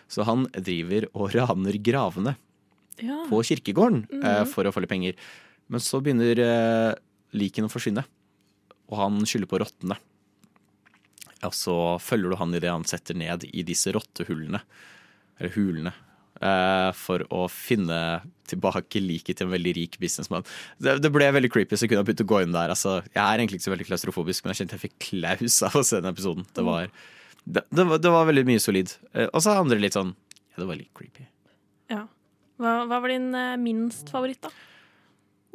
Så 0.09 0.25
han 0.25 0.47
driver 0.57 1.07
og 1.15 1.35
raner 1.37 1.77
gravene 1.85 2.37
Ja. 2.99 3.25
på 3.29 3.43
kirkegården 3.45 4.07
eh, 4.23 4.43
Mhm. 4.45 4.49
for 4.49 4.65
å 4.65 4.73
få 4.73 4.81
litt 4.81 4.91
penger. 4.91 5.15
Men 5.69 5.81
så 5.81 6.01
begynner 6.03 6.39
eh, 6.41 6.95
likene 7.37 7.69
å 7.69 7.73
forsvinne, 7.73 8.05
og 8.89 8.97
han 8.99 9.21
skylder 9.29 9.47
på 9.51 9.61
rottene. 9.61 9.99
Og 11.47 11.53
så 11.55 11.75
følger 12.03 12.31
du 12.33 12.37
han 12.41 12.55
i 12.57 12.59
det 12.59 12.71
han 12.73 12.85
setter 12.89 13.15
ned 13.15 13.45
i 13.53 13.63
disse 13.63 13.93
rottehullene, 13.95 14.61
eller 15.39 15.53
hulene, 15.55 15.93
eh, 16.43 16.91
for 16.99 17.23
å 17.31 17.45
finne 17.53 18.23
tilbake 18.49 18.99
liket 19.05 19.37
til 19.39 19.47
en 19.47 19.53
veldig 19.53 19.75
rik 19.77 19.99
businessmann. 20.01 20.43
Det, 20.81 20.97
det 21.05 21.13
ble 21.15 21.29
veldig 21.31 21.51
creepy, 21.53 21.77
så 21.77 21.85
jeg 21.87 21.93
kunne 21.93 22.03
begynt 22.09 22.25
å 22.25 22.31
gå 22.33 22.41
inn 22.43 22.57
der. 22.57 22.73
Altså, 22.75 22.97
jeg 23.13 23.23
er 23.23 23.39
egentlig 23.39 23.61
ikke 23.61 23.69
så 23.69 23.75
veldig 23.77 23.87
klaustrofobisk, 23.93 24.43
men 24.45 24.55
jeg 24.55 24.65
kjente 24.65 24.79
jeg 24.81 24.85
fikk 24.89 24.99
klaus 25.11 25.61
av 25.69 25.79
å 25.79 25.85
se 25.87 26.01
den 26.01 26.11
episoden. 26.13 26.47
Det 26.57 26.65
var, 26.67 26.89
det, 27.49 27.65
det 27.73 27.85
var, 27.89 28.01
det 28.03 28.13
var 28.13 28.29
veldig 28.29 28.45
mye 28.49 28.63
solid. 28.63 28.93
Eh, 29.15 29.29
og 29.33 29.43
så 29.45 29.57
andre 29.57 29.81
litt 29.81 29.97
sånn 29.97 30.15
Ja, 30.53 30.63
det 30.63 30.69
var 30.69 30.79
litt 30.81 30.93
creepy. 30.97 31.27
Ja. 31.93 32.05
Hva, 32.61 32.75
hva 32.91 32.99
var 33.01 33.13
din 33.13 33.31
eh, 33.37 33.55
minst 33.61 34.11
favoritt, 34.13 34.43
da? 34.45 34.53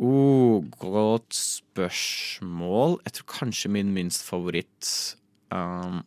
Oh, 0.01 0.63
godt 0.82 1.36
spørsmål. 1.38 2.97
Jeg 3.06 3.17
tror 3.17 3.27
kanskje 3.29 3.71
min 3.75 3.91
minst 3.93 4.25
favoritt 4.25 4.89
um, 5.53 6.01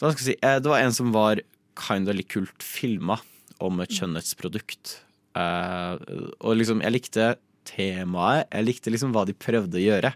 Hva 0.00 0.10
skal 0.10 0.16
jeg 0.16 0.28
si? 0.30 0.36
Eh, 0.40 0.56
Det 0.62 0.72
var 0.72 0.80
en 0.80 0.96
som 0.96 1.12
var 1.14 1.42
kinda 1.80 2.14
litt 2.16 2.30
kult 2.32 2.64
filma 2.64 3.18
om 3.60 3.80
et 3.84 3.92
skjønnhetsprodukt. 3.92 4.96
Uh, 5.36 6.00
og 6.40 6.56
liksom, 6.58 6.80
jeg 6.82 6.94
likte 6.96 7.26
temaet. 7.68 8.48
Jeg 8.48 8.66
likte 8.66 8.92
liksom 8.92 9.12
hva 9.14 9.26
de 9.28 9.36
prøvde 9.36 9.78
å 9.78 9.84
gjøre. 9.84 10.14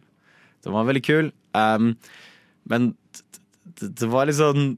Den 0.64 0.75
var 0.75 0.88
veldig 0.88 1.05
kul. 1.05 1.29
Um, 1.53 1.93
men 2.73 2.95
det, 3.77 3.93
det 4.01 4.09
var 4.11 4.27
litt 4.29 4.40
sånn 4.40 4.75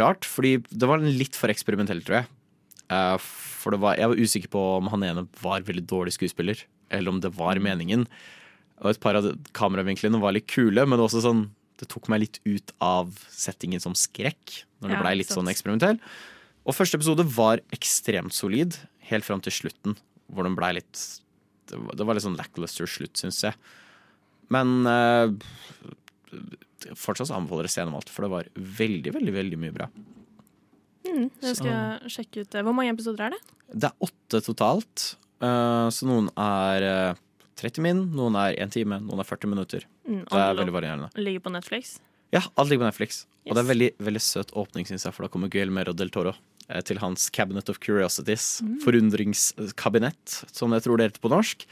rart, 0.00 0.26
fordi 0.28 0.58
det 0.70 0.88
var 0.88 1.02
litt 1.04 1.38
for 1.38 1.52
eksperimentelt, 1.52 2.06
tror 2.06 2.22
jeg. 2.22 2.30
Eh, 2.92 3.16
for 3.62 3.74
det 3.74 3.80
var, 3.82 3.98
jeg 3.98 4.12
var 4.12 4.22
usikker 4.22 4.52
på 4.52 4.62
om 4.78 4.90
han 4.92 5.06
ene 5.06 5.26
var 5.42 5.66
veldig 5.66 5.84
dårlig 5.90 6.16
skuespiller, 6.16 6.62
eller 6.92 7.14
om 7.14 7.20
det 7.22 7.32
var 7.36 7.60
meningen. 7.62 8.06
Og 8.82 8.92
et 8.92 9.02
par 9.02 9.18
av 9.18 9.28
kameravinklene 9.56 10.20
var 10.22 10.34
litt 10.34 10.48
kule, 10.50 10.86
men 10.88 11.02
også 11.02 11.22
sånn 11.24 11.46
det 11.82 11.88
tok 11.90 12.06
meg 12.12 12.22
litt 12.22 12.38
ut 12.46 12.70
av 12.84 13.10
settingen 13.32 13.82
som 13.82 13.94
skrekk, 13.98 14.60
når 14.82 14.92
det 14.92 15.00
blei 15.02 15.14
litt 15.18 15.32
sånn 15.32 15.50
eksperimentell. 15.50 15.98
Og 16.62 16.76
første 16.76 16.98
episode 16.98 17.24
var 17.34 17.62
ekstremt 17.74 18.34
solid, 18.36 18.76
helt 19.08 19.26
fram 19.26 19.42
til 19.42 19.54
slutten, 19.56 19.96
hvor 20.30 20.46
den 20.46 20.58
blei 20.58 20.76
litt 20.78 21.00
Det 21.72 21.78
var, 22.04 22.14
litt 22.14 22.26
sånn 22.26 22.36
lackluster 22.36 22.86
slutt, 22.90 23.16
syns 23.16 23.40
jeg. 23.42 23.56
Men 24.52 24.86
eh, 24.86 25.32
fortsatt 26.98 27.30
anbefaler 27.34 27.68
å 27.68 27.72
se 27.72 27.80
gjennom 27.80 27.96
alt, 27.98 28.10
for 28.12 28.26
det 28.26 28.30
var 28.30 28.50
veldig, 28.56 29.12
veldig, 29.14 29.34
veldig 29.38 29.58
mye 29.58 29.74
bra. 29.74 29.88
Mm, 31.06 31.30
jeg 31.42 31.56
Så- 31.56 32.08
sjekke 32.08 32.40
ut 32.42 32.50
det. 32.50 32.62
Hvor 32.62 32.74
mange 32.74 32.92
episoder 32.94 33.26
er 33.26 33.30
det? 33.30 33.40
Det 33.74 33.90
er 33.90 34.06
åtte 34.06 34.40
totalt, 34.44 35.16
Uh, 35.42 35.90
så 35.90 36.06
noen 36.06 36.28
er 36.38 36.84
eh, 36.86 37.20
30 37.58 37.82
min, 37.82 38.04
noen 38.14 38.36
er 38.38 38.54
1 38.62 38.70
time, 38.76 39.00
noen 39.02 39.18
er 39.18 39.26
40 39.26 39.50
minutter. 39.50 39.84
Mm, 40.06 40.22
Det 40.28 40.38
er 40.38 40.54
veldig 40.60 40.74
varierende. 40.76 41.08
Ligger 41.18 41.42
på 41.42 41.50
Netflix? 41.50 41.96
Ja, 42.32 42.44
alt 42.56 42.70
ligger 42.70 42.84
på 42.84 42.90
Netflix. 42.92 43.24
Og 43.48 43.56
det 43.56 43.64
er 43.64 43.68
veldig, 43.74 43.88
veldig 43.98 44.22
søt 44.22 44.54
åpning, 44.54 44.86
syns 44.86 45.02
jeg, 45.04 45.14
for 45.16 45.26
da 45.26 45.32
kommer 45.32 45.50
Guillermo 45.50 45.82
del 45.98 46.12
Toro 46.14 46.36
eh, 46.68 46.80
til 46.86 47.00
hans 47.02 47.26
Cabinet 47.34 47.68
of 47.68 47.80
Curiosities. 47.82 48.62
Mm. 48.62 48.78
Forundringskabinett, 48.86 50.36
som 50.54 50.70
jeg 50.76 50.86
tror 50.86 50.98
det 51.02 51.10
heter 51.10 51.24
på 51.26 51.32
norsk. 51.34 51.66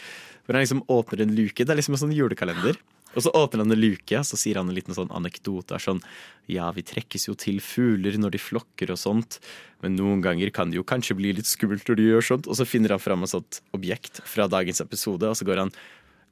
Hvor 0.45 0.59
han 0.59 0.67
liksom 0.67 0.83
åpner 0.91 1.23
en 1.23 1.37
luke. 1.39 1.63
Det 1.63 1.71
er 1.71 1.79
liksom 1.79 1.95
en 1.95 2.03
sånn 2.03 2.17
julekalender. 2.17 2.77
Og 3.17 3.25
så 3.25 3.33
åpner 3.35 3.65
han 3.65 3.75
en 3.75 3.81
luke, 3.81 4.19
og 4.19 4.27
så 4.27 4.39
sier 4.39 4.61
han 4.61 4.71
en 4.71 4.77
liten 4.77 4.95
sånn 4.95 5.11
anekdote. 5.15 5.79
Sånn, 5.83 6.03
ja, 6.51 6.69
vi 6.77 6.85
trekkes 6.87 7.27
jo 7.27 7.35
til 7.39 7.59
fugler 7.65 8.19
når 8.21 8.37
de 8.37 8.43
flokker 8.43 8.93
og 8.95 9.01
sånt, 9.01 9.41
men 9.83 9.97
noen 9.99 10.23
ganger 10.25 10.53
kan 10.55 10.71
det 10.71 10.79
jo 10.79 10.87
kanskje 10.87 11.17
bli 11.19 11.33
litt 11.39 11.51
skummelt 11.51 11.89
når 11.91 11.99
de 11.99 12.09
gjør 12.11 12.29
sånt. 12.33 12.51
Og 12.51 12.59
så 12.59 12.69
finner 12.69 12.95
han 12.95 13.03
fram 13.03 13.27
et 13.27 13.33
sånt 13.33 13.63
objekt 13.77 14.23
fra 14.29 14.47
dagens 14.51 14.83
episode, 14.85 15.27
og 15.27 15.39
så 15.39 15.49
går 15.49 15.65
han 15.67 15.75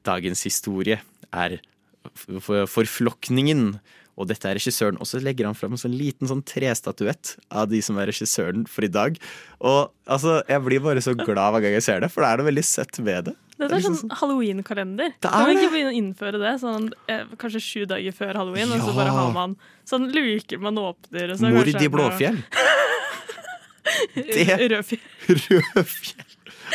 Dagens 0.07 0.45
historie 0.47 0.95
er 1.35 1.57
forflokningen. 2.71 3.63
Og 4.19 4.27
dette 4.27 4.49
er 4.49 4.57
regissøren. 4.59 4.97
Og 4.99 5.07
så 5.07 5.21
legger 5.23 5.47
han 5.47 5.55
fram 5.55 5.71
en 5.77 5.79
sånn 5.79 5.93
liten 5.95 6.27
sånn 6.27 6.41
trestatuett 6.43 7.37
av 7.55 7.69
de 7.71 7.79
som 7.85 7.95
er 8.03 8.09
regissøren 8.11 8.65
for 8.67 8.83
i 8.83 8.91
dag. 8.91 9.15
Og 9.63 9.93
altså, 10.11 10.41
jeg 10.49 10.63
blir 10.65 10.81
bare 10.83 10.99
så 11.05 11.13
glad 11.15 11.53
hver 11.55 11.63
gang 11.63 11.77
jeg 11.77 11.85
ser 11.87 12.03
det, 12.03 12.09
for 12.11 12.25
det 12.25 12.33
er 12.33 12.41
noe 12.43 12.49
veldig 12.51 12.65
søtt 12.67 12.99
ved 12.99 13.29
det. 13.29 13.35
Dette 13.59 13.75
er 13.75 13.83
sånn 13.83 14.11
halloween-kalender. 14.21 15.15
Kan 15.23 15.47
vi 15.49 15.55
ikke 15.57 15.71
begynne 15.73 15.91
å 15.91 15.97
innføre 15.99 16.39
det? 16.39 16.53
Sånn, 16.61 16.89
eh, 17.11 17.25
kanskje 17.39 17.59
sju 17.63 17.81
dager 17.91 18.15
før 18.15 18.37
halloween, 18.39 18.71
og 18.75 18.83
så 18.87 18.93
bare 18.95 19.11
har 19.15 19.31
man 19.35 19.55
sånn 19.87 20.05
luker 20.15 20.59
man 20.63 20.79
åpner. 20.79 21.33
Og 21.33 21.39
så 21.41 21.51
Mord 21.55 21.67
i 21.71 21.89
Blåfjell. 21.91 22.39
Det- 24.15 24.69
Rødfjell. 24.69 24.99
Rødfjell. 25.29 26.25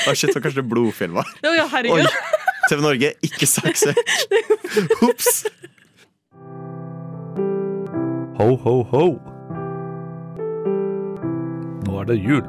Å, 0.08 0.12
shit, 0.18 0.32
så 0.34 0.40
kanskje 0.42 0.60
det 0.62 0.66
Blodfjell 0.68 1.12
var. 1.14 1.28
Oh, 1.46 1.52
ja, 1.54 1.68
herregud. 1.70 2.08
Oi. 2.08 2.42
TV 2.68 2.80
Norge, 2.82 3.10
ikke 3.22 3.46
saksøk. 3.46 4.00
Ops. 5.06 5.44
Ho, 8.44 8.56
ho, 8.60 8.72
ho. 8.90 9.04
Nå 11.86 11.94
er 12.02 12.08
det 12.10 12.16
jul. 12.20 12.42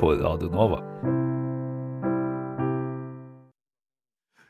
På 0.00 0.10
Radio 0.18 0.48
Nova. 0.50 0.80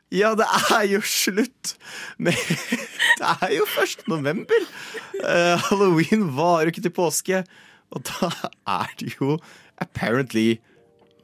Ja, 0.09 0.31
det 0.39 0.47
er 0.73 0.87
jo 0.89 1.03
slutt 1.05 1.75
med 2.17 2.33
Det 3.19 3.29
er 3.45 3.53
jo 3.59 3.67
1. 3.83 4.07
november. 4.09 4.65
Uh, 5.21 5.53
Halloween 5.67 6.25
varer 6.39 6.73
ikke 6.73 6.87
til 6.87 6.95
påske. 6.97 7.43
Og 7.93 8.01
da 8.09 8.31
er 8.79 8.89
det 9.03 9.13
jo 9.19 9.37
apparently 9.85 10.55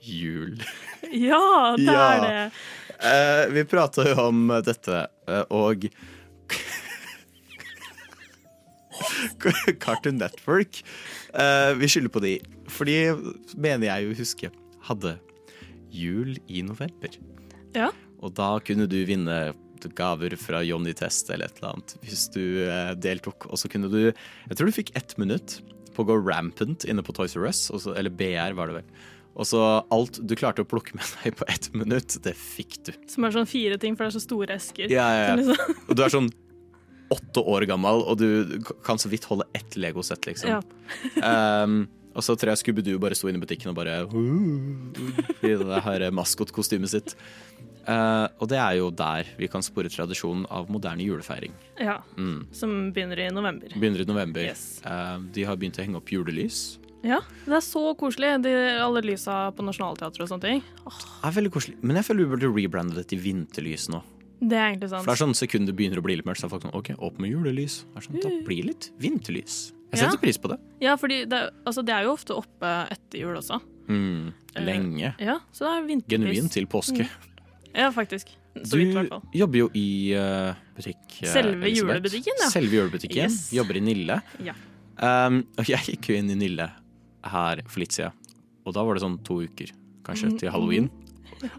jul. 0.06 0.62
Ja, 1.10 1.74
det 1.82 1.90
Ja. 1.90 2.06
er 2.14 2.24
det. 2.28 2.64
Uh, 3.02 3.44
vi 3.58 3.66
prata 3.66 4.06
jo 4.06 4.20
om 4.28 4.46
dette, 4.62 5.08
eh, 5.26 5.46
og 5.50 5.90
Cartoon 9.84 10.18
Network. 10.22 10.82
Uh, 11.36 11.74
vi 11.80 11.90
skylder 11.92 12.14
på 12.14 12.24
de, 12.24 12.36
fordi 12.72 12.98
mener 13.58 13.88
jeg 13.90 14.08
jo 14.10 14.18
huske 14.22 14.52
hadde 14.88 15.16
jul 15.92 16.38
i 16.48 16.62
november. 16.66 17.18
Ja. 17.76 17.90
Og 18.22 18.34
da 18.38 18.54
kunne 18.66 18.88
du 18.90 19.00
vinne 19.08 19.54
gaver 19.98 20.36
fra 20.38 20.60
Johnny 20.62 20.92
Test 20.94 21.32
eller 21.34 21.48
et 21.50 21.58
eller 21.58 21.72
annet 21.74 21.96
hvis 22.06 22.28
du 22.36 22.42
uh, 22.68 22.92
deltok. 23.02 23.48
Og 23.50 23.58
så 23.58 23.70
kunne 23.72 23.90
du 23.90 24.00
Jeg 24.12 24.58
tror 24.58 24.70
du 24.70 24.76
fikk 24.76 24.92
ett 25.00 25.16
minutt 25.18 25.60
på 25.96 26.04
å 26.06 26.08
gå 26.12 26.20
rampant 26.24 26.86
inne 26.88 27.02
på 27.04 27.12
Toys 27.18 27.34
R 27.36 27.48
Us, 27.50 27.66
så- 27.82 27.96
eller 27.98 28.14
BR 28.14 28.54
var 28.56 28.70
det 28.70 28.78
vel. 28.82 28.92
Og 29.36 29.48
så 29.48 29.60
alt 29.92 30.20
du 30.28 30.36
klarte 30.40 30.64
å 30.64 30.68
plukke 30.68 30.94
med 30.96 31.08
deg 31.24 31.36
på 31.40 31.46
ett 31.52 31.70
minutt, 31.74 32.18
det 32.24 32.34
fikk 32.38 32.78
du. 32.88 32.92
Som 33.12 33.26
er 33.28 33.34
sånn 33.36 33.48
fire 33.50 33.78
ting, 33.80 33.96
for 33.98 34.06
det 34.06 34.12
er 34.14 34.20
så 34.20 34.24
store 34.24 34.56
esker. 34.60 34.92
Ja, 34.92 35.08
ja, 35.16 35.26
ja. 35.32 35.36
liksom- 35.40 35.82
Og 35.90 35.96
du 35.98 36.04
er 36.06 36.14
sånn 36.14 36.30
åtte 37.12 37.44
år 37.44 37.68
gammel, 37.70 38.04
og 38.08 38.20
du 38.22 38.62
kan 38.86 39.02
så 39.02 39.12
vidt 39.12 39.28
holde 39.30 39.48
ett 39.58 39.78
legosett, 39.80 40.26
liksom. 40.30 40.58
Ja. 40.58 41.64
Um, 41.64 41.84
og 42.18 42.26
så 42.26 42.36
tror 42.36 42.54
jeg 42.54 42.62
Scooby-Doo 42.62 43.00
bare 43.02 43.18
sto 43.18 43.30
inne 43.32 43.40
i 43.40 43.44
butikken 43.44 43.72
og 43.72 43.78
bare 43.78 44.02
I 45.48 45.56
det 45.60 45.82
her 45.88 46.08
maskotkostymet 46.16 46.92
sitt. 46.92 47.16
Uh, 47.82 48.30
og 48.38 48.46
det 48.52 48.60
er 48.62 48.76
jo 48.78 48.92
der 48.94 49.30
vi 49.40 49.48
kan 49.50 49.64
spore 49.66 49.90
tradisjonen 49.90 50.46
av 50.54 50.70
moderne 50.72 51.02
julefeiring. 51.06 51.56
Ja. 51.82 51.98
Mm. 52.18 52.46
Som 52.54 52.76
begynner 52.94 53.24
i 53.24 53.32
november. 53.34 53.74
Begynner 53.74 54.04
i 54.04 54.10
november. 54.10 54.46
Yes. 54.46 54.84
Uh, 54.86 55.18
de 55.34 55.48
har 55.48 55.58
begynt 55.58 55.82
å 55.82 55.86
henge 55.86 55.98
opp 55.98 56.14
julelys. 56.14 56.78
Ja, 57.02 57.18
det 57.48 57.56
er 57.58 57.64
så 57.66 57.82
koselig. 57.98 58.36
De, 58.46 58.54
alle 58.78 59.02
lysa 59.06 59.48
på 59.58 59.66
Nationaltheatret 59.66 60.28
og 60.28 60.30
sånne 60.30 60.46
ting. 60.46 60.66
Det 60.86 61.30
er 61.32 61.38
veldig 61.40 61.54
koselig. 61.54 61.80
Men 61.82 61.98
jeg 61.98 62.08
føler 62.08 62.28
vi 62.28 62.34
burde 62.36 62.52
rebrande 62.54 62.98
det 63.00 63.08
til 63.10 63.24
vinterlys 63.24 63.88
nå. 63.90 64.04
Det 64.42 64.58
er 64.58 64.72
egentlig 64.74 64.90
sant. 64.90 65.04
For 65.06 65.12
det 65.14 65.22
er 65.22 65.26
sånn 65.26 65.36
sekund 65.38 65.68
det 65.70 65.76
begynner 65.78 66.00
å 66.02 66.04
bli 66.04 66.16
litt 66.18 66.26
mørkt, 66.26 66.42
så 66.42 66.46
er 66.48 66.50
folk 66.50 66.64
sånn 66.66 66.74
OK, 66.74 66.90
opp 66.98 67.20
med 67.22 67.30
julelys. 67.32 67.84
Det 67.94 67.98
er 68.02 68.08
sånn, 68.08 68.22
da 68.24 68.30
blir 68.48 68.62
det 68.64 68.66
litt 68.72 68.90
vinterlys. 69.00 69.72
Jeg 69.92 70.00
Ja. 70.00 70.10
setter 70.10 70.18
pris 70.24 70.38
på 70.38 70.50
det. 70.50 70.58
Ja, 70.82 70.96
for 70.96 71.08
det, 71.08 71.30
altså, 71.66 71.84
det 71.86 71.94
er 71.94 72.04
jo 72.04 72.14
ofte 72.16 72.34
oppe 72.36 72.72
etter 72.90 73.20
jul 73.20 73.36
også. 73.38 73.60
Mm, 73.88 74.34
lenge. 74.56 74.66
lenge. 74.66 75.16
Ja, 75.20 75.40
så 75.54 75.60
det 75.68 75.72
er 75.84 75.88
vinterlys. 75.88 76.36
Genuint 76.38 76.52
til 76.52 76.66
påske. 76.66 77.08
Ja, 77.76 77.92
faktisk. 77.92 78.28
Så 78.64 78.72
Du 78.72 78.78
vidt, 78.80 79.12
jobber 79.34 79.58
jo 79.58 79.70
i 79.74 80.14
uh, 80.16 80.54
butikk. 80.76 81.22
eh, 81.24 81.28
Selve 81.28 81.64
Elisabeth. 81.64 81.78
julebutikken, 82.02 82.34
ja. 82.42 82.50
Selve 82.50 82.72
julebutikken. 82.72 83.16
Yes. 83.30 83.52
Jobber 83.54 83.78
i 83.78 83.80
Nille. 83.80 84.22
Ja. 84.44 84.54
Um, 85.02 85.46
og 85.58 85.66
jeg 85.66 85.80
gikk 85.80 86.10
jo 86.10 86.16
inn 86.16 86.30
i 86.32 86.36
Nille 86.36 86.70
her 87.24 87.62
for 87.68 87.80
litt 87.80 87.92
siden, 87.92 88.12
og 88.66 88.74
da 88.74 88.84
var 88.84 88.94
det 88.96 89.04
sånn 89.04 89.24
to 89.24 89.40
uker, 89.42 89.72
kanskje, 90.04 90.32
Mm, 90.32 90.40
til 90.40 90.52
halloween. 90.52 90.90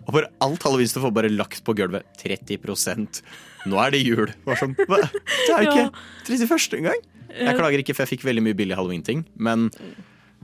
Og 0.06 0.12
bare 0.14 0.28
alt 0.44 0.62
halloweenstoff 0.66 1.04
får 1.06 1.14
bare 1.16 1.30
lagt 1.32 1.62
på 1.66 1.74
gulvet. 1.78 2.06
30% 2.22 3.22
Nå 3.70 3.78
er 3.78 3.92
det 3.94 4.00
jul. 4.02 4.30
Var 4.46 4.58
sånn, 4.58 4.72
hva? 4.90 4.98
Det 5.06 5.52
er 5.54 5.66
jo 5.66 5.70
ikke 5.70 5.90
31. 6.26 6.78
engang. 6.80 7.04
Jeg 7.32 7.56
klager 7.56 7.80
ikke, 7.82 7.94
for 7.96 8.04
jeg 8.04 8.16
fikk 8.18 8.26
veldig 8.26 8.42
mye 8.44 8.56
billig 8.58 8.76
halloween-ting. 8.76 9.22
Men 9.40 9.68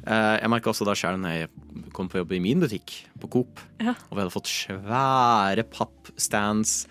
eh, 0.06 0.36
jeg 0.38 0.50
merka 0.52 0.70
også 0.72 0.86
da 0.88 0.94
sjøl 0.96 1.18
når 1.20 1.34
jeg 1.34 1.50
kom 1.96 2.08
på 2.08 2.20
jobb 2.22 2.32
i 2.38 2.40
min 2.44 2.62
butikk, 2.62 2.94
på 3.20 3.28
Coop, 3.34 3.60
Ja. 3.82 3.92
og 4.08 4.14
vi 4.16 4.22
hadde 4.22 4.34
fått 4.34 4.50
svære 4.52 5.66
pappstands. 5.74 6.86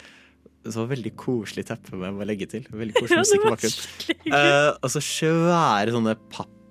Var 0.68 0.90
veldig 0.92 1.14
koselig 1.16 1.64
teppe 1.70 1.96
med 1.96 2.20
å 2.20 2.28
legge 2.28 2.50
til. 2.52 2.66
Veldig 2.68 3.00
koselig 3.00 3.24
musikk 3.24 3.46
i 3.46 3.52
bakgrunnen. 3.54 3.84
Uh, 4.28 4.36
Eh, 4.38 4.72
og 4.84 4.92
så 4.92 5.00
svære 5.00 5.94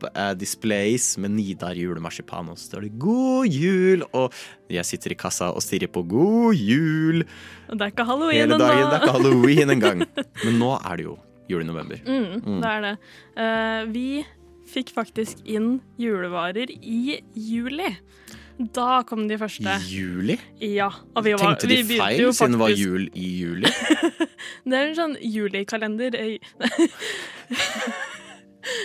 sånne 0.07 0.39
displays 0.39 1.17
med 1.19 1.31
Nidar 1.37 1.75
julemarsipan, 1.77 2.49
og 2.51 2.59
så 2.59 2.71
står 2.71 2.81
det 2.87 2.99
'God 2.99 3.47
jul', 3.49 4.05
og 4.13 4.33
jeg 4.71 4.85
sitter 4.85 5.13
i 5.13 5.15
kassa 5.15 5.51
og 5.53 5.63
stirrer 5.63 5.89
på 5.89 6.03
'God 6.07 6.55
jul' 6.55 7.25
Og 7.69 7.79
det 7.79 7.83
er 7.83 7.91
ikke 7.91 8.05
halloween 8.07 8.43
ennå. 8.47 8.59
Det 8.59 8.67
er 8.67 9.01
ikke 9.01 9.13
halloween 9.13 9.71
engang. 9.71 9.99
Men 10.45 10.59
nå 10.59 10.73
er 10.85 10.97
det 10.97 11.05
jo 11.05 11.19
jul 11.51 11.63
i 11.63 11.67
november. 11.67 11.97
Mm, 12.07 12.43
Mm. 12.47 12.61
Det 12.63 12.71
er 12.71 12.81
det. 12.81 12.99
Uh, 13.37 13.93
vi 13.93 14.25
fikk 14.67 14.93
faktisk 14.95 15.39
inn 15.47 15.81
julevarer 15.99 16.71
i 16.71 17.21
juli. 17.35 17.97
Da 18.59 19.03
kom 19.03 19.29
de 19.29 19.37
første. 19.39 19.69
I 19.69 19.99
juli? 19.99 20.39
Ja. 20.61 20.89
Og 21.15 21.25
vi 21.25 21.33
var, 21.33 21.39
Tenkte 21.57 21.69
de 21.69 21.83
vi 21.83 21.99
feil 21.99 22.33
siden 22.33 22.53
det 22.53 22.59
var 22.61 22.71
jul 22.73 23.09
i 23.15 23.27
juli? 23.43 23.69
Det 24.67 24.75
er 24.75 24.89
en 24.89 24.97
sånn 24.97 25.17
julikalender. 25.21 26.17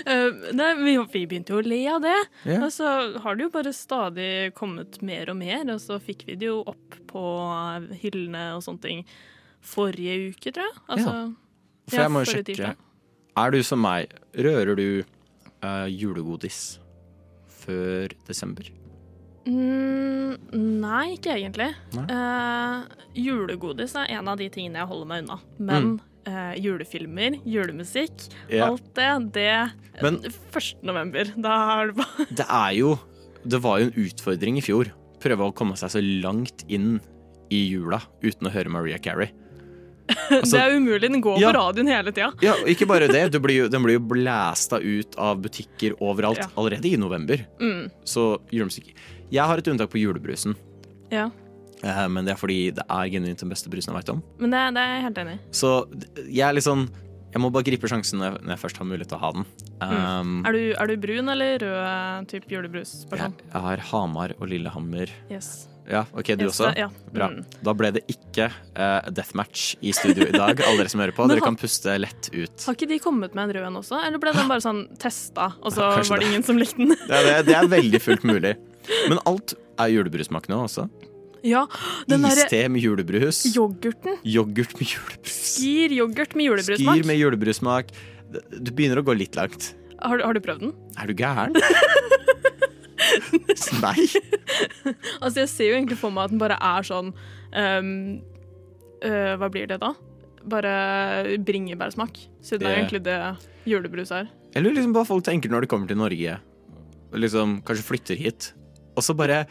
eh, 0.06 0.54
Nei, 0.58 0.70
vi, 0.82 0.96
vi 1.14 1.26
begynte 1.30 1.56
jo 1.56 1.62
å 1.62 1.66
le 1.66 1.82
av 1.92 2.02
det. 2.04 2.18
Yeah. 2.46 2.66
Og 2.66 2.72
så 2.76 2.94
har 3.24 3.38
det 3.38 3.48
jo 3.48 3.54
bare 3.54 3.74
stadig 3.76 4.32
kommet 4.58 5.02
mer 5.06 5.32
og 5.34 5.40
mer, 5.42 5.66
og 5.74 5.82
så 5.84 6.00
fikk 6.02 6.26
vi 6.30 6.38
det 6.42 6.50
jo 6.50 6.62
opp 6.72 6.98
på 7.12 7.26
hyllene 8.04 8.52
og 8.58 8.66
sånne 8.66 8.86
ting 8.86 9.06
forrige 9.62 10.32
uke, 10.32 10.52
tror 10.52 10.68
jeg. 10.68 10.78
Altså, 10.90 11.16
For 11.90 12.02
jeg 12.02 12.14
må 12.14 12.24
jo 12.24 12.32
sjekke. 12.34 12.48
tirsdag. 12.52 12.86
Er 13.42 13.54
du 13.54 13.62
som 13.64 13.80
meg, 13.80 14.12
rører 14.36 14.76
du 14.76 14.88
uh, 15.64 15.88
julegodis 15.88 16.80
før 17.62 18.12
desember? 18.28 18.68
Mm, 19.48 20.36
nei, 20.82 21.16
ikke 21.16 21.34
egentlig. 21.38 21.72
Nei? 21.96 22.06
Uh, 22.12 23.06
julegodis 23.18 23.96
er 23.98 24.12
en 24.18 24.30
av 24.30 24.42
de 24.42 24.50
tingene 24.54 24.82
jeg 24.82 24.92
holder 24.92 25.10
meg 25.10 25.24
unna. 25.26 25.40
Men 25.58 25.94
eh, 26.26 26.54
julefilmer, 26.62 27.40
julemusikk. 27.46 28.28
Ja. 28.50 28.68
alt 28.68 28.94
det, 28.96 29.32
det 29.34 29.72
Men- 30.02 30.22
1. 30.24 30.84
november. 30.84 31.26
Da 31.38 31.82
er 31.82 31.88
det 31.88 31.96
bare 31.96 32.26
Det 32.30 32.46
er 32.50 32.72
jo 32.78 33.00
Det 33.48 33.60
var 33.62 33.80
jo 33.80 33.86
en 33.88 33.94
utfordring 34.06 34.58
i 34.58 34.62
fjor. 34.62 34.92
Prøve 35.20 35.48
å 35.50 35.54
komme 35.54 35.74
seg 35.78 35.90
så 35.90 36.02
langt 36.22 36.64
inn 36.70 37.00
i 37.50 37.68
jula 37.72 38.02
uten 38.24 38.48
å 38.48 38.52
høre 38.52 38.70
Maria 38.70 38.98
Carey. 38.98 39.32
Altså- 40.32 40.58
Det 40.58 40.62
er 40.62 40.76
umulig. 40.78 41.10
Den 41.12 41.22
går 41.22 41.40
Ja. 41.40 41.52
på 41.52 41.58
radioen 41.58 41.88
hele 41.88 42.12
tida. 42.12 42.32
Ja, 42.42 42.54
ikke 42.66 42.86
bare 42.88 43.08
det. 43.08 43.32
Du 43.32 43.40
blir 43.44 43.56
jo, 43.64 43.68
den 43.68 43.82
blir 43.84 43.94
jo 43.98 44.00
blæsta 44.00 44.80
ut 44.82 45.16
av 45.18 45.42
butikker 45.42 45.96
overalt 46.02 46.38
Ja. 46.38 46.48
allerede 46.58 46.86
i 46.86 46.98
november. 46.98 47.46
Mm. 47.60 47.90
Så 48.06 48.40
julemusikk 48.52 48.94
Jeg 49.32 49.46
har 49.48 49.58
et 49.58 49.68
unntak 49.68 49.90
på 49.90 49.98
julebrusen, 50.02 50.56
Ja. 51.12 51.30
Eh, 51.84 52.08
men 52.12 52.26
det 52.28 52.34
er 52.36 52.40
fordi 52.42 52.60
det 52.78 52.86
er 52.88 53.10
genuint 53.14 53.40
den 53.44 53.50
beste 53.54 53.70
brusen 53.74 53.94
jeg 53.94 54.00
veit 54.02 54.12
om. 54.14 54.22
Men 54.42 54.54
det, 54.56 54.66
det 54.78 54.84
er 54.84 54.94
jeg 54.98 55.06
helt 55.08 55.24
enig 55.26 55.38
i. 55.38 55.42
Så 55.62 55.72
jeg 56.28 56.46
er 56.50 56.54
litt 56.58 56.68
sånn 56.68 56.88
Jeg 57.32 57.40
må 57.40 57.48
bare 57.56 57.64
gripe 57.64 57.88
sjansen 57.88 58.20
når 58.20 58.26
jeg, 58.34 58.40
når 58.44 58.52
jeg 58.58 58.60
først 58.60 58.80
har 58.82 58.88
mulighet 58.90 59.08
til 59.14 59.16
å 59.16 59.24
ha 59.24 59.30
den. 59.38 59.46
Um, 59.80 59.92
Mm. 60.22 60.46
Er, 60.46 60.52
du, 60.58 60.64
er 60.84 60.90
du 60.92 60.96
brun 61.02 61.30
eller 61.32 61.62
rød 61.64 62.26
type 62.28 62.50
julebrusperson? 62.52 63.32
jeg, 63.40 63.46
jeg 63.54 63.62
har 63.66 63.84
Hamar 63.92 64.34
og 64.38 64.50
Lillehammer. 64.52 65.10
Yes. 65.32 65.68
Ja, 65.90 66.04
ok, 66.14 66.28
du 66.38 66.44
Yes, 66.46 66.60
også? 66.60 66.74
ja. 66.78 66.90
Bra. 67.16 67.30
Mm. 67.32 67.46
Da 67.66 67.74
ble 67.74 67.90
det 67.96 68.02
ikke 68.12 68.50
eh, 68.52 69.08
deathmatch 69.16 69.78
i 69.82 69.94
studio 69.96 70.28
i 70.28 70.36
dag, 70.36 70.60
alle 70.60 70.84
dere 70.84 70.92
som 70.92 71.02
hører 71.02 71.16
på. 71.18 71.26
Dere 71.32 71.42
kan 71.48 71.56
puste 71.58 71.96
lett 72.04 72.30
ut. 72.36 72.68
Har 72.68 72.76
ikke 72.78 72.90
de 72.92 73.00
kommet 73.02 73.34
med 73.34 73.48
en 73.48 73.56
rød 73.58 73.68
en 73.72 73.80
også? 73.80 73.98
Eller 74.06 74.20
ble 74.22 74.36
den 74.36 74.52
bare 74.52 74.62
sånn 74.68 74.84
testa, 75.02 75.54
og 75.64 75.72
så 75.74 75.88
kanskje 75.98 76.14
var 76.14 76.20
det 76.22 76.28
det. 76.28 76.34
ingen 76.36 76.46
som 76.52 76.60
likte 76.62 76.84
den? 76.84 76.94
Det 77.08 77.16
er, 77.16 77.30
det, 77.32 77.40
det 77.50 77.56
er 77.64 77.72
veldig 77.74 78.02
fullt 78.04 78.28
mulig. 78.28 78.54
Men 79.10 79.24
alt 79.26 79.56
er 79.80 79.96
julebrusmak 79.96 80.52
nå 80.52 80.62
også. 80.68 80.86
Ja, 81.44 81.64
den 82.08 82.26
Iste 82.30 82.60
med 82.70 82.82
julebrus. 82.84 83.44
yoghurten. 83.56 84.20
Yoghurt 84.28 84.76
med 84.78 84.88
julebrus. 84.92 85.38
Skir 85.58 85.96
yoghurt 85.98 86.36
med 86.38 86.46
julebrussmak. 86.52 86.98
Skir 87.00 87.08
med 87.10 87.18
julebrusmak. 87.18 87.90
Du 88.62 88.70
begynner 88.72 89.02
å 89.02 89.06
gå 89.08 89.16
litt 89.18 89.36
langt. 89.40 89.72
Har, 90.02 90.18
du- 90.18 90.24
har 90.26 90.34
du 90.38 90.40
prøvd 90.42 90.60
den? 90.68 90.74
Er 91.02 91.08
du 91.10 91.14
gæren? 91.18 91.54
Nei. 93.82 94.06
Altså, 95.22 95.42
jeg 95.44 95.50
ser 95.52 95.70
jo 95.72 95.76
egentlig 95.80 95.98
for 96.00 96.14
meg 96.14 96.28
at 96.30 96.34
den 96.34 96.42
bare 96.42 96.58
er 96.62 96.86
sånn 96.88 97.10
um, 97.12 97.90
uh, 99.04 99.34
Hva 99.42 99.50
blir 99.52 99.68
det 99.70 99.80
da? 99.82 99.94
Bare 100.52 101.38
bringebærsmak. 101.46 102.18
Siden 102.46 102.64
det 102.66 102.70
er 102.72 102.80
egentlig 102.80 103.04
det 103.06 103.18
julebrus 103.70 104.14
er. 104.16 104.30
Jeg 104.56 104.64
lurer 104.66 104.78
liksom 104.80 104.94
på 104.96 105.02
hva 105.04 105.10
folk 105.10 105.26
tenker 105.28 105.52
når 105.54 105.66
de 105.66 105.72
kommer 105.74 105.90
til 105.92 106.00
Norge. 106.02 106.38
Liksom 107.14 107.60
kanskje 107.68 107.86
flytter 107.88 108.20
hit. 108.20 108.52
Og 108.98 109.06
så 109.06 109.14
bare 109.18 109.44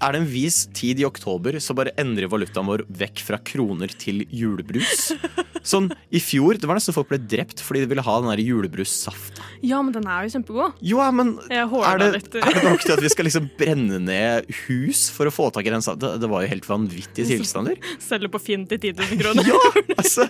Er 0.00 0.14
det 0.16 0.20
en 0.22 0.28
vis 0.30 0.62
tid 0.72 1.00
i 1.02 1.04
oktober, 1.04 1.58
så 1.60 1.74
bare 1.76 1.92
endrer 2.00 2.28
valutaen 2.32 2.66
vår 2.70 2.86
vekk 2.88 3.20
fra 3.26 3.38
kroner 3.44 3.92
til 4.00 4.22
julebrus. 4.32 5.10
Sånn, 5.64 5.86
I 6.12 6.20
fjor 6.20 6.58
det 6.60 6.68
var 6.68 6.76
nesten 6.76 6.92
folk 6.96 7.08
ble 7.08 7.16
drept 7.20 7.62
fordi 7.64 7.80
de 7.84 7.88
ville 7.88 8.02
ha 8.04 8.14
den 8.20 8.28
der 8.32 8.42
julebrussafta. 8.44 9.44
Ja, 9.64 9.78
men 9.84 9.94
den 9.96 10.04
er 10.08 10.26
jo 10.26 10.34
kjempegod. 10.34 10.74
Jo, 10.84 10.98
ja, 11.00 11.06
men 11.16 11.34
er 11.48 12.00
det, 12.02 12.10
er 12.36 12.58
det 12.58 12.64
nok 12.66 12.84
til 12.84 12.92
at 12.96 13.00
vi 13.04 13.12
skal 13.12 13.28
liksom 13.28 13.46
brenne 13.60 14.00
ned 14.04 14.50
hus 14.66 15.06
for 15.14 15.30
å 15.30 15.32
få 15.32 15.48
tak 15.56 15.64
i 15.68 15.72
den 15.72 15.84
safta? 15.84 16.14
Det, 16.20 16.28
var 16.28 16.44
jo 16.44 16.50
helt 16.52 16.68
vanvittige 16.68 17.30
tilstander. 17.32 17.80
Selger 18.08 18.28
på 18.32 18.40
Finn 18.44 18.66
til 18.68 18.80
10 18.90 18.92
000 19.00 19.20
kroner. 19.22 19.48
Ja, 19.48 19.96
altså 19.96 20.28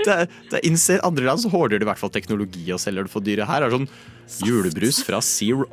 det, 0.00 0.06
er- 0.14 0.30
det 0.50 0.60
er 0.60 0.66
innser 0.70 1.02
andre 1.04 1.26
land 1.26 1.42
så 1.42 1.50
hårder 1.52 1.78
de 1.82 1.84
i 1.86 1.90
hvert 1.90 2.00
fall 2.00 2.14
teknologi 2.14 2.62
og 2.72 2.78
selger 2.80 3.06
det 3.08 3.12
for 3.12 3.26
dyre. 3.26 3.46
Her 3.50 3.66
er 3.66 3.70
det 3.74 3.80
sånn 3.80 3.90
julebrus 4.46 5.02
fra 5.04 5.18
Zero. 5.26 5.66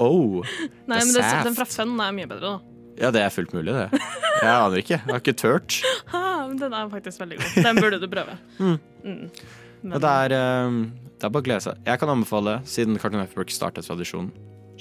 Nei, 0.89 0.97
Det 0.97 0.97
er 0.97 1.05
men 1.05 1.13
det, 1.13 1.29
den 1.51 1.55
fra 1.61 1.69
Fun 1.69 1.93
er 2.01 2.17
mye 2.17 2.27
bedre, 2.33 2.55
da. 2.57 2.76
Ja, 2.97 3.11
det 3.13 3.21
er 3.21 3.29
fullt 3.33 3.53
mulig, 3.53 3.73
det. 3.75 4.01
Jeg 4.41 4.49
aner 4.53 4.81
ikke. 4.81 4.97
Jeg 4.97 5.11
har 5.13 5.21
ikke 5.21 5.35
turt. 5.37 5.77
Ha, 6.13 6.21
den 6.57 6.73
er 6.73 6.89
faktisk 6.91 7.21
veldig 7.21 7.37
god. 7.41 7.57
Den 7.67 7.81
burde 7.81 7.99
du 8.01 8.07
prøve. 8.11 8.37
Mm. 8.57 8.77
Mm. 9.05 9.29
Men 9.87 10.01
det 10.01 10.09
er, 10.09 10.33
eh, 10.33 10.77
det 11.21 11.27
er 11.27 11.31
bare 11.31 11.43
å 11.43 11.45
glede 11.45 11.63
seg. 11.67 11.77
Jeg 11.85 11.99
kan 12.01 12.09
anbefale, 12.09 12.55
siden 12.67 12.97
Cartoon 12.99 13.21
Network 13.21 13.51
startet 13.53 13.85
tradisjonen, 13.85 14.31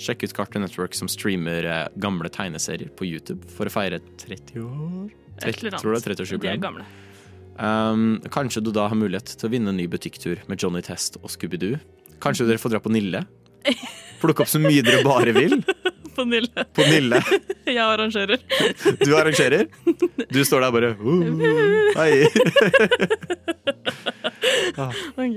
sjekk 0.00 0.24
ut 0.24 0.32
Cartoon 0.36 0.64
Network 0.64 0.96
som 0.96 1.08
streamer 1.12 1.68
eh, 1.68 1.82
gamle 2.00 2.30
tegneserier 2.32 2.88
på 2.96 3.04
YouTube 3.06 3.44
for 3.52 3.68
å 3.68 3.72
feire 3.74 4.00
30 4.24 4.62
år. 4.64 5.10
Et 5.44 5.50
eller 5.52 5.76
annet. 5.76 5.82
Tror 5.84 5.92
det 5.92 6.00
er 6.00 6.00
De 6.00 6.10
er 6.10 6.16
30-årsjubileum. 6.16 6.62
gamle. 6.64 6.86
Um, 7.56 8.06
kanskje 8.32 8.60
du 8.64 8.72
da 8.76 8.88
har 8.88 8.96
mulighet 8.98 9.30
til 9.36 9.48
å 9.48 9.52
vinne 9.52 9.72
en 9.72 9.78
ny 9.80 9.86
butikktur 9.88 10.40
med 10.48 10.60
Johnny 10.60 10.82
Test 10.84 11.16
og 11.22 11.28
Scooby-Doo. 11.32 11.76
Kanskje 12.24 12.48
dere 12.48 12.60
får 12.60 12.74
dra 12.74 12.80
på 12.84 12.92
Nille. 12.92 13.22
Plukke 14.22 14.44
opp 14.44 14.50
så 14.52 14.60
mye 14.60 14.82
dere 14.84 15.04
bare 15.04 15.32
vil. 15.36 15.60
På 16.16 16.24
Nille. 16.24 16.64
På 16.72 16.82
Nille. 16.82 17.22
Jeg 17.66 17.78
arrangerer. 17.84 18.38
Du 19.04 19.16
arrangerer. 19.16 19.66
Du 20.30 20.44
står 20.44 20.60
der 20.64 20.70
bare 20.72 20.94
uh, 21.00 21.22
Hei. 21.96 22.26
Ah. 24.76 24.92
Ok. 25.16 25.36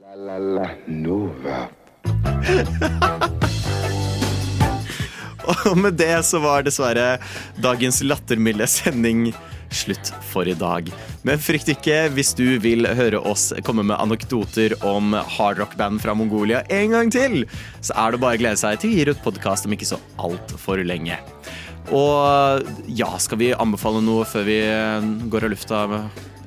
La 0.00 0.14
la 0.16 0.38
la 0.38 0.66
Nova. 0.86 1.68
Og 5.70 5.78
med 5.78 5.92
det 6.00 6.24
så 6.26 6.38
var 6.42 6.62
dessverre 6.66 7.18
dagens 7.62 8.02
lattermilde 8.06 8.66
sending 8.70 9.30
slutt 9.70 10.12
for 10.30 10.48
i 10.48 10.54
dag. 10.58 10.90
Men 11.26 11.40
frykt 11.40 11.70
ikke 11.72 12.02
hvis 12.14 12.34
du 12.36 12.58
vil 12.62 12.88
høre 12.98 13.22
oss 13.30 13.50
komme 13.66 13.84
med 13.86 14.00
anekdoter 14.00 14.76
om 14.86 15.14
hardrock-band 15.14 16.02
fra 16.02 16.16
Mongolia 16.16 16.62
en 16.68 16.96
gang 16.96 17.12
til, 17.14 17.44
så 17.80 17.96
er 17.96 18.12
det 18.12 18.22
bare 18.22 18.38
å 18.38 18.44
glede 18.44 18.60
seg 18.60 18.80
til 18.80 18.90
vi 18.90 18.98
gir 18.98 19.12
ut 19.14 19.22
podkast 19.22 19.68
om 19.68 19.76
ikke 19.76 19.86
så 19.86 20.00
altfor 20.18 20.82
lenge. 20.82 21.20
Og 21.88 22.66
ja, 22.86 23.10
skal 23.22 23.40
vi 23.40 23.54
anbefale 23.56 24.02
noe 24.04 24.26
før 24.28 24.44
vi 24.46 24.60
går 25.32 25.48
av 25.48 25.54
lufta? 25.54 25.84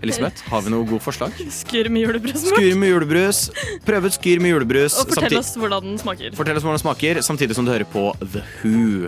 Elisabeth, 0.03 0.43
har 0.51 0.63
vi 0.65 0.71
noe 0.73 0.83
gode 0.87 0.99
forslag? 1.03 1.35
Skyr 1.63 1.87
med 1.93 2.03
julebrus. 2.03 2.43
Skyr 2.51 2.75
med 2.79 2.91
julebrus. 2.91 3.39
Prøv 3.87 4.09
ut 4.09 4.17
skyr 4.17 4.41
med 4.43 4.51
julebrus. 4.51 4.97
Og 4.99 5.13
fortell 5.13 5.37
oss 5.39 5.53
hvordan 5.59 5.85
den 5.87 5.99
smaker. 6.01 6.33
Fortell 6.35 6.59
oss 6.59 6.65
hvordan 6.65 6.75
den 6.75 6.83
smaker, 6.83 7.19
samtidig 7.23 7.55
som 7.55 7.67
du 7.67 7.71
hører 7.71 7.87
på 7.87 8.03
The 8.19 8.43
Who. 8.59 9.07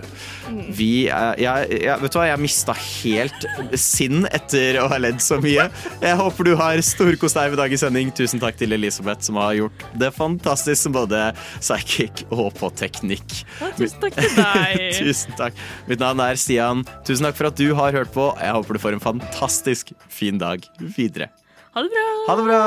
Vi, 0.76 1.08
eh, 1.12 1.32
jeg, 1.42 1.68
jeg, 1.84 2.00
vet 2.00 2.14
du 2.14 2.18
hva, 2.18 2.28
jeg 2.30 2.40
mista 2.40 2.76
helt 2.80 3.46
sinn 3.76 4.24
etter 4.30 4.80
å 4.80 4.86
ha 4.92 5.00
ledd 5.02 5.20
så 5.24 5.36
mye. 5.42 5.68
Jeg 6.00 6.20
håper 6.22 6.48
du 6.48 6.54
har 6.62 6.80
storkost 6.86 7.36
deg 7.36 7.52
ved 7.52 7.60
dagens 7.60 7.84
sending. 7.84 8.14
Tusen 8.16 8.40
takk 8.40 8.56
til 8.56 8.72
Elisabeth, 8.76 9.26
som 9.28 9.40
har 9.42 9.52
gjort 9.58 9.86
det 10.00 10.12
fantastisk 10.16 10.86
som 10.86 10.96
både 10.96 11.28
psychic 11.60 12.24
og 12.30 12.54
på 12.56 12.72
teknikk. 12.78 13.42
Ja, 13.60 13.72
tusen 13.76 14.00
takk 14.06 14.16
til 14.16 14.32
deg. 14.40 14.88
Tusen 15.02 15.36
takk. 15.36 15.60
Mitt 15.90 16.00
navn 16.00 16.15
er 16.22 16.38
Stian. 16.40 16.84
Tusen 17.06 17.26
takk 17.26 17.36
for 17.38 17.50
at 17.50 17.58
du 17.58 17.74
har 17.78 17.92
hørt 17.96 18.12
på. 18.14 18.30
Jeg 18.40 18.52
håper 18.56 18.76
du 18.76 18.82
får 18.82 18.96
en 18.96 19.04
fantastisk 19.04 19.92
fin 20.08 20.38
dag 20.38 20.64
videre. 20.96 21.28
Ha 21.76 21.82
det 21.84 21.90
bra. 21.92 22.06
Ha 22.28 22.36
det 22.40 22.44
bra! 22.48 22.60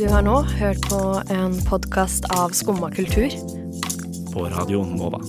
Du 0.00 0.06
har 0.08 0.22
nå 0.24 0.40
hørt 0.56 0.80
på 0.88 1.00
en 1.28 1.58
podkast 1.68 2.24
av 2.32 2.54
Skumma 2.56 2.88
kultur. 2.94 3.28
På 4.32 4.48
Radio 4.48 4.86
Nova. 4.88 5.20